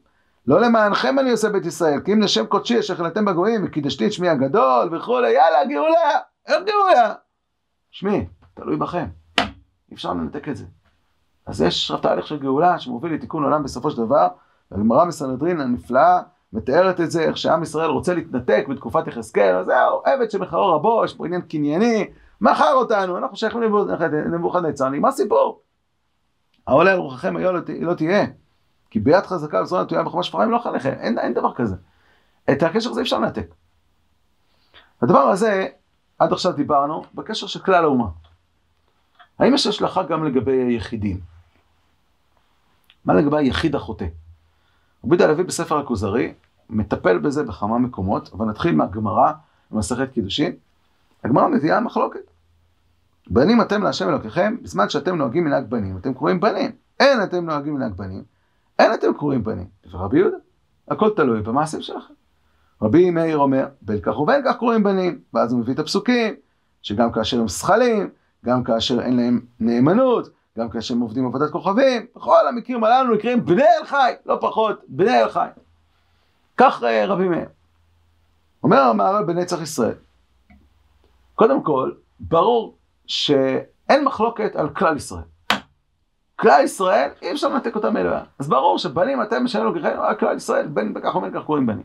לא 0.48 0.62
למענכם 0.62 1.20
אני 1.20 1.32
עושה 1.32 1.50
בית 1.50 1.66
ישראל, 1.66 2.00
כי 2.06 2.14
אם 2.14 2.22
לשם 2.22 2.46
קודשי 2.46 2.80
אשר 2.80 2.96
חיללתם 2.96 3.26
בגויים, 3.26 3.66
וקידשתי 3.66 4.08
את 4.08 4.14
שמי 4.14 4.30
הגדול 4.30 4.96
וכולי, 4.96 5.32
יאללה, 5.32 5.66
גאולה! 5.66 6.20
איך 6.48 6.64
גאולה? 6.66 7.14
שמי, 7.92 8.26
תלוי 8.54 8.78
בכם. 8.78 9.06
אי 9.40 9.94
אפשר 9.94 10.14
לנתק 10.14 10.50
את 10.50 10.56
זה. 10.56 10.66
אז 11.46 11.62
יש 11.62 11.92
תהליך 12.02 12.28
של 12.28 12.40
גאולה 12.40 12.80
שמוביל 12.80 13.14
לתיקון 13.14 13.44
עולם 13.44 13.64
בסופו 13.64 13.92
של 13.92 13.98
דבר, 13.98 14.28
והגמרא 14.72 15.06
בסנהדרין 15.06 15.62
הנפלאה 15.62 16.22
מתארת 16.54 17.02
את 17.02 17.12
זה, 17.12 17.22
איך 17.22 17.38
שעם 17.38 17.64
ישראל 17.64 17.90
רוצה 17.90 18.14
להתנתק 18.14 18.66
בתקופת 18.70 19.08
יחזקאל, 19.08 19.56
אז 19.56 19.66
זהו, 19.66 20.02
עבד 20.06 20.32
שמחרו 20.32 20.68
רבו, 20.68 21.02
יש 21.06 21.14
פה 21.14 21.26
עניין 21.26 21.42
קנייני, 21.42 22.08
מכר 22.42 22.74
אותנו, 22.74 23.18
אנחנו 23.18 23.38
שייכים 23.38 23.62
לנבוכדנצר, 24.12 24.90
מה 24.90 25.08
הסיפור? 25.08 25.62
העולה 26.68 26.92
על 26.92 27.00
רוחכם 27.00 27.36
היה 27.38 27.52
לא, 27.52 27.60
לא 27.80 27.94
תהיה, 27.94 28.26
כי 28.90 29.00
ביד 29.00 29.26
חזקה 29.26 29.62
וזרוע 29.62 29.84
נטויה 29.84 30.04
בחומש 30.04 30.28
שפריים 30.28 30.52
לא 30.52 30.58
לכם, 30.58 30.90
אין, 30.90 31.20
אין 31.20 31.34
דבר 31.34 31.54
כזה. 31.54 31.76
את 32.52 32.64
הקשר 32.64 32.90
הזה 32.90 33.02
אפשר 33.02 33.20
לנתק. 33.20 33.54
הדבר 35.02 35.20
הזה, 35.20 35.68
עד 36.20 36.34
עכשיו 36.34 36.52
דיברנו, 36.52 37.04
בקשר 37.14 37.48
של 37.48 37.60
כלל 37.60 37.84
האומה. 37.84 38.08
האם 39.40 39.54
יש 39.54 39.68
השלכה 39.68 40.04
גם 40.04 40.24
לגבי 40.24 40.64
היחידים? 40.64 41.20
מה 43.06 43.14
לגבי 43.14 43.38
היחיד 43.38 43.76
החוטא? 43.76 44.06
רבי 45.06 45.24
הלוי 45.24 45.44
בספר 45.44 45.78
הכוזרי 45.78 46.34
מטפל 46.70 47.18
בזה 47.18 47.44
בכמה 47.44 47.80
מקומות, 47.80 48.30
אבל 48.34 48.46
נתחיל 48.46 48.76
מהגמרא 48.76 49.32
במסכת 49.72 50.12
קידושין. 50.14 50.56
הגמרא 51.24 51.48
מביאה 51.48 51.80
מחלוקת. 51.80 52.20
בנים 53.30 53.62
אתם 53.62 53.84
להשם 53.84 54.10
אלוקיכם, 54.10 54.56
בזמן 54.62 54.90
שאתם 54.90 55.16
נוהגים 55.16 55.44
מנהג 55.44 55.70
בנים, 55.70 55.98
אתם 55.98 56.14
קוראים 56.14 56.40
בנים. 56.40 56.72
אין 57.00 57.24
אתם 57.24 57.46
נוהגים 57.46 57.74
מנהג 57.74 57.94
בנים, 57.94 58.24
אין 58.80 58.94
אתם 58.94 59.14
קוראים 59.14 59.44
בנים. 59.44 59.68
ורבי 59.92 60.20
יהודה, 60.20 60.38
הכל 60.88 61.10
תלוי 61.16 61.42
במעשים 61.42 61.82
שלכם. 61.82 62.14
רבי 62.82 63.10
מאיר 63.10 63.38
אומר, 63.38 63.68
בין 63.82 64.02
כך 64.02 64.20
ובין 64.20 64.42
כך 64.46 64.58
קוראים 64.58 64.84
בנים, 64.84 65.20
ואז 65.34 65.52
הוא 65.52 65.60
מביא 65.60 65.74
את 65.74 65.80
הפסוקים, 65.80 66.36
שגם 66.82 67.12
כאשר 67.12 67.42
הם 67.42 67.48
שכלים, 67.48 68.10
גם 68.46 68.64
כאשר 68.64 69.02
אין 69.02 69.18
להם 69.18 69.42
נאמנות, 69.60 70.30
גם 70.58 70.70
כאשר 70.70 70.94
הם 70.94 71.00
עובדים 71.00 71.26
עבודת 71.26 71.52
כוכבים, 71.52 72.06
בכל 72.16 72.48
המקרים 72.48 72.84
הללו 72.84 73.16
נקראים 73.16 73.46
בני 73.46 73.64
אל 73.64 73.86
חי, 73.86 74.14
לא 74.26 74.38
פחות, 74.42 74.82
בני 74.88 75.22
אל 75.22 75.30
חי. 75.30 75.48
כך 76.58 76.84
אה, 76.84 77.06
רבי 77.06 77.28
מאיר. 77.28 77.50
אומר 78.64 78.82
המהר"ל 78.82 79.24
בנצח 79.24 79.62
ישראל, 79.62 79.96
קודם 81.36 81.64
כל, 81.64 81.92
ברור 82.20 82.76
שאין 83.08 84.04
מחלוקת 84.04 84.56
על 84.56 84.70
כלל 84.70 84.98
ישראל. 84.98 85.24
כלל 86.36 86.62
ישראל, 86.64 87.10
אי 87.22 87.32
אפשר 87.32 87.48
לנתק 87.48 87.76
אותם 87.76 87.94
מאלוהים. 87.94 88.26
אז 88.40 88.50
ברור 88.50 88.78
שבנים 88.78 89.22
אתם 89.22 89.44
משנים 89.44 89.66
לו 89.66 89.76
ככם, 89.76 89.98
כלל 90.20 90.36
ישראל, 90.38 90.68
בין 90.68 90.94
בכך 90.94 91.16
ובין 91.16 91.32
כך 91.34 91.46
קוראים 91.46 91.66
בנים. 91.66 91.84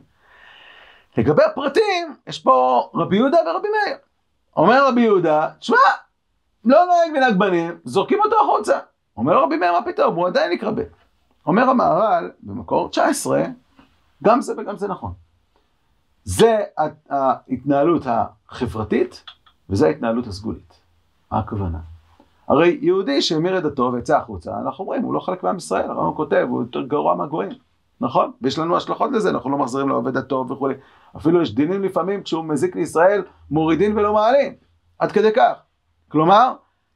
לגבי 1.17 1.43
הפרטים, 1.43 2.17
יש 2.27 2.39
פה 2.39 2.89
רבי 2.95 3.17
יהודה 3.17 3.39
ורבי 3.47 3.69
מאיר. 3.69 3.97
אומר 4.57 4.89
רבי 4.89 5.01
יהודה, 5.01 5.49
תשמע, 5.59 5.79
לא 6.65 6.85
נוהג 6.87 7.19
מנהג 7.19 7.39
בנים, 7.39 7.79
זורקים 7.85 8.21
אותו 8.25 8.37
החוצה. 8.41 8.79
אומר 9.17 9.43
רבי 9.43 9.57
מאיר, 9.57 9.73
מה 9.73 9.85
פתאום, 9.85 10.15
הוא 10.15 10.27
עדיין 10.27 10.53
נקרא 10.53 10.71
בן. 10.71 10.83
אומר 11.47 11.63
המהר"ל, 11.63 12.31
במקור 12.41 12.89
19, 12.89 13.45
גם 14.25 14.41
זה 14.41 14.53
וגם 14.57 14.79
זה 14.79 14.89
נכון. 14.89 15.13
זה 16.25 16.59
ההתנהלות 17.11 18.03
החברתית, 18.07 19.25
וזה 19.71 19.87
ההתנהלות 19.87 20.27
הסגולית. 20.27 20.81
מה 21.33 21.39
הכוונה? 21.39 21.79
הרי 22.49 22.79
יהודי 22.83 23.23
שהמיר 23.23 23.59
את 23.59 23.63
דתו 23.63 23.91
ויצא 23.93 24.17
החוצה, 24.17 24.59
אנחנו 24.67 24.85
אומרים, 24.85 25.03
הוא 25.03 25.15
לא 25.15 25.21
חלק 25.21 25.43
מעם 25.43 25.57
ישראל, 25.57 25.91
הרמב"ם 25.91 26.17
כותב, 26.17 26.47
הוא 26.51 26.63
יותר 26.63 26.83
גרוע 26.83 27.15
מהגויים, 27.15 27.53
נכון? 28.01 28.33
ויש 28.43 28.59
לנו 28.59 28.77
השלכות 28.77 29.11
לזה, 29.13 29.31
אנחנו 29.31 29.51
לא 29.51 29.59
מחזירים 29.59 29.89
לעובד 29.89 30.17
הטוב 30.17 30.51
וכולי. 30.51 30.75
אפילו 31.17 31.43
יש 31.43 31.55
דינים 31.55 31.83
לפעמים, 31.83 32.23
כשהוא 32.23 32.45
מזיק 32.45 32.77
לישראל, 32.77 33.23
מורידין 33.51 33.99
ולא 33.99 34.15
מעלין. 34.15 34.55
עד 34.99 35.13
כדי 35.13 35.33
כך. 35.37 35.53
כלומר, 36.15 36.53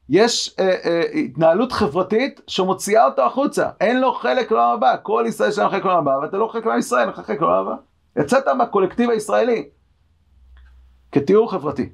יש 0.08 0.56
אה, 0.60 0.74
אה, 0.84 1.00
התנהלות 1.00 1.72
חברתית 1.72 2.40
שמוציאה 2.46 3.04
אותו 3.04 3.22
החוצה. 3.22 3.70
אין 3.80 4.00
לו 4.00 4.12
חלק 4.12 4.50
לעולם 4.50 4.74
הבא. 4.74 4.96
כל 5.02 5.24
ישראל 5.28 5.50
שלנו 5.50 5.70
חלק 5.70 5.84
לעולם 5.84 6.08
הבא, 6.08 6.18
ואתה 6.22 6.36
לא 6.36 6.48
חלק 6.52 6.66
לעם 6.66 6.78
ישראל, 6.78 7.00
אין 7.00 7.08
לך 7.08 7.20
חלק 7.20 7.40
לעולם 7.40 7.66
הבא. 7.66 7.76
יצאת 8.16 8.48
מהקולקטיב 8.48 9.10
הישראלי. 9.10 9.68
כתיאור 11.12 11.50
חברתי. 11.50 11.88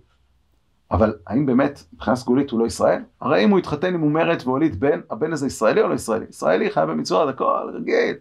אבל 0.91 1.15
האם 1.27 1.47
באמת 1.47 1.83
מבחינה 1.93 2.17
סגולית 2.17 2.51
הוא 2.51 2.61
לא 2.61 2.67
ישראל? 2.67 3.03
הרי 3.21 3.45
אם 3.45 3.51
הוא 3.51 3.59
התחתן 3.59 3.95
עם 3.95 4.01
מומרת 4.01 4.43
והוליד 4.47 4.81
בן, 4.81 5.01
הבן 5.11 5.33
הזה 5.33 5.47
ישראלי 5.47 5.83
או 5.83 5.89
לא 5.89 5.95
ישראלי? 5.95 6.27
ישראלי, 6.31 6.71
חייב 6.71 6.91
במצוות, 6.91 7.29
הכל 7.29 7.71
רגיל. 7.75 8.17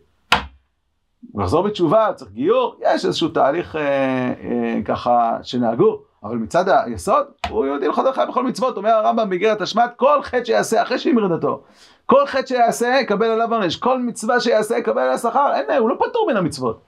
הוא 1.31 1.43
יחזור 1.43 1.67
בתשובה, 1.67 2.07
צריך 2.15 2.31
גיור, 2.31 2.79
יש 2.81 3.05
איזשהו 3.05 3.29
תהליך 3.29 3.75
אה, 3.75 3.81
אה, 3.81 4.79
ככה 4.85 5.37
שנהגו, 5.41 6.01
אבל 6.23 6.35
מצד 6.35 6.69
היסוד, 6.69 7.25
הוא 7.49 7.65
יהודי 7.65 7.87
לכל 7.87 8.03
דרך 8.03 8.17
בכל 8.17 8.43
מצוות, 8.43 8.77
אומר 8.77 8.89
הרמב"ם 8.89 9.29
באיגרת 9.29 9.61
השמט, 9.61 9.93
כל 9.95 10.23
חטא 10.23 10.45
שיעשה 10.45 10.81
אחרי 10.81 10.99
שהמיר 10.99 11.27
דתו, 11.27 11.63
כל 12.05 12.25
חטא 12.25 12.45
שיעשה 12.45 12.97
יקבל 13.01 13.25
עליו 13.25 13.53
עונש, 13.53 13.75
כל 13.75 13.99
מצווה 13.99 14.39
שיעשה 14.39 14.77
יקבל 14.77 15.01
עליו 15.01 15.17
שכר, 15.17 15.53
אין, 15.53 15.79
הוא 15.79 15.89
לא 15.89 15.95
פטור 15.95 16.27
מן 16.31 16.37
המצוות. 16.37 16.85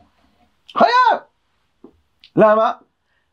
חייב! 0.78 1.22
למה? 2.36 2.72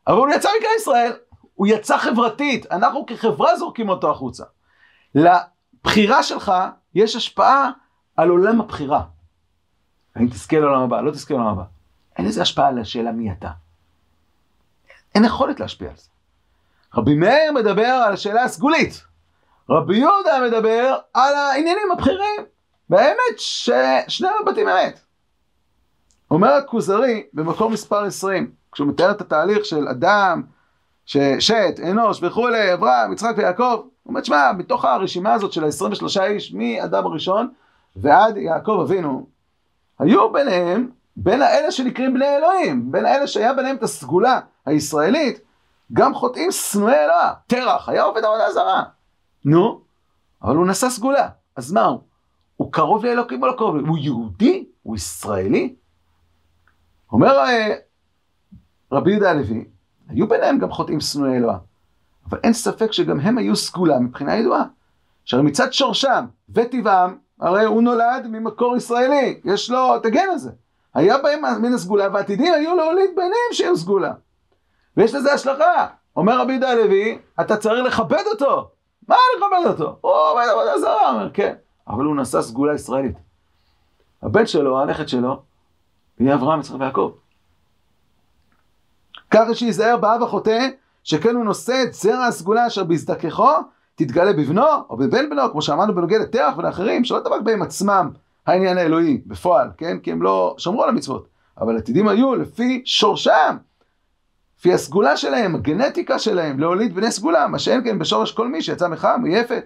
אבל 0.07 0.17
הוא 0.17 0.29
יצא 0.29 0.49
מכלל 0.59 0.71
ישראל, 0.77 1.11
הוא 1.55 1.67
יצא 1.67 1.97
חברתית, 1.97 2.71
אנחנו 2.71 3.05
כחברה 3.05 3.57
זורקים 3.57 3.89
אותו 3.89 4.11
החוצה. 4.11 4.43
לבחירה 5.15 6.23
שלך 6.23 6.51
יש 6.95 7.15
השפעה 7.15 7.71
על 8.17 8.29
עולם 8.29 8.61
הבחירה. 8.61 9.03
האם 10.15 10.27
תזכה 10.27 10.59
לעולם 10.59 10.81
הבא, 10.81 11.01
לא 11.01 11.11
תזכה 11.11 11.33
לעולם 11.33 11.49
הבא. 11.49 11.63
אין 12.17 12.25
לזה 12.25 12.41
השפעה 12.41 12.67
על 12.67 12.79
השאלה 12.79 13.11
מי 13.11 13.31
אתה. 13.31 13.49
אין 15.15 15.25
יכולת 15.25 15.59
להשפיע 15.59 15.89
על 15.89 15.95
זה. 15.97 16.09
רבי 16.95 17.15
מאיר 17.15 17.51
מדבר 17.51 17.85
על 17.85 18.13
השאלה 18.13 18.43
הסגולית. 18.43 19.03
רבי 19.69 19.97
יהודה 19.97 20.39
מדבר 20.47 20.97
על 21.13 21.35
העניינים 21.35 21.91
הבכירים. 21.91 22.45
והאמת 22.89 23.37
ששני 23.37 24.27
המבטים 24.39 24.69
אמת. 24.69 24.99
אומר 26.31 26.53
הכוזרי 26.53 27.23
במקום 27.33 27.73
מספר 27.73 28.03
20, 28.03 28.51
כשהוא 28.71 28.87
מתאר 28.87 29.11
את 29.11 29.21
התהליך 29.21 29.65
של 29.65 29.87
אדם, 29.87 30.41
ששת, 31.05 31.79
אנוש 31.89 32.19
וכולי, 32.23 32.73
אברהם, 32.73 33.13
יצחק 33.13 33.33
ויעקב, 33.37 33.73
הוא 33.73 33.85
אומר, 34.05 34.23
שמע, 34.23 34.51
מתוך 34.57 34.85
הרשימה 34.85 35.33
הזאת 35.33 35.53
של 35.53 35.63
ה-23 35.63 36.21
איש, 36.21 36.53
מאדם 36.53 37.05
הראשון 37.05 37.49
ועד 37.95 38.37
יעקב 38.37 38.79
אבינו, 38.83 39.27
היו 39.99 40.31
ביניהם, 40.33 40.89
בין 41.15 41.41
האלה 41.41 41.71
שנקראים 41.71 42.13
בני 42.13 42.37
אלוהים, 42.37 42.91
בין 42.91 43.05
האלה 43.05 43.27
שהיה 43.27 43.53
ביניהם 43.53 43.75
את 43.75 43.83
הסגולה 43.83 44.39
הישראלית, 44.65 45.39
גם 45.93 46.13
חוטאים 46.13 46.51
שנואי 46.51 46.95
אלוה, 46.95 47.33
תרח, 47.47 47.89
היה 47.89 48.03
עובד 48.03 48.23
עבודה 48.23 48.51
זרה. 48.53 48.83
נו, 49.45 49.81
אבל 50.43 50.55
הוא 50.55 50.67
נשא 50.67 50.89
סגולה, 50.89 51.29
אז 51.55 51.71
מה 51.71 51.85
הוא? 51.85 51.99
הוא 52.55 52.71
קרוב 52.71 53.05
לאלוקים 53.05 53.43
או 53.43 53.47
לא 53.47 53.53
קרוב? 53.57 53.75
הוא 53.75 53.97
יהודי? 53.97 54.65
הוא 54.83 54.95
ישראלי? 54.95 55.75
אומר 57.11 57.39
אה, 57.39 57.75
רבי 58.91 59.11
יהודה 59.11 59.31
הלוי, 59.31 59.65
היו 60.09 60.27
ביניהם 60.27 60.59
גם 60.59 60.71
חוטאים 60.71 60.99
שנואי 60.99 61.37
אלוה, 61.37 61.57
אבל 62.29 62.39
אין 62.43 62.53
ספק 62.53 62.91
שגם 62.91 63.19
הם 63.19 63.37
היו 63.37 63.55
סגולה 63.55 63.99
מבחינה 63.99 64.35
ידועה. 64.35 64.63
שהרי 65.25 65.43
מצד 65.43 65.73
שורשם 65.73 66.25
וטבעם, 66.49 67.17
הרי 67.39 67.65
הוא 67.65 67.81
נולד 67.81 68.27
ממקור 68.29 68.77
ישראלי, 68.77 69.39
יש 69.45 69.69
לו 69.69 69.95
את 69.95 70.05
הגן 70.05 70.27
הזה. 70.31 70.51
היה 70.93 71.17
בהם 71.17 71.61
מן 71.61 71.73
הסגולה, 71.73 72.07
ועתידים 72.13 72.53
היו 72.53 72.75
להוליד 72.75 73.09
ביניהם 73.15 73.51
שיהיו 73.51 73.77
סגולה. 73.77 74.13
ויש 74.97 75.13
לזה 75.13 75.33
השלכה. 75.33 75.87
אומר 76.15 76.41
רבי 76.41 76.51
יהודה 76.51 76.69
הלוי, 76.69 77.19
אתה 77.41 77.57
צריך 77.57 77.85
לכבד 77.85 78.23
אותו. 78.31 78.69
מה 79.07 79.15
לכבד 79.37 79.71
אותו? 79.71 79.97
הוא 80.01 80.11
עובד 80.11 80.45
עבודה 80.51 80.79
זרה, 80.79 81.11
אומר, 81.11 81.29
כן. 81.33 81.53
אבל 81.87 82.05
הוא 82.05 82.15
נשא 82.15 82.41
סגולה 82.41 82.73
ישראלית. 82.73 83.15
הבן 84.23 84.45
שלו, 84.45 84.81
הנכד 84.81 85.07
שלו, 85.07 85.41
יהיה 86.19 86.35
אברהם, 86.35 86.59
יצחק 86.59 86.75
ויעקב. 86.79 87.11
ככה 89.31 89.55
שייזהר 89.55 89.97
באב 89.97 90.23
החוטא, 90.23 90.67
שכן 91.03 91.35
הוא 91.35 91.45
נושא 91.45 91.83
את 91.83 91.93
זרע 91.93 92.25
הסגולה 92.25 92.67
אשר 92.67 92.83
בהזדככו, 92.83 93.49
תתגלה 93.95 94.33
בבנו 94.33 94.65
או 94.89 94.97
בבן 94.97 95.29
בנו, 95.29 95.51
כמו 95.51 95.61
שאמרנו 95.61 95.95
בנוגע 95.95 96.19
לתרח 96.19 96.57
ולאחרים, 96.57 97.05
שלא 97.05 97.19
דבק 97.19 97.41
בהם 97.43 97.61
עצמם 97.61 98.09
העניין 98.47 98.77
האלוהי 98.77 99.21
בפועל, 99.25 99.69
כן? 99.77 99.99
כי 99.99 100.11
הם 100.11 100.21
לא 100.21 100.55
שמרו 100.57 100.83
על 100.83 100.89
המצוות. 100.89 101.27
אבל 101.57 101.77
עתידים 101.77 102.07
היו 102.07 102.35
לפי 102.35 102.81
שורשם, 102.85 103.57
לפי 104.59 104.73
הסגולה 104.73 105.17
שלהם, 105.17 105.55
הגנטיקה 105.55 106.19
שלהם, 106.19 106.59
להוליד 106.59 106.95
בני 106.95 107.11
סגולה, 107.11 107.47
מה 107.47 107.59
שאין 107.59 107.83
כן 107.83 107.99
בשורש 107.99 108.31
כל 108.31 108.47
מי 108.47 108.61
שיצא 108.61 108.87
מחם, 108.87 109.19
מיפת. 109.23 109.63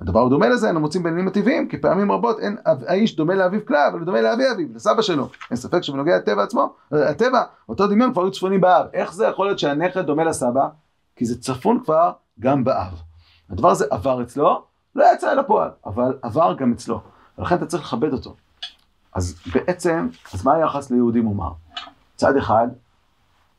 הדבר 0.00 0.20
הוא 0.20 0.30
דומה 0.30 0.48
לזה, 0.48 0.70
אנו 0.70 0.80
מוצאים 0.80 1.02
בעניינים 1.02 1.28
הטבעיים, 1.28 1.68
כי 1.68 1.78
פעמים 1.78 2.12
רבות 2.12 2.38
אין 2.40 2.56
האיש 2.64 3.16
דומה 3.16 3.34
לאביו 3.34 3.66
כלל, 3.66 3.90
אבל 3.92 4.04
דומה 4.04 4.20
לאבי 4.20 4.50
אביו, 4.50 4.66
לסבא 4.74 5.02
שלו. 5.02 5.28
אין 5.50 5.56
ספק 5.56 5.80
שבנוגע 5.82 6.16
לטבע 6.16 6.42
עצמו, 6.42 6.74
הטבע, 6.92 7.42
אותו 7.68 7.86
דמיון 7.86 8.12
כבר 8.12 8.22
היו 8.22 8.30
צפונים 8.30 8.60
באב. 8.60 8.86
איך 8.92 9.12
זה 9.12 9.26
יכול 9.26 9.46
להיות 9.46 9.58
שהנכד 9.58 10.00
דומה 10.00 10.24
לסבא? 10.24 10.68
כי 11.16 11.24
זה 11.24 11.40
צפון 11.40 11.80
כבר 11.84 12.12
גם 12.40 12.64
באב. 12.64 13.02
הדבר 13.50 13.70
הזה 13.70 13.86
עבר 13.90 14.22
אצלו, 14.22 14.62
לא 14.94 15.04
יצא 15.14 15.32
אל 15.32 15.38
הפועל, 15.38 15.70
אבל 15.86 16.18
עבר 16.22 16.54
גם 16.58 16.72
אצלו. 16.72 17.00
ולכן 17.38 17.54
אתה 17.54 17.66
צריך 17.66 17.82
לכבד 17.82 18.12
אותו. 18.12 18.34
אז 19.12 19.40
בעצם, 19.54 20.08
אז 20.34 20.44
מה 20.44 20.54
היחס 20.54 20.90
ליהודי 20.90 21.20
מומר? 21.20 21.50
צד 22.16 22.36
אחד, 22.36 22.68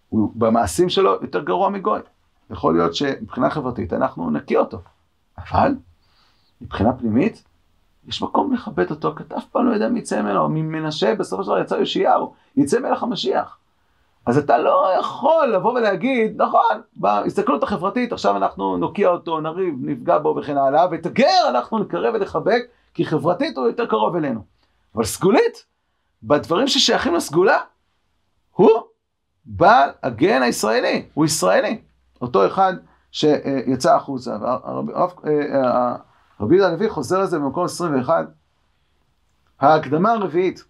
הוא 0.09 0.31
במעשים 0.35 0.89
שלו 0.89 1.11
יותר 1.21 1.43
גרוע 1.43 1.69
מגוי. 1.69 1.99
יכול 2.49 2.73
להיות 2.73 2.95
שמבחינה 2.95 3.49
חברתית 3.49 3.93
אנחנו 3.93 4.29
נקיא 4.29 4.57
אותו. 4.57 4.81
אבל 5.37 5.75
מבחינה 6.61 6.93
פנימית, 6.93 7.43
יש 8.07 8.21
מקום 8.21 8.53
לכבד 8.53 8.91
אותו, 8.91 9.15
כי 9.15 9.23
אתה 9.23 9.37
אף 9.37 9.45
פעם 9.45 9.67
לא 9.67 9.73
יודע 9.73 9.89
מי 9.89 9.99
יצא 9.99 10.21
ממנו, 10.21 10.49
ממנשה 10.49 11.15
בסופו 11.15 11.43
של 11.43 11.49
דבר 11.49 11.59
יצא 11.59 11.75
יאשיהו, 11.75 12.33
יצא 12.55 12.79
מלך 12.79 13.03
המשיח. 13.03 13.57
אז 14.25 14.37
אתה 14.37 14.57
לא 14.57 14.87
יכול 14.99 15.47
לבוא 15.53 15.73
ולהגיד, 15.73 16.41
נכון, 16.41 16.81
בהסתכלות 16.95 17.63
החברתית 17.63 18.13
עכשיו 18.13 18.37
אנחנו 18.37 18.77
נוקיע 18.77 19.09
אותו, 19.09 19.41
נריב, 19.41 19.75
נפגע 19.81 20.17
בו 20.17 20.35
וכן 20.39 20.57
הלאה, 20.57 20.87
ואת 20.91 21.05
הגר 21.05 21.49
אנחנו 21.49 21.79
נקרב 21.79 22.13
ולחבק, 22.13 22.61
כי 22.99 23.05
חברתית 23.05 23.57
הוא 23.57 23.67
יותר 23.67 23.85
קרוב 23.85 24.15
אלינו. 24.15 24.41
אבל 24.95 25.03
סגולית, 25.03 25.65
בדברים 26.23 26.67
ששייכים 26.67 27.15
לסגולה, 27.15 27.57
הוא 28.51 28.69
בעל 29.45 29.89
הגן 30.03 30.41
הישראלי, 30.41 31.05
הוא 31.13 31.25
ישראלי. 31.25 31.81
אותו 32.21 32.47
אחד 32.47 32.73
שיצא 33.11 33.95
החוצה. 33.95 34.37
רבי 36.39 36.55
יהודה 36.55 36.67
הלוי 36.67 36.89
חוזר 36.89 37.21
לזה 37.21 37.39
במקום 37.39 37.65
21. 37.65 38.25
ההקדמה 39.59 40.11
הרביעית, 40.11 40.63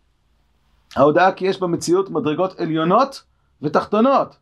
ההודעה 0.95 1.31
כי 1.31 1.45
יש 1.47 1.59
במציאות 1.59 2.09
מדרגות 2.09 2.59
עליונות 2.59 3.23
ותחתונות. 3.61 4.35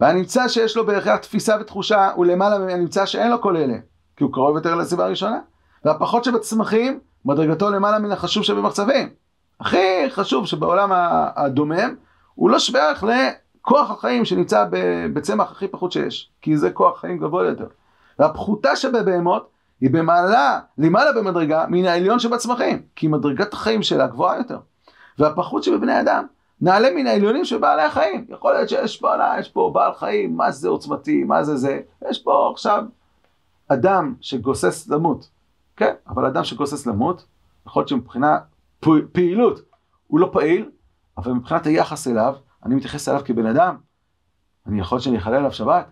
והנמצא 0.00 0.48
שיש 0.48 0.76
לו 0.76 0.86
בהכרח 0.86 1.16
תפיסה 1.16 1.56
ותחושה 1.60 2.10
הוא 2.12 2.26
למעלה 2.26 2.58
מהנמצא 2.58 3.06
שאין 3.06 3.30
לו 3.30 3.42
כל 3.42 3.56
אלה. 3.56 3.78
כי 4.16 4.24
הוא 4.24 4.32
קרוב 4.32 4.56
יותר 4.56 4.74
לסביבה 4.74 5.04
הראשונה. 5.04 5.40
והפחות 5.84 6.24
שבצמחים, 6.24 7.00
מדרגתו 7.24 7.70
למעלה 7.70 7.98
מן 7.98 8.12
החשוב 8.12 8.42
שבמחצבים. 8.42 9.08
הכי 9.60 10.10
חשוב 10.10 10.46
שבעולם 10.46 10.90
הדומם, 11.36 11.94
הוא 12.34 12.50
לא 12.50 12.58
שווה 12.58 12.88
ערך 12.88 13.04
לכוח 13.04 13.90
החיים 13.90 14.24
שנמצא 14.24 14.66
בצמח 15.12 15.52
הכי 15.52 15.68
פחות 15.68 15.92
שיש, 15.92 16.30
כי 16.42 16.56
זה 16.56 16.70
כוח 16.70 17.00
חיים 17.00 17.18
גבוה 17.18 17.46
יותר. 17.46 17.66
והפחותה 18.18 18.76
שבבהמות 18.76 19.48
היא 19.80 19.90
במעלה, 19.90 20.60
למעלה 20.78 21.12
במדרגה, 21.12 21.64
מן 21.68 21.84
העליון 21.84 22.18
שבצמחים, 22.18 22.82
כי 22.96 23.08
מדרגת 23.08 23.52
החיים 23.52 23.82
שלה 23.82 24.06
גבוהה 24.06 24.36
יותר. 24.36 24.58
והפחות 25.18 25.62
שבבני 25.62 26.00
אדם, 26.00 26.24
נעלה 26.60 26.88
מן 26.94 27.06
העליונים 27.06 27.44
של 27.44 27.58
בעלי 27.58 27.82
החיים. 27.82 28.26
יכול 28.28 28.52
להיות 28.52 28.68
שיש 28.68 28.96
פה, 28.96 29.12
יש 29.38 29.48
פה 29.48 29.70
בעל 29.74 29.94
חיים, 29.94 30.36
מה 30.36 30.50
זה 30.50 30.68
עוצמתי, 30.68 31.24
מה 31.24 31.44
זה 31.44 31.56
זה. 31.56 31.80
יש 32.10 32.22
פה 32.22 32.50
עכשיו 32.52 32.84
אדם 33.68 34.14
שגוסס 34.20 34.88
למות, 34.88 35.28
כן, 35.80 35.94
אבל 36.08 36.26
אדם 36.26 36.44
שגוסס 36.44 36.86
למות, 36.86 37.26
יכול 37.66 37.80
להיות 37.80 37.88
שמבחינה 37.88 38.38
פעילות 39.12 39.60
הוא 40.06 40.20
לא 40.20 40.30
פעיל, 40.32 40.70
אבל 41.18 41.32
מבחינת 41.32 41.66
היחס 41.66 42.08
אליו, 42.08 42.34
אני 42.64 42.74
מתייחס 42.74 43.08
אליו 43.08 43.20
כבן 43.24 43.46
אדם, 43.46 43.76
אני 44.66 44.80
יכול 44.80 44.96
להיות 44.96 45.04
שאני 45.04 45.18
אחלל 45.18 45.34
עליו 45.34 45.52
שבת, 45.52 45.90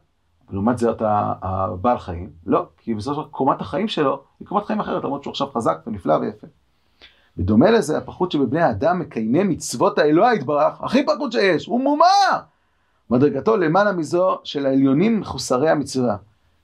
לעומת 0.50 0.78
זאת 0.78 1.02
הבעל 1.42 1.98
חיים, 1.98 2.30
לא, 2.46 2.66
כי 2.76 2.94
בסופו 2.94 3.14
של 3.14 3.20
דבר 3.20 3.30
קומת 3.30 3.60
החיים 3.60 3.88
שלו 3.88 4.22
היא 4.40 4.48
קומת 4.48 4.66
חיים 4.66 4.80
אחרת, 4.80 5.04
למרות 5.04 5.22
שהוא 5.22 5.30
עכשיו 5.30 5.46
חזק 5.54 5.78
ונפלא 5.86 6.14
ויפה. 6.14 6.46
בדומה 7.36 7.70
לזה, 7.70 7.98
הפחות 7.98 8.32
שבבני 8.32 8.62
האדם 8.62 8.98
מקיימי 8.98 9.44
מצוות 9.44 9.98
האלוה 9.98 10.34
יתברך, 10.34 10.80
הכי 10.80 11.06
פחות 11.06 11.32
שיש, 11.32 11.66
הוא 11.66 11.80
מומר! 11.80 12.38
מדרגתו 13.10 13.56
למעלה 13.56 13.92
מזו 13.92 14.38
של 14.44 14.66
העליונים 14.66 15.20
מחוסרי 15.20 15.70
המצווה. 15.70 16.16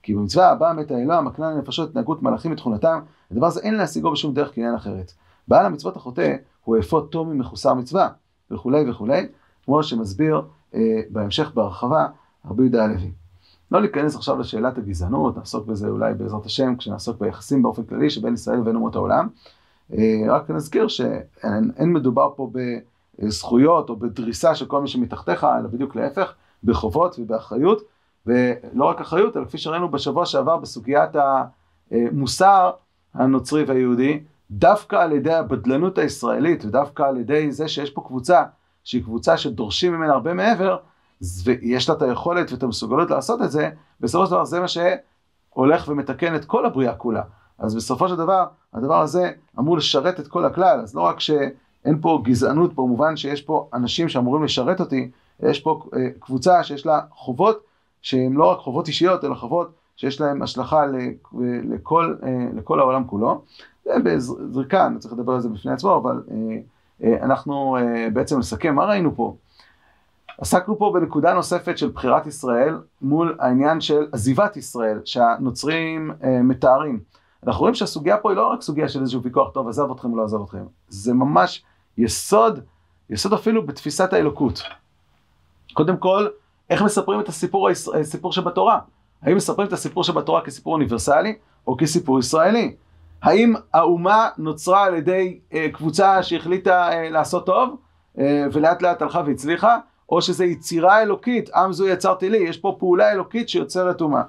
כי 0.05 0.15
במצווה 0.15 0.49
הבאה 0.49 0.73
מת 0.73 0.91
האלוה 0.91 1.21
מקנה 1.21 1.51
לנפשות 1.51 1.89
התנהגות 1.89 2.23
מלאכים 2.23 2.51
ותכונתם, 2.51 2.99
הדבר 3.31 3.47
הזה 3.47 3.59
אין 3.59 3.75
להשיגו 3.75 4.11
בשום 4.11 4.33
דרך 4.33 4.51
קניין 4.51 4.75
אחרת. 4.75 5.11
בעל 5.47 5.65
המצוות 5.65 5.95
החוטא 5.95 6.35
הוא 6.63 6.79
אפוד 6.79 7.07
תומי 7.11 7.35
מחוסר 7.35 7.73
מצווה, 7.73 8.09
וכולי 8.51 8.89
וכולי, 8.89 9.27
כמו 9.65 9.83
שמסביר 9.83 10.41
אה, 10.75 11.01
בהמשך 11.09 11.51
בהרחבה 11.53 12.07
רבי 12.45 12.63
יהודה 12.63 12.83
הלוי. 12.83 13.11
לא 13.71 13.81
ניכנס 13.81 14.15
עכשיו 14.15 14.39
לשאלת 14.39 14.77
הגזענות, 14.77 15.37
נעסוק 15.37 15.65
בזה 15.65 15.87
אולי 15.87 16.13
בעזרת 16.13 16.45
השם, 16.45 16.75
כשנעסוק 16.75 17.19
ביחסים 17.19 17.63
באופן 17.63 17.83
כללי 17.83 18.09
שבין 18.09 18.33
ישראל 18.33 18.57
לבין 18.57 18.75
אומות 18.75 18.95
העולם. 18.95 19.27
אה, 19.93 20.23
רק 20.29 20.49
נזכיר 20.49 20.87
שאין 20.87 21.93
מדובר 21.93 22.29
פה 22.35 22.51
בזכויות 23.19 23.89
או 23.89 23.95
בדריסה 23.95 24.55
של 24.55 24.65
כל 24.65 24.81
מי 24.81 24.87
שמתחתיך, 24.87 25.43
אלא 25.43 25.67
בדיוק 25.67 25.95
להפך, 25.95 26.33
בחובות 26.63 27.15
ובאחריות, 27.19 27.94
ולא 28.25 28.85
רק 28.85 29.01
אחריות, 29.01 29.37
אלא 29.37 29.45
כפי 29.45 29.57
שראינו 29.57 29.91
בשבוע 29.91 30.25
שעבר 30.25 30.57
בסוגיית 30.57 31.09
המוסר 31.91 32.71
הנוצרי 33.13 33.63
והיהודי, 33.63 34.19
דווקא 34.51 34.95
על 34.95 35.11
ידי 35.11 35.33
הבדלנות 35.33 35.97
הישראלית 35.97 36.65
ודווקא 36.65 37.03
על 37.03 37.17
ידי 37.17 37.51
זה 37.51 37.67
שיש 37.67 37.89
פה 37.89 38.01
קבוצה 38.01 38.43
שהיא 38.83 39.03
קבוצה 39.03 39.37
שדורשים 39.37 39.93
ממנה 39.93 40.13
הרבה 40.13 40.33
מעבר, 40.33 40.77
ויש 41.43 41.89
לה 41.89 41.95
את 41.95 42.01
היכולת 42.01 42.51
ואת 42.51 42.63
המסוגלות 42.63 43.09
לעשות 43.09 43.41
את 43.41 43.51
זה, 43.51 43.69
בסופו 43.99 44.25
של 44.25 44.31
דבר 44.31 44.45
זה 44.45 44.59
מה 44.59 44.67
שהולך 44.67 45.87
ומתקן 45.87 46.35
את 46.35 46.45
כל 46.45 46.65
הבריאה 46.65 46.95
כולה. 46.95 47.21
אז 47.59 47.75
בסופו 47.75 48.09
של 48.09 48.15
דבר, 48.15 48.45
הדבר 48.73 49.01
הזה 49.01 49.31
אמור 49.59 49.77
לשרת 49.77 50.19
את 50.19 50.27
כל 50.27 50.45
הכלל, 50.45 50.79
אז 50.79 50.95
לא 50.95 51.01
רק 51.01 51.19
שאין 51.19 52.01
פה 52.01 52.21
גזענות 52.23 52.73
במובן 52.73 53.17
שיש 53.17 53.41
פה 53.41 53.69
אנשים 53.73 54.09
שאמורים 54.09 54.43
לשרת 54.43 54.79
אותי, 54.79 55.11
יש 55.39 55.59
פה 55.59 55.83
אה, 55.95 56.07
קבוצה 56.19 56.63
שיש 56.63 56.85
לה 56.85 57.01
חובות 57.11 57.63
שהן 58.05 58.33
לא 58.33 58.51
רק 58.51 58.59
חובות 58.59 58.87
אישיות, 58.87 59.23
אלא 59.23 59.35
חובות 59.35 59.71
שיש 59.95 60.21
להן 60.21 60.41
השלכה 60.41 60.85
לכל, 61.69 62.15
אה, 62.23 62.47
לכל 62.55 62.79
העולם 62.79 63.03
כולו. 63.07 63.41
זה 63.85 63.91
בזריקה, 64.03 64.87
אני 64.87 64.99
צריך 64.99 65.13
לדבר 65.13 65.33
על 65.33 65.39
זה 65.41 65.49
בפני 65.49 65.71
עצמו, 65.71 65.97
אבל 65.97 66.23
אה, 67.03 67.17
אנחנו 67.23 67.77
בעצם 68.13 68.39
נסכם, 68.39 68.75
מה 68.75 68.85
ראינו 68.85 69.15
פה? 69.15 69.35
עסקנו 70.37 70.77
פה 70.77 70.91
בנקודה 70.93 71.33
נוספת 71.33 71.77
של 71.77 71.89
בחירת 71.89 72.27
ישראל 72.27 72.77
מול 73.01 73.37
העניין 73.39 73.81
של 73.81 74.07
עזיבת 74.11 74.57
ישראל 74.57 75.01
שהנוצרים 75.05 76.11
אה, 76.23 76.41
מתארים. 76.41 76.99
אנחנו 77.47 77.59
רואים 77.59 77.75
שהסוגיה 77.75 78.17
פה 78.17 78.31
היא 78.31 78.37
לא 78.37 78.47
רק 78.51 78.61
סוגיה 78.61 78.89
של 78.89 79.01
איזשהו 79.01 79.21
ויכוח 79.21 79.49
טוב 79.53 79.67
עזב 79.67 79.91
אתכם 79.91 80.11
או 80.11 80.17
לא 80.17 80.23
עזב 80.23 80.41
אתכם, 80.41 80.65
זה 80.89 81.13
ממש 81.13 81.63
יסוד, 81.97 82.59
יסוד 83.09 83.33
אפילו 83.33 83.65
בתפיסת 83.65 84.13
האלוקות. 84.13 84.61
קודם 85.73 85.97
כל, 85.97 86.27
איך 86.69 86.81
מספרים 86.81 87.19
את 87.19 87.27
הסיפור, 87.27 87.69
הסיפור 87.99 88.31
שבתורה? 88.31 88.79
האם 89.21 89.35
מספרים 89.35 89.67
את 89.67 89.73
הסיפור 89.73 90.03
שבתורה 90.03 90.41
כסיפור 90.41 90.73
אוניברסלי 90.73 91.35
או 91.67 91.77
כסיפור 91.77 92.19
ישראלי? 92.19 92.75
האם 93.21 93.53
האומה 93.73 94.29
נוצרה 94.37 94.83
על 94.83 94.95
ידי 94.95 95.39
אה, 95.53 95.67
קבוצה 95.73 96.23
שהחליטה 96.23 96.89
אה, 96.91 97.09
לעשות 97.09 97.45
טוב 97.45 97.75
אה, 98.19 98.45
ולאט 98.53 98.81
לאט 98.81 99.01
הלכה 99.01 99.21
והצליחה? 99.25 99.77
או 100.09 100.21
שזו 100.21 100.43
יצירה 100.43 101.01
אלוקית, 101.01 101.49
עם 101.55 101.73
זו 101.73 101.87
יצרתי 101.87 102.29
לי, 102.29 102.37
יש 102.37 102.57
פה 102.57 102.75
פעולה 102.79 103.11
אלוקית 103.11 103.49
שיוצרת 103.49 104.01
אומה. 104.01 104.21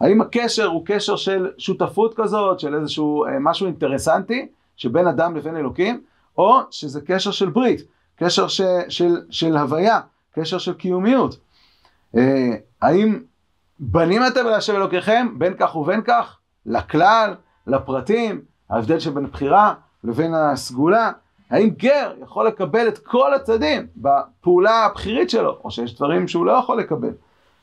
האם 0.00 0.20
הקשר 0.20 0.66
הוא 0.66 0.82
קשר 0.86 1.16
של 1.16 1.50
שותפות 1.58 2.14
כזאת, 2.16 2.60
של 2.60 2.74
איזשהו 2.74 3.24
אה, 3.24 3.30
משהו 3.40 3.66
אינטרסנטי, 3.66 4.48
שבין 4.76 5.06
אדם 5.06 5.36
לבין 5.36 5.56
אלוקים, 5.56 6.00
או 6.38 6.60
שזה 6.70 7.00
קשר 7.00 7.30
של 7.30 7.50
ברית, 7.50 7.80
קשר 8.16 8.48
ש, 8.48 8.60
של, 8.88 9.16
של 9.30 9.56
הוויה, 9.56 10.00
קשר 10.34 10.58
של 10.58 10.74
קיומיות. 10.74 11.38
אה, 12.16 12.54
האם 12.82 13.20
בנים 13.78 14.22
אתם 14.26 14.46
להשם 14.46 14.76
אלוקיכם, 14.76 15.26
בין 15.38 15.54
כך 15.58 15.76
ובין 15.76 16.02
כך, 16.02 16.38
לכלל, 16.66 17.34
לפרטים, 17.66 18.40
ההבדל 18.70 18.98
שבין 18.98 19.26
בחירה 19.26 19.74
לבין 20.04 20.34
הסגולה, 20.34 21.12
האם 21.50 21.70
גר 21.70 22.12
יכול 22.22 22.46
לקבל 22.46 22.88
את 22.88 22.98
כל 22.98 23.34
הצדדים 23.34 23.86
בפעולה 23.96 24.84
הבכירית 24.84 25.30
שלו, 25.30 25.58
או 25.64 25.70
שיש 25.70 25.96
דברים 25.96 26.28
שהוא 26.28 26.46
לא 26.46 26.52
יכול 26.52 26.78
לקבל. 26.78 27.12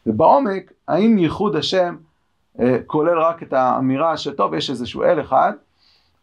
ובעומק, 0.08 0.72
האם 0.88 1.18
ייחוד 1.18 1.56
השם 1.56 1.96
אה, 2.60 2.78
כולל 2.88 3.20
רק 3.20 3.44
את 3.44 3.54
האמירה 3.54 4.18
שטוב, 4.18 4.54
יש 4.54 4.70
איזשהו 4.70 5.04
אל 5.04 5.22
אחד, 5.22 5.52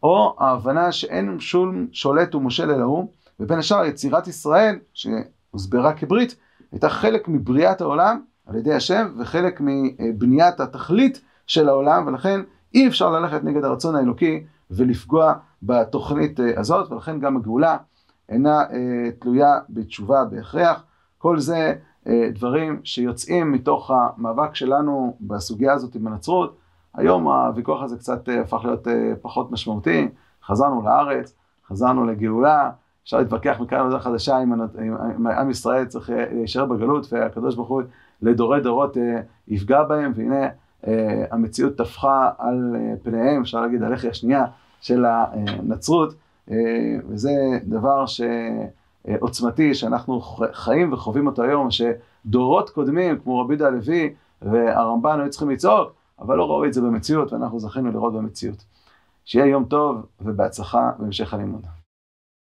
או 0.03 0.37
ההבנה 0.39 0.93
שאין 0.93 1.41
שום 1.41 1.87
שולט 1.93 2.35
ומושל 2.35 2.71
אלא 2.71 2.85
הוא, 2.85 3.09
ובין 3.41 3.59
השאר 3.59 3.85
יצירת 3.85 4.27
ישראל, 4.29 4.79
שהוסברה 4.95 5.93
כברית, 5.93 6.37
הייתה 6.73 6.89
חלק 6.89 7.29
מבריאת 7.29 7.81
העולם 7.81 8.21
על 8.47 8.57
ידי 8.57 8.75
השם, 8.75 9.07
וחלק 9.19 9.61
מבניית 9.61 10.61
התכלית 10.61 11.21
של 11.47 11.69
העולם, 11.69 12.07
ולכן 12.07 12.41
אי 12.75 12.89
אפשר 12.89 13.11
ללכת 13.11 13.45
נגד 13.45 13.65
הרצון 13.65 13.97
האלוקי 13.97 14.45
ולפגוע 14.71 15.35
בתוכנית 15.63 16.41
אה, 16.41 16.61
הזאת, 16.61 16.93
ולכן 16.93 17.21
גם 17.21 17.37
הגאולה 17.37 17.77
אינה 18.29 18.61
אה, 18.61 19.11
תלויה 19.19 19.59
בתשובה 19.71 20.25
בהכרח. 20.25 20.85
כל 21.19 21.39
זה 21.39 21.75
אה, 22.07 22.29
דברים 22.35 22.81
שיוצאים 22.85 23.53
מתוך 23.53 23.91
המאבק 23.91 24.55
שלנו 24.55 25.17
בסוגיה 25.21 25.73
הזאת 25.73 25.95
עם 25.95 26.07
הנצרות. 26.07 26.57
היום 26.95 27.29
הוויכוח 27.29 27.83
הזה 27.83 27.97
קצת 27.97 28.29
הפך 28.29 28.61
להיות 28.65 28.87
פחות 29.23 29.51
משמעותי, 29.51 30.09
חזרנו 30.45 30.83
לארץ, 30.83 31.35
חזרנו 31.69 32.07
לגאולה, 32.07 32.71
אפשר 33.09 33.19
להתווכח 33.19 33.57
מכאן 33.61 33.89
לדרך 33.89 34.03
חדשה 34.03 34.43
אם, 34.43 34.53
אם 35.17 35.27
עם 35.27 35.51
ישראל 35.51 35.85
צריך 35.85 36.11
להישאר 36.33 36.65
בגלות 36.65 37.13
והקדוש 37.13 37.55
ברוך 37.55 37.69
הוא 37.69 37.83
לדורי 38.23 38.61
דורות 38.61 38.97
יפגע 39.49 39.83
בהם, 39.83 40.13
והנה 40.17 40.49
המציאות 41.31 41.77
טפחה 41.77 42.31
על 42.39 42.77
פניהם, 43.03 43.43
אפשר 43.43 43.61
להגיד 43.61 43.83
הלחי 43.83 44.09
השנייה 44.09 44.45
של 44.81 45.05
הנצרות, 45.09 46.15
אה, 46.51 46.57
וזה 47.09 47.31
דבר 47.65 48.05
שעוצמתי, 48.07 49.75
שאנחנו 49.75 50.21
חיים 50.53 50.93
וחווים 50.93 51.27
אותו 51.27 51.43
היום, 51.43 51.69
שדורות 51.71 52.71
קודמים, 52.71 53.19
כמו 53.19 53.41
רבי 53.41 53.55
יהודה 53.55 53.67
הלוי 53.67 54.15
והרמב"ן, 54.43 55.21
היו 55.21 55.31
צריכים 55.31 55.51
לצעוק, 55.51 55.93
אבל 56.21 56.37
לא 56.37 56.51
ראו 56.51 56.65
את 56.65 56.73
זה 56.73 56.81
במציאות, 56.81 57.33
ואנחנו 57.33 57.61
זכינו 57.61 57.91
לראות 57.93 58.13
במציאות. 58.13 58.65
שיהיה 59.25 59.47
יום 59.47 59.65
טוב 59.65 60.07
ובהצלחה 60.21 60.91
בהמשך 60.99 61.35
הלימוד. 61.35 61.78